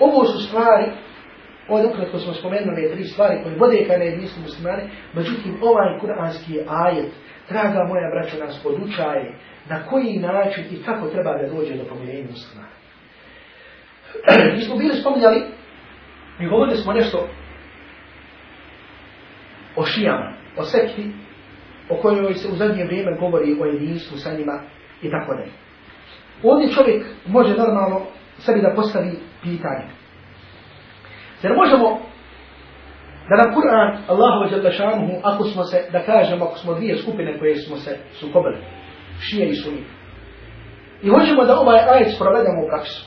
Ovo 0.00 0.24
su 0.24 0.48
stvari, 0.48 0.84
ovdje 1.68 1.90
ukratko 1.90 2.18
smo 2.18 2.34
spomenuli 2.34 2.90
tri 2.92 3.04
stvari 3.04 3.42
koje 3.42 3.56
vode 3.56 3.84
ka 3.88 3.96
nejedinstvu 3.96 4.42
muslimane, 4.42 4.88
međutim 5.14 5.58
ovaj 5.62 5.98
kuranski 6.00 6.60
ajet, 6.68 7.12
draga 7.48 7.84
moja 7.88 8.10
braćo, 8.14 8.44
nas 8.44 8.62
podučaje 8.62 9.38
na 9.68 9.86
koji 9.86 10.18
način 10.18 10.64
i 10.70 10.82
kako 10.82 11.08
treba 11.08 11.32
da 11.38 11.54
dođe 11.54 11.74
do 11.74 11.84
pomirenja 11.84 12.26
muslimana. 12.30 12.68
Mi 14.56 14.60
smo 14.60 14.76
bili 14.76 14.94
spominjali 14.94 15.57
Mi 16.38 16.48
govorili 16.48 16.76
smo 16.76 16.92
nešto 16.92 17.28
o 19.76 19.84
šijama, 19.84 20.32
o 20.56 20.62
sekti, 20.62 21.12
o 21.90 21.96
kojoj 22.02 22.34
se 22.34 22.48
u 22.48 22.56
zadnje 22.56 22.84
vrijeme 22.84 23.16
govori 23.20 23.56
o 23.60 23.64
jedinstvu 23.64 24.16
sa 24.16 24.32
njima 24.32 24.60
i 25.02 25.10
tako 25.10 25.34
dalje. 25.34 25.52
Ovdje 26.42 26.72
čovjek 26.72 27.06
može 27.26 27.54
normalno 27.54 28.00
sebi 28.38 28.60
da 28.60 28.74
postavi 28.76 29.18
pitanje. 29.42 29.84
Jer 31.42 31.52
možemo 31.56 32.00
da 33.28 33.36
nam 33.36 33.54
Kur'an, 33.54 33.98
Allahu 34.08 34.44
wa 34.44 34.76
šanuhu, 34.76 35.20
ako 35.22 35.44
smo 35.44 35.64
se, 35.64 35.88
da 35.92 36.02
kažemo, 36.02 36.44
ako 36.44 36.58
smo 36.58 36.74
dvije 36.74 36.96
skupine 36.96 37.38
koje 37.38 37.56
smo 37.56 37.76
se 37.76 37.98
sukobili, 38.12 38.56
šije 39.20 39.48
i 39.48 39.54
suni. 39.54 39.84
I 41.02 41.08
hoćemo 41.08 41.44
da 41.44 41.60
ovaj 41.60 41.80
ajet 41.88 42.14
sprovedemo 42.14 42.64
u 42.64 42.68
praksu. 42.68 43.06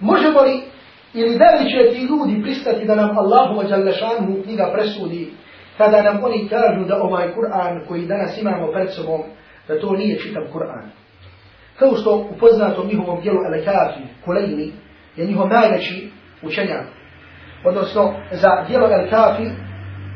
Možemo 0.00 0.40
li 0.40 0.62
Ili 1.14 1.38
da 1.38 1.44
li 1.44 1.70
će 1.70 1.92
ti 1.92 2.06
ljudi 2.06 2.42
pristati 2.42 2.84
da 2.84 2.94
nam 2.94 3.18
Allahu 3.18 3.54
wa 3.60 3.70
jalla 3.70 4.42
knjiga 4.44 4.70
presudi 4.74 5.32
kada 5.78 6.02
nam 6.02 6.24
oni 6.24 6.48
kažu 6.48 6.84
da 6.84 7.02
ovaj 7.02 7.34
Kur'an 7.34 7.86
koji 7.88 8.06
danas 8.06 8.38
imamo 8.38 8.72
pred 8.72 8.88
sobom, 8.90 9.20
da 9.68 9.80
to 9.80 9.92
nije 9.92 10.18
čitav 10.18 10.42
Kur'an. 10.52 10.86
Kao 11.78 11.96
što 11.96 12.16
u 12.16 12.38
poznatom 12.40 12.86
njihovom 12.86 13.20
dijelu 13.20 13.38
Al-Kafi, 13.38 14.02
Kulejni, 14.24 14.72
je 15.16 15.26
njihov 15.26 15.48
najveći 15.48 16.10
učenjak. 16.42 16.86
Odnosno, 17.64 18.14
za 18.30 18.64
dijelo 18.68 18.86
Al-Kafi, 18.86 19.50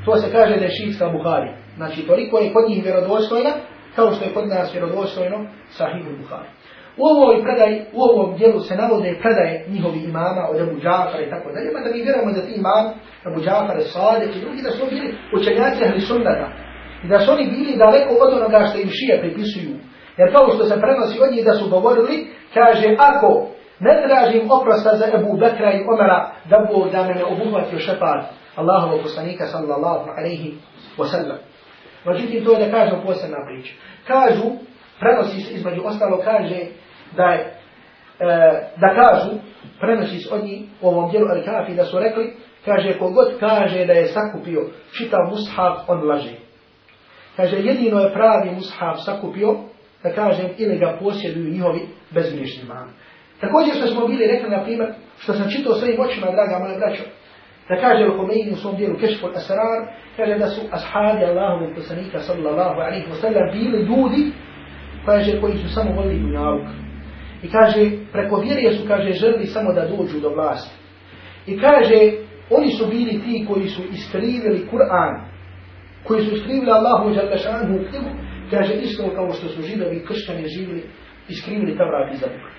to 0.05 0.17
se 0.17 0.33
kaže 0.33 0.57
da 0.57 0.65
je 0.65 0.71
šiitska 0.71 1.09
Buhari. 1.09 1.51
Znači, 1.77 2.07
toliko 2.07 2.39
je 2.39 2.53
kod 2.53 2.69
njih 2.69 2.85
vjerodostojna, 2.85 3.51
kao 3.97 4.13
što 4.13 4.25
je 4.25 4.35
kod 4.35 4.49
nas 4.49 4.75
vjerodostojno 4.75 5.47
Sahih 5.69 6.05
Buhari. 6.21 6.49
U 6.97 7.05
ovoj 7.13 7.43
predaj, 7.45 7.73
u 7.93 7.99
ovom 8.09 8.37
dijelu 8.37 8.61
se 8.61 8.75
navode 8.77 9.19
predaje 9.23 9.65
njihovi 9.69 9.99
imama 9.99 10.43
od 10.51 10.61
Abu 10.61 10.77
Džafara 10.83 11.23
i 11.25 11.31
tako 11.31 11.53
dalje, 11.53 11.69
pa 11.73 11.81
da 11.81 11.89
mi 11.91 12.03
vjerujemo 12.03 12.33
da 12.33 12.43
ti 12.47 12.53
imam, 12.57 12.85
Abu 13.29 13.41
Džafara, 13.45 13.81
Sadek 13.81 14.37
i 14.37 14.41
drugi, 14.41 14.63
da 14.63 14.71
su 14.71 14.83
bili 14.91 15.09
učenjaci 15.37 15.85
ahli 15.85 16.01
sunnata. 16.01 16.49
I 17.05 17.09
da 17.09 17.19
su 17.19 17.33
oni 17.33 17.45
bili 17.57 17.79
daleko 17.85 18.13
od 18.25 18.33
onoga 18.39 18.67
što 18.69 18.79
im 18.79 18.91
šije 18.99 19.21
pripisuju. 19.21 19.75
Jer 20.19 20.29
kao 20.35 20.47
što 20.55 20.65
se 20.65 20.81
prenosi 20.81 21.17
od 21.25 21.31
njih 21.33 21.45
da 21.45 21.55
su 21.55 21.71
govorili, 21.71 22.17
kaže, 22.55 22.89
ako 22.99 23.47
ne 23.81 23.95
tražim 24.05 24.51
oprosta 24.51 24.91
za 24.97 25.07
Abu 25.19 25.33
Bekra 25.37 25.73
i 25.73 25.85
Omara, 25.93 26.21
da 26.51 26.59
Bog 26.71 26.91
da 26.93 27.03
me 27.03 27.15
ne 27.15 27.25
obuhvatio 27.25 27.79
šepat 27.79 28.25
Allahovog 28.57 29.01
poslanika 29.03 29.47
sallallahu 29.47 30.11
alaihi 30.19 30.55
wa 30.99 31.07
sallam. 31.13 31.39
Međutim, 32.07 32.45
to 32.45 32.53
je 32.53 32.67
da 32.67 32.71
kažem 32.71 32.99
posebna 33.07 33.37
priča. 33.47 33.75
Kažu, 34.07 34.47
prenosi 35.01 35.41
se 35.41 35.55
između 35.55 35.83
ostalo, 35.85 36.21
kaže, 36.25 36.59
da 37.17 37.25
je, 37.25 37.41
e, 38.21 38.27
da 38.77 38.95
kažu, 38.95 39.31
prenosi 39.81 40.29
od 40.31 40.45
njih 40.45 40.63
u 40.81 40.89
ovom 40.89 41.11
dijelu 41.11 41.27
Al-Kafi, 41.27 41.77
da 41.77 41.85
su 41.85 41.99
rekli, 41.99 42.37
kaže, 42.65 42.99
kogod 42.99 43.29
kaže 43.41 43.87
da 43.87 43.93
je 43.93 44.07
sakupio 44.07 44.71
čitav 44.97 45.21
mushaf, 45.31 45.89
on 45.89 46.09
laže. 46.09 46.35
Kaže, 47.37 47.57
jedino 47.57 48.01
je 48.01 48.13
pravi 48.13 48.51
mushaf 48.51 48.97
sakupio, 49.05 49.57
da 50.03 50.13
kažem, 50.13 50.47
ili 50.59 50.79
ga 50.79 50.99
posjeduju 51.01 51.51
njihovi 51.51 51.81
bezgriješni 52.11 52.69
mani. 52.69 52.91
Također 53.41 53.75
što 53.75 53.87
smo 53.87 54.07
bili 54.07 54.27
rekli, 54.27 54.51
na 54.51 54.63
primjer, 54.65 54.89
što 55.19 55.33
sam 55.33 55.51
čitao 55.51 55.75
svojim 55.75 56.01
očima, 56.01 56.27
draga 56.31 56.59
moja 56.59 56.79
braćo, 56.79 57.03
da 57.69 57.81
kaže 57.81 58.05
Al-Humeini 58.05 58.53
u 58.53 58.57
svom 58.57 58.77
dijelu 58.77 58.99
Kešful 58.99 59.31
Asrar, 59.37 59.81
kaže 60.17 60.39
da 60.39 60.47
su 60.47 60.61
ashabi 60.71 61.25
Allahovog 61.25 61.71
poslanika 61.75 62.19
sallallahu 62.19 62.81
alaihi 62.81 63.07
wa 63.11 63.21
sallam 63.21 63.51
bili 63.53 63.79
ljudi, 63.83 64.33
kaže, 65.07 65.41
koji 65.41 65.57
su 65.57 65.75
samo 65.75 65.93
volili 65.93 66.21
dunjavuk. 66.21 66.67
I 67.47 67.51
kaže, 67.51 67.91
preko 68.13 68.37
vjere 68.41 68.73
su, 68.73 68.89
kaže, 68.89 69.13
želi 69.13 69.47
samo 69.47 69.73
da 69.73 69.89
dođu 69.89 70.21
do 70.21 70.29
vlasti. 70.29 70.75
I 71.47 71.59
kaže, 71.59 71.99
oni 72.51 72.71
su 72.71 72.87
bili 72.87 73.23
ti 73.25 73.45
koji 73.49 73.69
su 73.69 73.83
iskrivili 73.93 74.69
Kur'an, 74.71 75.15
koji 76.05 76.25
su 76.25 76.35
iskrivili 76.35 76.71
Allahu 76.71 77.15
Đalešanu 77.15 77.77
u 77.77 77.85
knjigu, 77.89 78.11
kaže, 78.51 78.75
isto 78.75 79.11
kao 79.15 79.33
što 79.33 79.49
su 79.49 79.63
židovi 79.63 80.05
kršćani 80.09 80.49
živili, 80.49 80.83
iskrivili 81.29 81.79
Tavrat 81.79 82.15
i 82.15 82.17
Zabur. 82.17 82.51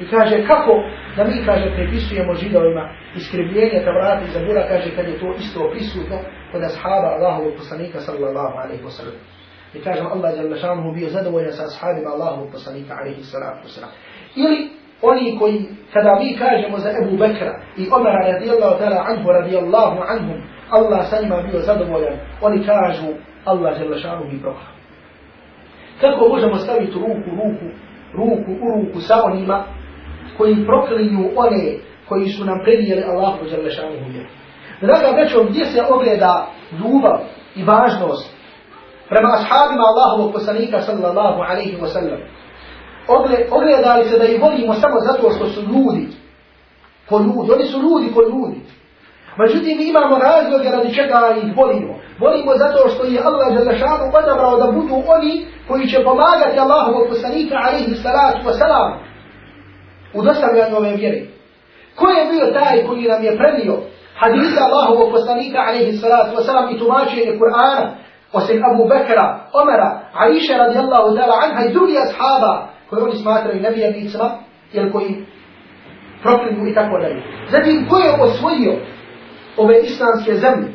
I 0.00 0.04
kaže, 0.10 0.46
kako 0.46 0.72
da 1.16 1.24
mi, 1.24 1.44
kaže, 1.46 1.74
prepisujemo 1.76 2.34
židovima 2.34 2.84
iskrivljenje 3.16 3.84
Tavrata 3.84 4.24
i 4.24 4.30
Zabura, 4.30 4.68
kaže, 4.68 4.96
kad 4.96 5.08
je 5.08 5.18
to 5.18 5.34
isto 5.38 5.70
prisutno 5.72 6.18
kod 6.52 6.62
ashaba 6.62 7.08
Allahu 7.16 7.56
poslanika 7.58 8.00
sallallahu 8.00 8.54
alaihi 8.64 8.84
wa 8.84 8.90
sallam. 8.90 9.14
I 9.74 9.80
kaže, 9.80 10.00
Allah 10.00 10.36
Đalešanu 10.36 10.92
bio 10.94 11.08
zadovoljan 11.08 11.52
sa 11.52 11.64
ashabima 11.64 12.10
Allahu 12.14 12.50
poslanika 12.52 12.94
alaihi 13.00 13.20
wa 13.20 13.68
sallam. 13.74 13.90
Ili 14.36 14.70
oni 15.02 15.36
koji, 15.38 15.64
kada 15.92 16.14
mi 16.20 16.36
kažemo 16.36 16.78
za 16.78 16.90
Ebu 16.90 17.16
Bekra 17.16 17.60
i 17.76 17.88
Omara 17.92 18.32
radijallahu 18.32 18.78
ta'ala 18.78 19.04
anhu 19.08 19.32
radijallahu 19.32 19.98
anhum, 20.08 20.42
Allah 20.70 21.06
sa 21.10 21.22
njima 21.22 21.42
bio 21.42 21.60
zadovoljan, 21.60 22.18
oni 22.42 22.66
kažu 22.66 23.06
Allah 23.44 23.78
žele 23.78 23.98
šanu 23.98 24.24
mi 24.32 24.40
proha. 24.40 24.66
Kako 26.00 26.28
možemo 26.28 26.56
staviti 26.56 26.92
ruku, 26.92 27.30
ruku 27.30 27.84
ruku 28.16 28.50
u 28.62 28.66
ruku 28.74 29.00
sa 29.00 29.14
onima 29.24 29.64
koji 30.38 30.66
proklinju 30.66 31.30
one 31.36 31.64
koji 32.08 32.28
su 32.28 32.44
nam 32.44 32.58
predijeli 32.64 33.02
Allahu 33.02 33.44
Đalešanu 33.50 33.96
vjeru. 34.08 34.28
Draga 34.80 35.16
većo, 35.16 35.44
gdje 35.44 35.64
se 35.64 35.82
ogleda 35.90 36.46
ljubav 36.72 37.18
i 37.56 37.62
važnost 37.64 38.34
prema 39.08 39.28
ashabima 39.38 39.84
Allahovog 39.90 40.32
poslanika 40.32 40.80
sallallahu 40.80 41.42
alaihi 41.42 41.76
wa 41.82 41.86
sallam? 41.86 42.20
Ogledali 43.50 44.04
se 44.08 44.18
da 44.18 44.24
ih 44.24 44.42
volimo 44.42 44.74
samo 44.74 45.00
zato 45.00 45.30
što 45.30 45.46
su 45.46 45.60
ljudi 45.60 46.08
po 47.08 47.18
ljudi. 47.18 47.52
Oni 47.52 47.64
su 47.64 47.78
ljudi 47.78 48.14
po 48.14 48.22
ljudi. 48.22 48.60
Međutim, 49.38 49.80
imamo 49.80 50.18
razloge 50.18 50.70
radi 50.70 50.94
čega 50.94 51.34
ih 51.42 51.56
volimo. 51.56 51.94
Volimo 52.18 52.52
zato 52.56 52.88
što 52.88 53.04
je 53.04 53.20
Allah 53.24 53.54
Đalešanu 53.54 54.04
odabrao 54.14 54.56
da 54.56 54.72
budu 54.72 54.94
oni 55.06 55.46
koji 55.68 55.86
će 55.86 56.04
pomagati 56.04 56.58
Allahovog 56.58 57.08
poslanika 57.08 57.56
alaihi 57.66 57.94
salatu 57.94 58.48
wa 58.48 58.58
salam 58.58 58.92
u 60.14 60.22
dostavljanju 60.22 60.76
ove 60.76 60.90
vjere. 60.96 61.22
Ko 61.96 62.06
je 62.08 62.26
bio 62.32 62.46
taj 62.58 62.86
koji 62.86 63.02
nam 63.02 63.24
je 63.24 63.36
prenio 63.36 63.74
hadisa 64.20 64.60
Allahovog 64.64 65.12
poslanika 65.12 65.58
alaihi 65.68 65.92
salatu 65.92 66.36
wa 66.36 66.44
salam 66.46 66.74
i 66.74 66.78
tumačenje 66.78 67.38
Kur'ana 67.40 67.86
osim 68.32 68.62
Abu 68.72 68.88
Bekra, 68.88 69.26
Omera, 69.52 70.00
Aisha 70.14 70.56
radijallahu 70.56 71.16
ta'ala 71.16 71.34
anha 71.44 71.64
i 71.64 71.72
drugi 71.72 71.96
ashaba 71.98 72.73
koje 72.94 73.04
oni 73.04 73.18
smatraju 73.18 73.62
nevjernicima 73.62 74.30
ili 74.72 74.92
koji 74.92 75.24
proklinju 76.22 76.68
i 76.68 76.74
tako 76.74 76.98
dalje. 76.98 77.22
Zatim, 77.50 77.86
ko 77.88 77.96
je 77.98 78.10
osvojio 78.20 78.74
ove 79.56 79.80
islamske 79.80 80.34
zemlje? 80.34 80.68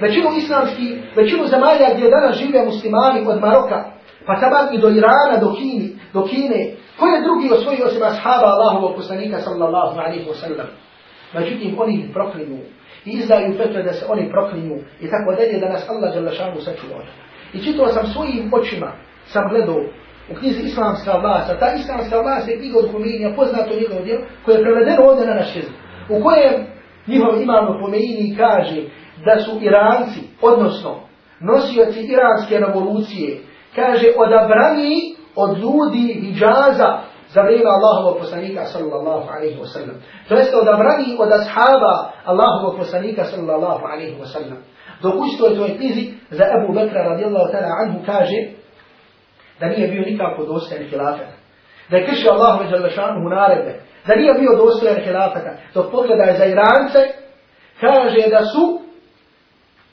Većinu 0.00 0.28
islamski, 0.38 0.98
većinu 1.16 1.46
zemalja 1.46 1.94
gdje 1.94 2.10
danas 2.10 2.36
žive 2.36 2.64
muslimani 2.64 3.20
od 3.26 3.40
Maroka, 3.40 3.84
pa 4.26 4.40
taban 4.40 4.74
i 4.74 4.78
do 4.78 4.88
Irana, 4.88 5.36
do 5.40 5.54
Kini, 5.54 5.88
do 6.12 6.26
Kine, 6.26 6.60
ko 6.98 7.06
je 7.06 7.22
drugi 7.22 7.52
osvojio 7.52 7.86
osim 7.86 8.02
ashaba 8.02 8.48
Allahovog 8.54 8.96
poslanika 8.96 9.40
sallallahu 9.40 9.98
alaihi 10.00 10.26
wa 10.30 10.34
sallam? 10.34 10.66
Međutim, 11.34 11.76
oni 11.78 11.94
ih 11.94 12.10
proklinju 12.12 12.58
i 13.04 13.10
izdaju 13.10 13.56
fetve 13.56 13.82
da 13.82 13.92
se 13.92 14.04
oni 14.08 14.30
proklinju 14.30 14.76
i 15.00 15.10
tako 15.10 15.34
dalje 15.38 15.58
da 15.60 15.68
nas 15.68 15.88
Allah 15.88 16.14
žele 16.14 16.32
šanu 16.32 16.60
sačuva. 16.60 17.02
I 17.52 17.58
čitao 17.64 17.88
sam 17.88 18.06
svojim 18.06 18.50
očima, 18.54 18.92
sam 19.26 19.48
gledao 19.50 19.80
u 20.30 20.34
knjizi 20.34 20.62
Islamska 20.62 21.12
vlasa. 21.18 21.58
Ta 21.58 21.72
Islamska 21.74 22.20
vlast 22.20 22.48
je 22.48 22.58
knjiga 22.58 22.78
od 22.78 22.90
Humenija, 22.92 23.36
poznato 23.36 23.74
njegovo 23.80 24.00
djelo, 24.04 24.22
koje 24.44 24.54
je 24.56 24.62
prevedeno 24.62 25.02
ovdje 25.08 25.26
na 25.26 25.34
naš 25.34 25.56
jezik. 25.56 25.74
U 26.08 26.22
kojem 26.22 26.54
njihov 27.06 27.42
imam 27.42 27.80
Humeniji 27.80 28.36
kaže 28.36 28.80
da 29.24 29.40
su 29.40 29.52
Iranci, 29.60 30.20
odnosno 30.42 31.00
nosioci 31.40 32.00
iranske 32.00 32.58
revolucije, 32.58 33.38
kaže 33.74 34.06
odabrani 34.16 34.94
od 35.36 35.58
ljudi 35.58 36.20
Hidžaza 36.22 36.90
za 37.28 37.40
vrijeme 37.42 37.70
Allahovog 37.70 38.18
poslanika 38.18 38.64
sallallahu 38.64 39.28
alaihi 39.36 39.60
wa 39.60 39.66
sallam. 39.66 39.96
To 40.28 40.34
jeste 40.34 40.56
odabrani 40.56 41.16
od 41.18 41.28
ashaba 41.32 41.94
Allahovog 42.24 42.76
poslanika 42.78 43.24
sallallahu 43.24 43.84
alaihi 43.92 44.16
wa 44.20 44.26
sallam. 44.26 44.58
Dok 45.02 45.14
u 45.14 45.26
istoj 45.26 45.56
toj 45.56 45.76
knjizi 45.76 46.04
za 46.30 46.44
Abu 46.56 46.74
Bekra 46.74 47.02
radijallahu 47.02 47.52
ta'ala 47.52 47.70
anhu 47.84 47.98
kaže 48.06 48.38
da 49.60 49.68
nije 49.68 49.88
bio 49.88 50.02
nikako 50.02 50.44
dostojan 50.44 50.84
hilafeta. 50.84 51.36
Da 51.90 51.96
je 51.96 52.06
kršio 52.06 52.32
Allahove 52.32 52.68
želešanu 52.70 53.26
u 53.26 53.28
naredbe. 53.28 53.80
Da 54.06 54.14
nije 54.14 54.34
bio 54.34 54.56
dostojan 54.56 55.00
hilafeta. 55.04 55.52
Dok 55.74 55.90
pogledaj 55.90 56.34
za 56.38 56.44
Irance, 56.44 57.00
kaže 57.80 58.28
da 58.30 58.44
su 58.44 58.80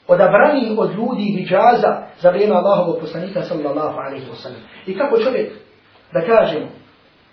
odabrani 0.08 0.76
od 0.78 0.94
ljudi 0.94 1.22
Hidžaza 1.22 2.02
za 2.20 2.30
vrijeme 2.30 2.54
Allahovog 2.54 3.00
poslanika 3.00 3.42
sallallahu 3.42 3.98
alaihi 3.98 4.26
wa. 4.26 4.50
I 4.86 4.98
kako 4.98 5.18
čovjek 5.18 5.52
da 6.12 6.20
kažemo, 6.20 6.66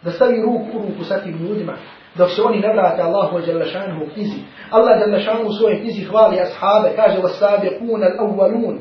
da 0.03 0.11
stavi 0.11 0.41
ruku 0.41 0.77
u 0.77 0.81
ruku 0.81 1.03
sa 1.03 1.19
tim 1.19 1.38
ljudima, 1.38 1.73
dok 2.15 2.29
se 2.29 2.41
oni 2.41 2.59
ne 2.59 2.73
vrate 2.73 3.01
Allahu 3.01 3.39
Đalešanu 3.39 4.03
u 4.03 4.13
knjizi. 4.13 4.39
Allah 4.71 4.99
Đalešanu 4.99 5.47
u 5.47 5.53
svojoj 5.53 5.81
knjizi 5.81 6.03
hvali 6.03 6.39
ashabe, 6.39 6.95
kaže 6.95 7.17
wa 7.17 7.29
sabiqun 7.29 8.01
al-awwalun. 8.03 8.77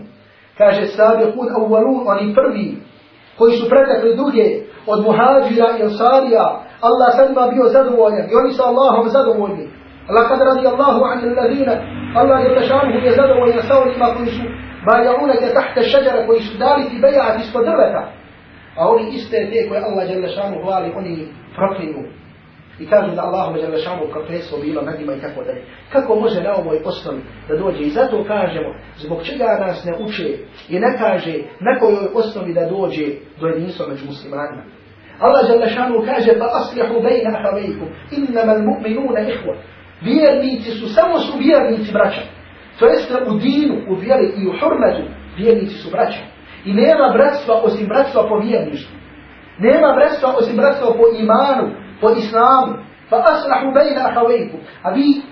Kaže 0.58 0.86
sabiqun 0.86 1.48
al-awwalun, 1.48 2.04
oni 2.06 2.34
prvi, 2.34 2.76
koji 3.38 3.52
su 3.58 3.64
pretekli 3.72 4.16
druge 4.20 4.44
od 4.92 4.98
muhađira 5.06 5.68
i 5.78 5.82
ansarija, 5.82 6.46
Allah 6.88 7.08
sad 7.16 7.30
ima 7.30 7.44
bio 7.54 7.64
zadovoljan 7.76 8.26
i 8.30 8.34
oni 8.40 8.50
su 8.52 8.62
Allahom 8.70 9.08
zadovoljni. 9.08 9.66
Allah 10.08 10.24
kad 10.28 10.40
radi 10.48 10.66
Allahu 10.72 11.00
an 11.10 11.18
il-ladina, 11.26 11.74
Allah 12.20 12.38
Đalešanu 12.44 12.90
je 13.04 13.10
zadovoljan 13.20 13.62
sa 13.68 13.74
onima 13.82 14.06
koji 14.16 14.28
su 14.36 14.42
bajaunake 14.86 15.48
tahta 15.56 15.82
šeđara, 15.90 16.26
koji 16.26 16.40
su 16.40 16.58
dali 16.58 16.82
ti 16.90 16.96
bejat 17.04 17.40
ispod 17.40 17.64
drveta. 17.64 18.02
A 18.78 18.88
oni 18.88 19.04
iste 19.16 19.38
te 19.50 19.68
koje 19.68 19.80
Allah 19.88 20.04
Đalešanu 20.08 20.56
hvali, 20.64 20.92
oni 20.98 21.28
proklinu. 21.56 22.02
I 22.82 22.86
kažu 22.86 23.14
da 23.16 23.22
Allahu 23.22 23.54
Đalešanu 23.54 24.10
prokletstvo 24.10 24.58
bilo 24.58 24.82
nad 24.82 24.98
njima 24.98 25.14
i 25.14 25.20
tako 25.20 25.44
dalje. 25.44 25.62
Kako 25.92 26.14
može 26.14 26.42
na 26.42 26.52
ovoj 26.54 26.78
osnovi 26.84 27.20
da 27.48 27.56
dođe? 27.56 27.82
I 27.82 27.90
zato 27.90 28.24
kažemo, 28.24 28.70
zbog 28.96 29.18
čega 29.22 29.44
nas 29.66 29.84
ne 29.84 29.92
uče 30.04 30.28
i 30.68 30.80
ne 30.80 30.98
kaže 30.98 31.34
na 31.60 31.78
kojoj 31.80 32.08
osnovi 32.14 32.54
da 32.54 32.64
dođe 32.76 33.06
do 33.40 33.46
jedinstva 33.46 33.86
među 33.88 34.06
muslimanima. 34.06 34.62
Allah 35.18 35.48
Đalešanu 35.48 36.02
kaže, 36.06 36.38
pa 36.38 36.46
aslihu 36.60 37.02
bejna 37.02 37.30
ahavejkum, 37.38 37.88
innama 38.16 38.54
mu'minuna 38.68 39.20
ihva. 39.32 39.54
Vjernici 40.00 40.70
su, 40.70 40.94
samo 40.94 41.18
su 41.18 41.38
vjernici 41.38 41.92
braća. 41.92 42.22
To 42.78 42.86
jeste 42.86 43.14
u 43.30 43.34
dinu, 43.38 43.74
u 43.90 43.94
vjeri 43.94 44.26
i 44.36 44.46
u 44.48 44.52
hurmetu, 44.60 45.02
vjernici 45.36 45.74
su 45.74 45.90
braća. 45.90 46.22
I 46.64 46.72
nema 46.72 47.12
bratstva 47.16 47.54
osim 47.54 47.86
bratstva 47.86 48.28
po 48.28 48.36
vjerništvu. 48.38 48.96
Nema 49.58 49.88
bratstva 49.96 50.28
osim 50.38 50.56
bratstva 50.56 50.88
po 50.98 51.04
imanu, 51.22 51.81
po 52.02 52.10
islamu. 52.10 52.72
Pa 53.10 53.16
aslahu 53.16 53.72
bejna 53.74 54.02
ahavejku. 54.08 54.56
A 54.82 54.90
vi 54.90 55.22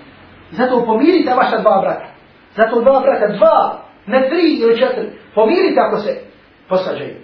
zato 0.51 0.85
pomirite 0.85 1.33
vaša 1.33 1.57
dva 1.57 1.81
brata. 1.81 2.07
Zato 2.55 2.81
dva 2.81 2.99
brata, 2.99 3.27
dva, 3.37 3.57
ne 4.05 4.29
tri 4.29 4.45
ili 4.61 4.79
četiri. 4.79 5.09
Pomirite 5.35 5.79
ako 5.79 5.97
se 5.97 6.21
posađaju. 6.69 7.15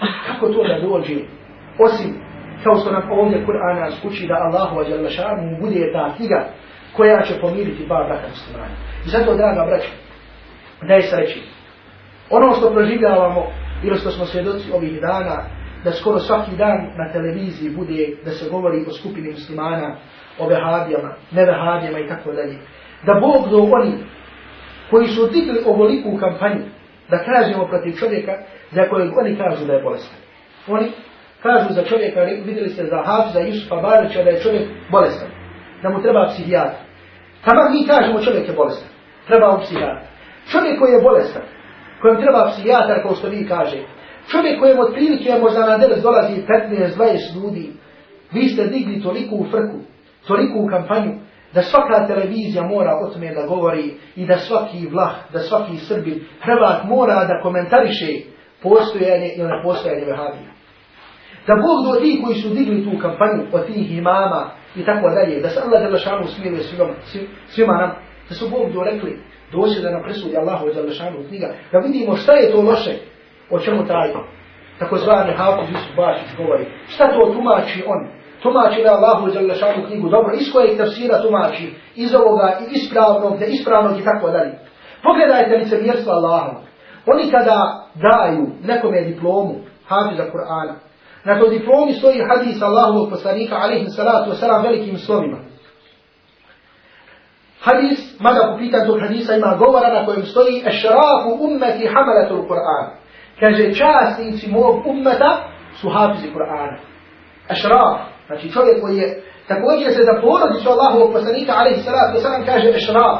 Pa 0.00 0.06
kako 0.26 0.48
to 0.48 0.62
da 0.62 0.88
dođe? 0.88 1.14
Osim, 1.78 2.14
kao 2.64 2.76
što 2.76 2.92
nam 2.92 3.10
ovdje 3.10 3.46
Kur'ana 3.46 3.90
skuči 3.98 4.26
da 4.26 4.34
Allahu 4.34 4.80
ađal 4.80 5.08
šanu 5.08 5.56
bude 5.60 5.92
ta 5.92 6.14
knjiga 6.16 6.48
koja 6.96 7.22
će 7.22 7.40
pomiriti 7.40 7.86
dva 7.86 8.04
brata 8.04 8.28
muslimana. 8.28 8.74
I 9.06 9.08
zato, 9.08 9.36
draga 9.36 9.64
braća, 9.66 9.88
daj 10.88 11.02
sreći. 11.02 11.42
Ono 12.30 12.52
što 12.52 12.70
proživljavamo 12.70 13.46
ili 13.82 13.98
što 13.98 14.10
smo 14.10 14.24
svjedoci 14.26 14.72
ovih 14.72 15.00
dana, 15.00 15.36
da 15.84 15.92
skoro 15.92 16.18
svaki 16.18 16.56
dan 16.56 16.78
na 16.96 17.12
televiziji 17.12 17.70
bude 17.70 18.16
da 18.24 18.30
se 18.30 18.50
govori 18.50 18.84
o 18.88 18.92
skupini 18.92 19.30
muslimana, 19.30 19.96
o 20.38 20.48
vehabijama, 20.48 21.14
nevehabijama 21.30 21.98
i 21.98 22.08
tako 22.08 22.32
dalje. 22.32 22.58
Da 23.06 23.14
Bog 23.14 23.50
do 23.50 23.58
oni 23.58 23.92
koji 24.90 25.06
su 25.06 25.22
odigli 25.22 25.58
ovoliku 25.66 26.18
kampanju, 26.18 26.64
da 27.10 27.24
kažemo 27.24 27.66
protiv 27.66 27.92
čovjeka 27.92 28.32
za 28.70 28.88
kojeg 28.88 29.18
oni 29.18 29.36
kažu 29.36 29.66
da 29.66 29.72
je 29.72 29.82
bolestan. 29.82 30.18
Oni 30.68 30.86
kažu 31.42 31.74
za 31.74 31.84
čovjeka, 31.84 32.20
vidjeli 32.20 32.68
ste 32.68 32.84
za 32.84 33.02
Hafza 33.04 33.40
Jusufa 33.40 33.76
Barića 33.76 34.22
da 34.22 34.30
je 34.30 34.42
čovjek 34.42 34.68
bolestan, 34.90 35.28
da 35.82 35.90
mu 35.90 36.02
treba 36.02 36.26
psihijatra. 36.26 36.78
Tamo 37.44 37.60
mi 37.70 37.86
kažemo 37.86 38.20
čovjek 38.20 38.48
je 38.48 38.54
bolestan, 38.54 38.88
treba 39.26 39.52
mu 39.52 39.58
psihijatra. 39.60 40.06
Čovjek 40.50 40.78
koji 40.78 40.92
je 40.92 41.02
bolestan, 41.02 41.42
kojem 42.00 42.20
treba 42.20 42.50
psihijatar, 42.50 43.02
kao 43.02 43.14
što 43.14 43.28
vi 43.28 43.48
kaže. 43.48 43.78
Čovjek 44.30 44.60
kojem 44.60 44.78
od 44.78 44.92
prilike 44.92 45.38
možda 45.40 45.66
na 45.66 45.78
deles 45.78 46.02
dolazi 46.02 46.42
15-20 46.98 47.42
ljudi, 47.42 47.72
vi 48.32 48.48
ste 48.48 48.66
digli 48.66 49.02
toliko 49.02 49.34
u 49.34 49.44
frku, 49.44 49.78
toliko 50.26 50.58
u 50.58 50.66
kampanju, 50.66 51.12
da 51.54 51.62
svaka 51.62 52.06
televizija 52.06 52.62
mora 52.62 52.92
o 53.02 53.08
tome 53.10 53.34
da 53.34 53.46
govori 53.46 53.94
i 54.16 54.26
da 54.26 54.36
svaki 54.36 54.86
vlah, 54.92 55.14
da 55.32 55.38
svaki 55.38 55.76
srbin, 55.76 56.20
Hrvat 56.40 56.84
mora 56.84 57.24
da 57.24 57.40
komentariše 57.42 58.06
postojanje 58.62 59.32
ili 59.36 59.48
nepostojanje 59.48 60.04
vehabija. 60.04 60.50
Da 61.46 61.54
Bog 61.54 61.78
do 61.86 62.00
tih 62.00 62.20
koji 62.24 62.34
su 62.34 62.48
digli 62.48 62.84
tu 62.84 62.98
kampanju 62.98 63.42
od 63.52 63.66
tih 63.66 63.98
imama 63.98 64.50
i 64.76 64.84
tako 64.84 65.08
dalje, 65.10 65.40
da 65.40 65.48
se 65.48 65.60
Allah 65.60 65.82
Đelešanu 65.82 66.26
smiluje 66.26 66.62
svima, 66.62 66.84
svima 67.46 67.72
nam, 67.72 67.90
da 68.28 68.34
su 68.34 68.48
Bog 68.50 68.72
do 68.72 68.82
rekli, 68.82 69.18
doći 69.52 69.82
da 69.82 69.90
nam 69.90 70.02
presudi 70.02 70.36
Allahu 70.36 70.66
Đelešanu 70.74 71.28
knjiga, 71.28 71.54
da 71.72 71.78
vidimo 71.78 72.16
šta 72.16 72.32
je 72.32 72.52
to 72.52 72.62
loše, 72.62 72.94
o 73.50 73.58
čemu 73.58 73.86
taj 73.86 74.12
takozvani 74.78 75.32
Hafiz 75.32 75.68
Yusuf 75.74 75.96
Bašić 75.96 76.36
govori. 76.36 76.66
Šta 76.88 77.08
to 77.08 77.32
tumači 77.32 77.84
on? 77.86 78.08
Tumači 78.42 78.82
da 78.82 78.92
Allahu 78.92 79.30
za 79.30 79.40
lešanu 79.40 79.86
knjigu 79.86 80.08
dobro, 80.08 80.34
iz 80.34 80.52
kojeg 80.52 80.78
tafsira 80.78 81.22
tumači, 81.22 81.74
iz 81.94 82.14
ovoga 82.14 82.58
i 82.60 82.74
ispravnog, 82.76 83.40
neispravnog 83.40 84.00
i 84.00 84.04
tako 84.04 84.30
dalje. 84.30 84.58
Pogledajte 85.02 85.56
licemjerstvo 85.56 86.12
Allahom. 86.12 86.54
Oni 87.06 87.30
kada 87.30 87.86
daju 87.94 88.46
nekome 88.64 89.00
diplomu, 89.00 89.54
Hafiza 89.88 90.24
Kur'ana, 90.32 90.74
na 91.24 91.40
to 91.40 91.48
diplomi 91.48 91.92
stoji 91.92 92.20
hadis 92.28 92.62
Allahovog 92.62 93.10
poslanika, 93.10 93.56
alaihi 93.56 93.90
salatu 93.90 94.30
wasalam, 94.30 94.62
velikim 94.62 94.98
slovima 94.98 95.36
hadis, 97.66 98.20
mada 98.20 98.40
po 98.50 98.58
pitanju 98.58 99.00
hadisa 99.00 99.36
ima 99.36 99.56
govora 99.58 99.88
na 99.92 100.06
kojem 100.06 100.26
stoji 100.26 100.62
ešrafu 100.66 101.30
ummeti 101.40 101.86
hamalatul 101.86 102.46
Kur'ana. 102.48 102.90
Kaže, 103.40 103.74
časnici 103.74 104.50
mog 104.50 104.86
ummeta 104.86 105.48
su 105.80 105.88
hafizi 105.88 106.28
Kur'ana. 106.34 106.76
Ešraf, 107.50 108.00
znači 108.26 108.52
čovjek 108.52 108.80
koji 108.80 108.96
je 108.96 109.22
također 109.48 109.92
se 109.92 110.02
za 110.02 110.20
porodicu 110.20 110.68
Allahovog 110.68 111.12
poslanika, 111.12 111.52
alaihi 111.56 111.80
salatu 111.80 112.18
wasalam, 112.18 112.46
kaže 112.46 112.68
ešraf. 112.68 113.18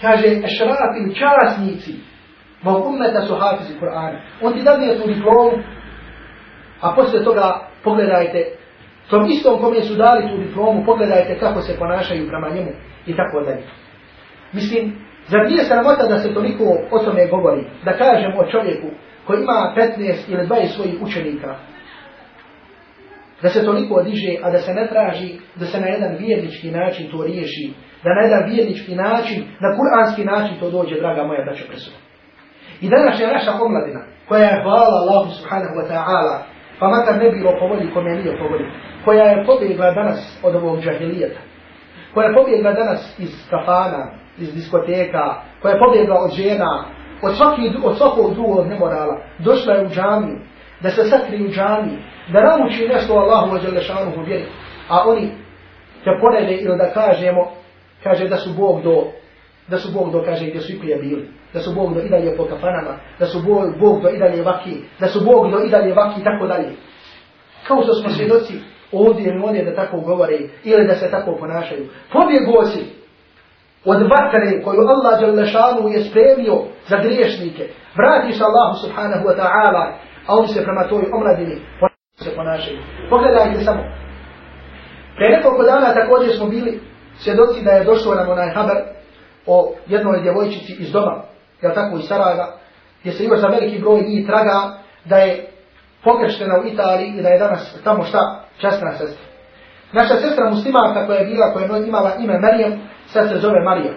Kaže 0.00 0.28
ešraf 0.44 0.92
ili 1.00 1.14
časnici, 1.14 1.94
mog 2.62 2.86
ummeta 2.86 3.22
su 3.22 3.34
hafizi 3.34 3.78
Kur'ana. 3.80 4.18
On 4.42 4.52
ti 4.52 4.62
dadne 4.62 4.96
tu 4.96 5.06
diplomu, 5.06 5.52
a 6.80 6.92
poslije 6.96 7.24
toga 7.24 7.68
pogledajte, 7.84 8.44
tom 9.10 9.26
istom 9.26 9.60
kome 9.60 9.82
su 9.82 9.94
dali 9.94 10.28
tu 10.28 10.36
diplomu, 10.36 10.84
pogledajte 10.86 11.38
kako 11.38 11.60
se 11.60 11.78
ponašaju 11.78 12.28
prema 12.28 12.48
njemu 12.48 12.70
i 13.06 13.16
tako 13.16 13.40
dalje. 13.40 13.62
Mislim, 14.52 15.07
zar 15.28 15.50
nije 15.50 15.64
sramota 15.64 16.06
da 16.08 16.18
se 16.18 16.34
toliko 16.34 16.64
o 16.90 16.98
tome 16.98 17.26
govori, 17.26 17.64
da 17.84 17.92
kažem 17.92 18.32
o 18.38 18.50
čovjeku 18.50 18.88
koji 19.26 19.42
ima 19.42 19.74
15 19.76 20.14
ili 20.28 20.46
20 20.46 20.66
svojih 20.66 20.94
učenika, 21.02 21.54
da 23.42 23.48
se 23.48 23.64
toliko 23.64 24.02
diže, 24.02 24.36
a 24.42 24.50
da 24.50 24.58
se 24.58 24.74
ne 24.74 24.88
traži 24.88 25.38
da 25.54 25.66
se 25.66 25.80
na 25.80 25.86
jedan 25.86 26.16
vjernički 26.18 26.70
način 26.70 27.10
to 27.10 27.24
riješi, 27.24 27.72
da 28.04 28.14
na 28.14 28.20
jedan 28.20 28.50
vjernički 28.50 28.94
način, 28.94 29.44
na 29.60 29.68
kuranski 29.76 30.24
način 30.24 30.56
to 30.60 30.70
dođe, 30.70 31.00
draga 31.00 31.24
moja 31.24 31.44
braća 31.44 31.64
presuda. 31.68 31.96
I 32.80 32.88
danas 32.88 33.20
je 33.20 33.26
naša 33.26 33.52
omladina, 33.62 34.00
koja 34.28 34.44
je 34.44 34.62
hvala 34.62 34.96
Allahu 35.02 35.30
subhanahu 35.38 35.74
wa 35.80 35.86
ta'ala, 35.92 36.36
pa 36.78 36.88
makar 36.88 37.16
ne 37.22 37.30
bilo 37.30 37.50
povoli 37.60 37.90
kome 37.94 38.10
nije 38.10 38.38
povoli, 38.38 38.64
koja 39.04 39.24
je 39.24 39.44
pobjegla 39.46 39.90
danas 39.90 40.40
od 40.42 40.54
ovog 40.54 40.80
džahilijeta, 40.80 41.40
koja 42.14 42.28
je 42.28 42.34
pobjegla 42.34 42.72
danas 42.72 43.18
iz 43.18 43.32
kafana, 43.50 44.02
iz 44.40 44.54
diskoteka, 44.54 45.42
koja 45.62 45.72
je 45.72 45.80
pobjegla 45.80 46.16
od 46.24 46.30
žena, 46.30 46.84
od, 47.22 47.36
svaki, 47.36 47.70
od 47.84 47.96
svakog 47.98 48.34
drugog 48.34 48.66
nemorala, 48.66 49.20
došla 49.38 49.74
je 49.74 49.86
u 49.86 49.90
džamiju, 49.90 50.38
da 50.80 50.90
se 50.90 51.04
sakri 51.04 51.46
u 51.46 51.48
džamiji, 51.48 51.98
da 52.32 52.42
nauči 52.42 52.88
nešto 52.88 53.12
Allahu 53.14 53.54
wa 53.54 53.62
Đalešanu 53.62 54.12
u 54.16 54.22
vjeri, 54.22 54.44
a 54.88 55.08
oni 55.08 55.30
te 56.04 56.10
ponede 56.20 56.54
ili 56.54 56.78
da 56.78 56.92
kažemo, 56.92 57.50
kaže 58.02 58.28
da 58.28 58.36
su 58.36 58.50
Bog 58.56 58.82
do, 58.82 59.04
da 59.68 59.78
su 59.78 59.92
Bog 59.92 60.12
do, 60.12 60.22
kaže 60.22 60.46
gdje 60.46 60.60
su 60.60 60.72
i 60.72 60.78
prije 60.78 60.96
bili, 60.96 61.28
da 61.52 61.60
su 61.60 61.74
Bog 61.74 61.94
do 61.94 62.00
i 62.00 62.08
dalje 62.08 62.36
po 62.36 62.44
kafanama, 62.44 62.94
da 63.18 63.26
su 63.26 63.42
Bog, 63.42 63.78
Bog 63.80 64.02
do 64.02 64.08
i 64.08 64.18
dalje 64.18 64.42
vaki, 64.42 64.76
da 65.00 65.06
su 65.08 65.24
Bog 65.24 65.50
do 65.50 65.60
i 65.60 65.68
dalje 65.68 65.94
vaki, 65.94 66.24
tako 66.24 66.46
dalje. 66.46 66.68
Kao 67.66 67.82
što 67.82 67.94
smo 67.94 68.10
svjedoci 68.10 68.54
ovdje 68.92 69.24
ili 69.24 69.42
ovdje 69.44 69.64
da 69.64 69.74
tako 69.74 70.00
govore 70.00 70.38
ili 70.64 70.86
da 70.86 70.94
se 70.94 71.10
tako 71.10 71.36
ponašaju. 71.40 71.86
Pobjegao 72.12 72.64
si 72.64 72.98
od 73.90 74.00
vatre 74.12 74.62
koju 74.64 74.80
Allah 74.94 75.20
Đalešanu 75.20 75.88
je 75.88 76.04
spremio 76.04 76.56
za 76.88 76.96
griješnike. 77.04 77.64
Vrati 77.98 78.32
se 78.32 78.44
Allahu 78.48 78.74
subhanahu 78.84 79.24
wa 79.28 79.34
ta'ala, 79.40 79.84
a 80.26 80.30
oni 80.38 80.48
se 80.48 80.64
prema 80.64 80.88
toj 80.88 81.04
omladini 81.16 81.56
se 82.24 82.30
ponašaju. 82.36 82.78
Pogledajte 83.10 83.60
samo. 83.64 83.82
Pre 85.16 85.28
nekoliko 85.28 85.62
dana 85.62 85.94
također 85.94 86.36
smo 86.36 86.46
bili 86.46 86.80
svjedoci 87.18 87.64
da 87.64 87.70
je 87.70 87.84
došlo 87.84 88.14
nam 88.14 88.28
onaj 88.30 88.50
haber 88.54 88.76
o 89.46 89.74
jednoj 89.86 90.22
djevojčici 90.22 90.72
iz 90.78 90.92
doma, 90.92 91.22
jel 91.62 91.74
tako, 91.74 91.96
iz 91.96 92.04
Sarajeva, 92.08 92.46
gdje 93.00 93.12
se 93.12 93.24
još 93.24 93.40
za 93.40 93.48
veliki 93.48 93.78
broj 93.78 94.00
njih 94.00 94.26
traga 94.26 94.78
da 95.04 95.16
je 95.16 95.46
pokrštena 96.04 96.54
u 96.60 96.66
Italiji 96.66 97.08
i 97.08 97.22
da 97.22 97.28
je 97.28 97.38
danas 97.38 97.82
tamo 97.84 98.04
šta? 98.04 98.44
časna 98.60 98.92
sestra. 98.92 99.24
Naša 99.92 100.14
sestra 100.14 100.50
muslimanka 100.50 101.06
koja 101.06 101.18
je 101.18 101.26
bila, 101.26 101.52
koja 101.52 101.76
je 101.76 101.86
imala 101.86 102.12
ime 102.18 102.38
Marijem, 102.38 102.80
sad 103.12 103.28
se 103.28 103.38
zove 103.38 103.60
Marija. 103.64 103.92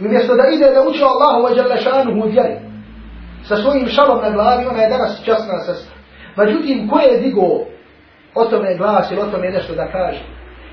I 0.00 0.06
umjesto 0.06 0.34
da 0.34 0.42
ide 0.54 0.66
da 0.74 0.88
uči 0.88 1.02
Allahu 1.02 1.38
wa 1.44 1.50
jalla 1.56 2.26
vjeri, 2.26 2.56
sa 3.48 3.56
svojim 3.56 3.88
šalom 3.88 4.20
na 4.22 4.30
glavi, 4.30 4.66
ona 4.66 4.82
je 4.82 4.88
danas 4.88 5.24
časna 5.24 5.58
sestra. 5.66 5.96
Međutim, 6.36 6.88
ko 6.88 6.98
je 6.98 7.20
digo 7.20 7.46
o 8.34 8.44
tome 8.50 8.76
glas 8.76 9.10
ili 9.10 9.20
o 9.20 9.26
tome 9.32 9.50
nešto 9.50 9.74
da 9.74 9.86
kaže? 9.92 10.22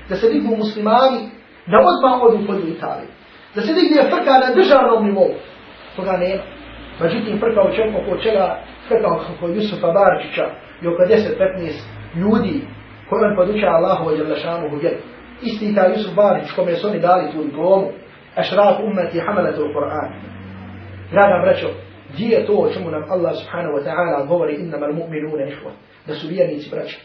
Da 0.08 0.16
se 0.16 0.28
dignu 0.28 0.56
muslimani, 0.56 1.20
da 1.66 1.76
odmah 1.90 2.22
odu 2.22 2.46
pod 2.46 2.68
Italiju. 2.68 3.08
Da 3.54 3.60
se 3.60 3.72
digne 3.74 4.02
frka 4.02 4.34
na 4.44 4.54
državnom 4.54 5.04
nivou. 5.04 5.30
Toga 5.96 6.12
nema. 6.12 6.42
Međutim, 7.00 7.38
frka 7.38 7.60
o 7.62 7.74
čemu, 7.76 7.98
oko 7.98 8.22
čega, 8.22 8.58
frka 8.88 9.08
oko 9.36 9.48
Jusufa 9.48 9.88
Barčića 9.92 10.46
i 10.82 10.86
oko 10.88 11.02
10-15 11.02 11.82
ljudi 12.16 12.66
koji 13.08 13.24
on 13.24 13.36
poduča 13.36 13.66
Allahu 13.66 14.04
wa 14.04 14.18
jalla 14.18 14.36
šanuhu 14.36 14.76
vjeri. 14.76 14.98
Isti 15.42 15.74
taj 15.74 15.90
Jusuf 15.92 16.14
Barić 16.14 16.50
kome 16.56 16.76
su 16.76 16.88
oni 16.88 17.00
dali 17.00 17.32
tu 17.32 17.44
diplomu, 17.44 17.88
ašraf 18.36 18.76
ummeti 18.80 19.20
hamalete 19.20 19.62
u 19.62 19.72
Kur'an. 19.74 20.10
Draga 21.10 21.42
braćo, 21.44 21.68
gdje 22.12 22.28
je 22.28 22.46
to 22.46 22.52
o 22.52 22.68
čemu 22.72 22.90
nam 22.90 23.04
Allah 23.10 23.32
subhanahu 23.36 23.74
wa 23.76 23.84
ta'ala 23.84 24.26
govori 24.26 24.54
innama 24.54 24.86
al-mu'minuna 24.86 25.44
ihwa, 25.48 25.70
da 26.06 26.14
su 26.14 26.28
vjernici 26.28 26.70
braća. 26.70 26.98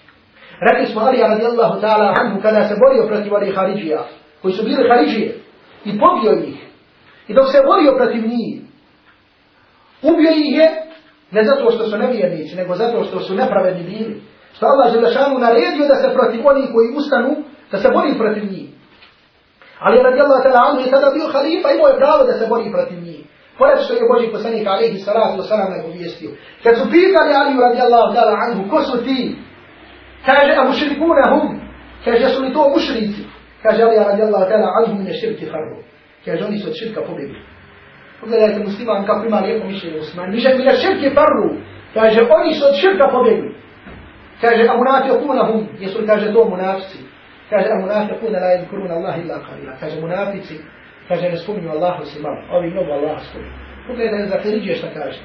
Rekli 0.72 0.86
smo 0.86 1.02
Ali 1.02 1.18
radijallahu 1.18 1.82
ta'ala 1.82 2.14
anhu 2.20 2.42
kada 2.42 2.64
se 2.64 2.76
borio 2.84 3.08
protiv 3.08 3.34
ovih 3.34 3.56
Haridžija, 3.56 4.04
koji 4.42 4.54
su 4.54 4.64
bili 4.64 4.90
Haridžije, 4.90 5.36
i 5.86 5.92
pobio 6.00 6.48
ih. 6.48 6.60
I 7.28 7.34
dok 7.34 7.46
se 7.52 7.60
borio 7.66 7.98
protiv 7.98 8.22
njih, 8.22 8.62
ubio 10.02 10.32
ih 10.32 10.58
je, 10.58 10.68
ne 11.32 11.44
zato 11.44 11.72
što 11.72 11.84
su 11.90 11.98
nevjernici, 11.98 12.56
nego 12.56 12.76
zato 12.76 13.04
što 13.04 13.20
su 13.20 13.36
nepravedni 13.36 13.84
bili. 13.84 14.22
Što 14.54 14.66
Allah 14.66 14.94
Želešanu 14.94 15.40
naredio 15.40 15.88
da 15.88 15.96
se 15.96 16.14
protiv 16.14 16.48
onih 16.48 16.66
koji 16.74 16.88
ustanu, 16.98 17.36
da 17.72 17.78
se 17.78 17.90
bori 17.94 18.18
protiv 18.18 18.44
njih. 18.52 18.70
Ali 19.80 20.04
radijallahu 20.04 20.44
ta'ala 20.44 20.62
anhu 20.68 20.80
je 20.82 20.92
tada 20.92 21.10
bio 21.16 21.28
halifa, 21.34 21.68
imao 21.72 21.88
je 21.90 22.00
pravo 22.02 22.22
da 22.30 22.34
se 22.40 22.46
bori 22.54 22.72
protiv 22.76 23.00
njih. 23.08 23.22
Pored 23.60 23.80
što 23.84 23.94
je 23.94 24.10
Boži 24.12 24.28
poslanik 24.36 24.68
alaihi 24.68 24.98
salatu 25.08 25.36
wa 25.42 25.48
salam 25.52 25.70
nagovijestio. 25.78 26.30
Kad 26.64 26.74
su 26.80 26.86
pitali 26.98 27.32
Aliju 27.42 27.60
radijallahu 27.68 28.10
ta'ala 28.16 28.36
anhu, 28.46 28.70
ko 28.72 28.78
su 28.82 28.96
ti? 29.06 29.36
Kaže, 30.26 30.52
a 30.60 30.64
mušrikuna 30.70 31.26
hum. 31.34 31.50
Kaže, 32.06 32.26
su 32.34 32.42
li 32.44 32.54
to 32.54 32.70
mušrici? 32.76 33.22
Kaže, 33.64 33.84
Alija 33.84 34.04
radijallahu 34.12 34.46
ta'ala 34.52 34.70
anhu 34.78 35.04
ne 35.04 35.14
širki 35.20 35.46
farru. 35.52 35.78
Kaže, 36.26 36.46
oni 36.46 36.58
su 36.60 36.68
od 36.70 36.76
širka 36.80 37.02
pobjegli. 37.08 37.40
Pogledajte 38.20 38.60
musliman 38.60 39.06
kako 39.06 39.26
ima 39.26 39.40
lijepo 39.40 39.68
mišljenje 39.68 39.98
musliman. 39.98 40.30
Niže 40.30 40.50
mi 40.58 40.64
ne 40.64 40.76
širki 40.84 41.10
farru. 41.18 41.50
Kaže, 41.94 42.20
oni 42.38 42.54
su 42.54 42.64
od 42.70 42.76
širka 42.82 43.06
pobjegli. 43.12 43.52
Kaže, 44.42 44.64
a 44.72 44.74
munafiquna 44.82 45.44
hum. 45.50 45.68
Jesu 45.80 46.00
li 46.00 46.08
kaže 46.08 46.34
to 46.34 46.46
munafici? 46.46 47.00
Kaže, 47.50 47.70
a 47.70 47.76
munafiquna 47.76 48.40
la 48.40 48.50
yadkuruna 48.56 48.94
Allah 48.94 49.18
illa 49.18 49.36
qalila. 49.48 49.74
Kaže, 49.80 50.02
munafici 50.02 50.62
kaže 51.08 51.30
ne 51.30 51.38
spominju 51.38 51.70
Allahu 51.72 52.06
se 52.06 52.22
malo, 52.22 52.38
ovi 52.52 52.70
mnogo 52.70 52.92
Allah 52.92 53.22
spominju. 53.30 53.54
Pogledaj 53.88 54.26
za 54.26 54.40
Feridžije 54.44 54.76
šta 54.76 54.88
kaže. 54.94 55.20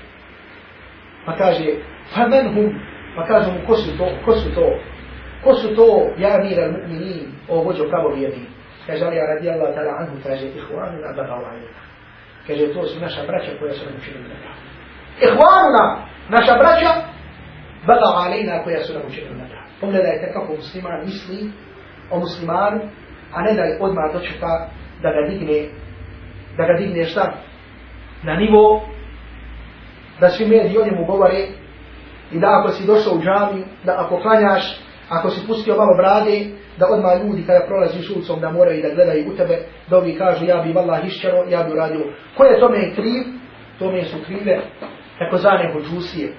Pa 1.26 1.36
kaže, 1.36 1.64
fa 2.14 2.26
men 2.28 2.54
hum, 2.54 2.80
pa 3.16 3.26
kaže 3.26 3.52
mu, 3.52 3.66
ko 3.66 3.76
su 3.76 3.98
to, 3.98 4.08
ko 4.24 4.32
su 4.32 4.54
to, 4.54 4.66
ko 5.44 5.54
su 5.54 5.76
to, 5.76 5.88
ja 6.18 6.38
mir 6.38 6.60
al 6.60 6.72
mu'minin, 6.72 7.28
o 7.48 7.62
vođo 7.62 7.88
pravo 7.88 8.08
vjerni. 8.14 8.46
Kaže, 8.86 9.04
ali 9.04 9.16
ja 9.16 9.26
radi 9.26 9.50
Allah 9.50 9.74
ta'ala 9.74 9.92
anhu, 10.00 10.16
kaže, 10.26 10.46
ihvanuna 10.46 11.12
baga 11.16 11.34
wa'alina. 11.42 11.80
Kaže, 12.46 12.72
to 12.74 12.82
su 12.86 13.00
naša 13.00 13.22
braća 13.26 13.50
koja 13.58 13.72
su 13.72 13.84
nam 13.84 13.94
učinili 13.98 14.28
na 14.28 14.36
pravu. 14.42 14.60
Ihvanuna, 15.26 15.84
naša 16.28 16.54
braća, 16.62 16.90
baga 17.86 18.06
wa'alina 18.16 18.64
koja 18.64 18.80
su 18.82 18.92
nam 18.94 19.02
učinili 19.06 19.36
na 19.42 19.46
pravu. 19.48 19.68
Pogledajte 19.80 20.32
kako 20.32 20.52
musliman 20.52 21.00
misli 21.04 21.50
o 22.10 22.18
muslimanu, 22.18 22.80
a 23.32 23.42
ne 23.42 23.54
da 23.54 23.62
je 23.62 23.78
odmah 23.80 24.12
dočeka 24.12 24.68
da 25.02 25.08
ga 25.10 25.28
digne, 25.28 25.68
da 26.56 26.64
ga 26.64 26.74
digne 26.78 27.04
šta? 27.04 27.34
Na 28.22 28.34
nivo 28.34 28.82
da 30.20 30.28
svi 30.28 30.46
mediji 30.46 30.78
o 30.78 30.84
njemu 30.84 31.06
govore 31.06 31.46
i 32.32 32.38
da 32.38 32.46
ako 32.60 32.68
si 32.68 32.86
došao 32.86 33.14
u 33.14 33.22
džamiju, 33.22 33.64
da 33.84 33.94
ako 33.98 34.20
klanjaš, 34.20 34.80
ako 35.08 35.30
si 35.30 35.46
pustio 35.46 35.76
malo 35.76 35.96
brade, 35.96 36.46
da 36.78 36.86
odmah 36.90 37.24
ljudi 37.24 37.44
kada 37.46 37.66
prolazi 37.66 38.02
s 38.02 38.10
ulicom 38.10 38.40
da 38.40 38.50
moraju 38.50 38.82
da 38.82 38.94
gledaju 38.94 39.32
u 39.32 39.36
tebe, 39.36 39.58
da 39.90 39.96
ovi 39.96 40.18
kažu 40.18 40.44
ja 40.44 40.62
bi 40.62 40.72
vallah 40.72 41.06
išćero, 41.06 41.44
ja 41.48 41.62
bi 41.62 41.72
uradio. 41.72 42.04
Ko 42.36 42.44
je 42.44 42.60
tome 42.60 42.94
kriv? 42.94 43.22
Tome 43.78 44.04
su 44.04 44.16
krive 44.26 44.60
takozvane 45.18 45.72
hođusije. 45.72 46.32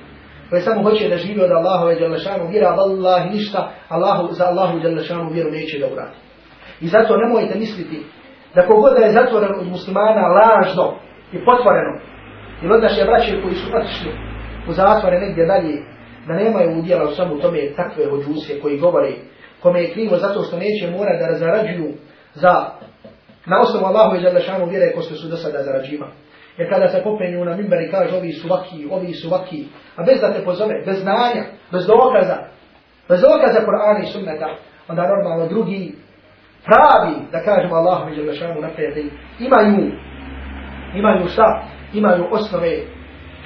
Koje 0.50 0.62
samo 0.62 0.84
hoće 0.84 1.10
da 1.10 1.18
živi 1.18 1.42
od 1.42 1.52
Allahove 1.52 1.96
djelašanu 1.96 2.48
vjera, 2.48 2.70
vallah 2.70 3.32
ništa, 3.32 3.72
Allahu, 3.90 4.34
za 4.34 4.46
Allahu 4.46 4.80
djelašanu 4.80 5.30
vjeru 5.34 5.52
neće 5.52 5.80
da 5.80 5.86
uradi. 5.86 6.16
I 6.82 6.88
zato 6.88 7.18
nemojte 7.18 7.60
misliti 7.60 8.04
da 8.56 8.68
kogod 8.68 8.94
da 9.00 9.06
je 9.06 9.12
zatvoren 9.12 9.52
od 9.60 9.68
muslimana 9.68 10.28
lažno 10.28 10.94
i 11.32 11.46
potvoreno, 11.46 12.00
ili 12.64 12.74
od 12.74 12.82
naše 12.82 13.06
braće 13.06 13.42
koji 13.42 13.56
su 13.56 13.68
otišli 13.78 14.12
u 14.70 14.72
zatvore 14.72 15.20
negdje 15.20 15.46
dalje, 15.46 15.76
da 16.28 16.34
nemaju 16.34 16.80
udjela 16.80 17.10
u 17.10 17.16
samu 17.16 17.40
tome 17.40 17.74
takve 17.76 18.06
hođuse 18.10 18.60
koji 18.62 18.80
govore 18.80 19.12
kome 19.62 19.82
je 19.82 19.94
krivo 19.94 20.18
zato 20.18 20.44
što 20.44 20.58
neće 20.58 20.92
mora 20.98 21.18
da 21.18 21.38
zarađuju 21.38 21.94
za 22.34 22.54
na 23.46 23.60
osnovu 23.62 23.86
Allahu 23.86 24.16
i 24.16 24.22
Đalešanu 24.22 24.66
vjere 24.66 24.94
ko 24.96 25.02
što 25.02 25.16
su 25.16 25.28
do 25.28 25.38
sada 25.38 25.64
zarađivali. 25.64 26.12
Jer 26.58 26.70
kada 26.70 26.88
se 26.88 27.04
popenju 27.04 27.46
na 27.46 27.56
mimber 27.56 27.82
i 27.82 27.92
kaže 27.92 28.18
ovi 28.18 28.32
su 28.32 28.48
vaki, 28.48 28.88
ovi 28.92 29.14
su 29.14 29.30
vaki, 29.30 29.66
a 29.96 30.04
bez 30.04 30.22
da 30.22 30.34
te 30.34 30.44
pozove, 30.46 30.84
bez 30.86 31.02
znanja, 31.02 31.44
bez 31.72 31.88
dokaza, 31.88 32.38
bez 33.10 33.22
dokaza 33.22 33.66
Kur'ana 33.66 34.04
i 34.04 34.06
sunneta, 34.06 34.50
onda 34.88 35.08
normalno 35.08 35.48
drugi 35.48 35.96
pravi, 36.66 37.16
da 37.32 37.44
kažemo 37.44 37.76
Allahu 37.76 38.10
i 38.10 38.16
Đelešanu 38.16 38.62
naprijed, 38.62 38.98
imaju, 39.40 39.92
imaju 40.96 41.28
šta? 41.28 41.64
Imaju 41.94 42.28
osnove 42.32 42.78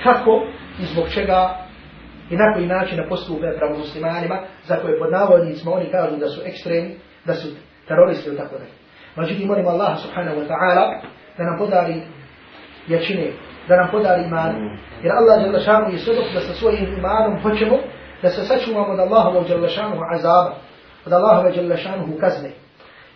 kako 0.04 0.48
i 0.82 0.86
zbog 0.86 1.10
čega 1.14 1.56
i 2.30 2.36
na 2.36 2.54
koji 2.54 2.68
način 2.68 2.98
da 2.98 3.10
postupe 3.10 3.58
pravo 3.58 3.78
muslimanima, 3.78 4.40
za 4.64 4.76
koje 4.76 5.00
pod 5.00 5.12
navodnicima 5.12 5.72
oni 5.72 5.92
kažu 5.92 6.16
da 6.16 6.28
su 6.28 6.42
ekstremi, 6.46 6.96
da 7.26 7.34
su 7.34 7.48
teroristi 7.88 8.30
i 8.30 8.38
tako 8.38 8.56
dalje. 8.58 8.72
Međutim, 9.16 9.48
molim 9.48 9.68
Allah 9.68 9.98
subhanahu 10.00 10.38
wa 10.42 10.48
ta'ala 10.48 11.02
da 11.38 11.44
nam 11.44 11.58
podari 11.58 12.02
jačine, 12.88 13.32
da 13.68 13.76
nam 13.76 13.88
podari 13.92 14.24
iman, 14.24 14.78
jer 15.04 15.12
Allah 15.12 15.46
je 15.46 15.52
lašanu 15.52 15.90
i 15.94 15.98
svjedok 15.98 16.26
da 16.34 16.40
sa 16.40 16.54
svojim 16.54 16.94
imanom 16.98 17.42
hoćemo 17.42 17.78
da 18.22 18.30
se 18.30 18.44
sačuvamo 18.44 18.94
od 18.94 19.00
Allahovog 19.00 19.48
djelašanuhu 19.48 20.04
azaba, 20.12 20.56
od 21.06 21.14
Allahove 21.14 21.52
djelašanuhu 21.52 22.20
kazne. 22.20 22.52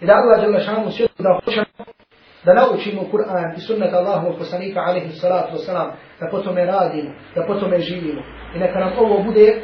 I 0.01 0.05
da 0.05 0.13
Allah 0.13 0.39
djelašanuhu 0.39 0.91
svjedok 0.91 1.17
da 1.19 1.39
hoćemo 1.45 1.65
da 2.45 2.53
naučimo 2.53 3.01
Kur'an 3.11 3.55
i 3.57 3.59
sunnet 3.59 3.93
Allahovog 3.93 4.37
poslanika 4.37 4.79
alaihi 4.79 5.11
salatu 5.11 5.57
wasalam, 5.57 5.91
da 6.19 6.27
potom 6.31 6.55
radimo, 6.57 7.11
da 7.35 7.45
potom 7.47 7.71
živimo. 7.77 8.21
I 8.55 8.59
neka 8.59 8.79
nam 8.79 8.91
ovo 8.99 9.23
bude, 9.23 9.61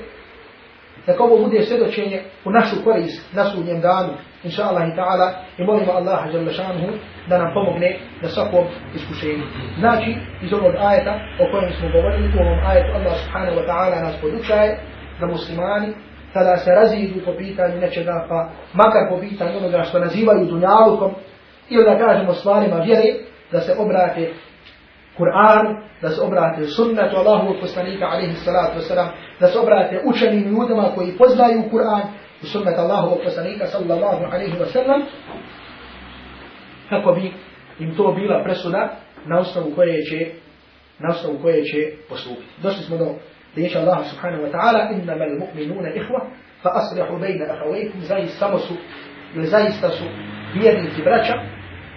neka 1.07 1.23
ovo 1.23 1.37
bude 1.37 1.63
svjedočenje 1.63 2.23
u 2.45 2.51
našu 2.51 2.75
korist, 2.83 3.33
na 3.33 3.45
sudnjem 3.45 3.81
danu, 3.81 4.13
inša 4.43 4.63
Allah 4.63 4.87
i 4.87 4.95
ta'ala, 4.95 5.27
i 5.57 5.63
molimo 5.63 5.91
Allaha 5.91 6.29
jalla 6.33 6.51
šanuhu 6.51 6.87
da 7.29 7.37
nam 7.37 7.53
pomogne 7.53 7.97
na 8.21 8.27
svakom 8.27 8.65
iskušenju. 8.95 9.43
Znači, 9.79 10.15
iz 10.41 10.53
ovog 10.53 10.75
ajeta 10.79 11.13
o 11.39 11.51
kojem 11.51 11.71
smo 11.79 11.89
govorili, 11.89 12.27
u 12.27 12.41
ovom 12.41 12.59
ajetu 12.67 12.91
Allah 12.97 13.15
subhanahu 13.23 13.57
wa 13.59 13.65
ta'ala 13.67 14.01
nas 14.01 14.15
podučaje 14.21 14.79
da 15.19 15.25
muslimani 15.27 15.93
kada 16.33 16.57
se 16.57 16.71
razidu 16.71 17.25
po 17.25 17.33
pitanju 17.37 17.77
nečega, 17.77 18.25
pa 18.29 18.49
makar 18.73 19.09
po 19.09 19.19
pitanju 19.19 19.57
onoga 19.57 19.83
što 19.83 19.99
nazivaju 19.99 20.45
dunjalukom, 20.45 21.11
ili 21.69 21.85
da 21.85 21.97
kažemo 21.97 22.33
stvarima 22.33 22.75
vjere, 22.75 23.13
da 23.51 23.59
se 23.61 23.75
obrate 23.79 24.33
Kur'an, 25.17 25.81
da 26.01 26.09
se 26.09 26.21
obrate 26.21 26.63
sunnetu 26.63 27.17
Allahovog 27.17 27.55
poslanika, 27.61 28.05
alaihi 28.05 28.33
salatu 28.33 28.79
wasalam, 28.79 29.07
da 29.39 29.47
se 29.47 29.59
obrate 29.59 30.01
učenim 30.05 30.43
ljudima 30.43 30.91
koji 30.95 31.17
poznaju 31.17 31.63
Kur'an 31.71 32.01
i 32.43 32.45
sunnet 32.45 32.77
Allahovog 32.77 33.19
poslanika, 33.23 33.67
sallallahu 33.67 34.25
alaihi 34.25 34.57
wasalam, 34.57 35.01
kako 36.89 37.11
bi 37.13 37.33
im 37.79 37.95
to 37.95 38.11
bila 38.11 38.43
presuda 38.43 38.89
na 39.25 39.39
osnovu 39.39 39.71
koje 39.75 40.03
će 40.03 40.31
na 40.99 41.09
osnovu 41.09 41.39
koje 41.41 41.63
će 41.63 41.91
postupiti. 42.09 42.47
Došli 42.63 42.83
smo 42.83 42.97
do 42.97 43.15
riječi 43.55 43.77
Allah 43.77 43.99
subhanahu 44.09 44.43
wa 44.43 44.51
ta'ala 44.51 44.91
innama 44.93 45.25
al-mu'minuna 45.25 45.95
ihva 45.95 46.21
fa 46.63 46.69
aslihu 46.73 47.19
bejna 47.19 47.45
ahavajkum 47.53 48.01
zaista 48.01 48.37
samo 48.39 48.59
su 48.59 48.73
ili 49.35 49.47
zaista 49.47 49.89
su 49.89 50.03
vjernici 50.53 51.01
braća 51.01 51.33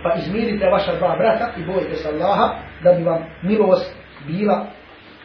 pa 0.02 0.14
izmirite 0.18 0.66
vaša 0.66 0.96
dva 0.96 1.16
brata 1.16 1.52
i 1.56 1.64
bojite 1.64 1.94
se 1.96 2.08
Allaha 2.08 2.54
da 2.82 2.92
bi 2.92 3.02
vam 3.02 3.22
milost 3.42 3.96
bila 4.26 4.66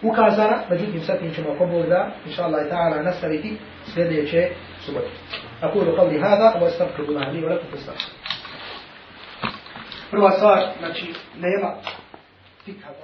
ukazana, 0.02 0.58
međutim 0.70 1.02
sa 1.02 1.18
tim 1.18 1.34
ćemo 1.34 1.52
ako 1.52 1.66
Bog 1.66 1.86
da, 1.86 2.12
inša 2.26 2.44
Allah 2.44 2.66
ta'ala, 2.72 3.04
nastaviti 3.04 3.58
sljedeće 3.94 4.50
سبل 4.88 5.02
أقول 5.64 6.00
قولي 6.00 6.20
هذا 6.20 6.56
وأستغفر 6.62 7.04
الله 7.04 7.32
لي 7.32 7.46
ولكم 7.46 7.68
فاستغفر 7.72 8.12
Prva 10.12 10.32
stvar, 10.32 10.60
znači, 10.80 11.14
nema 11.36 11.76
fikha. 12.66 12.98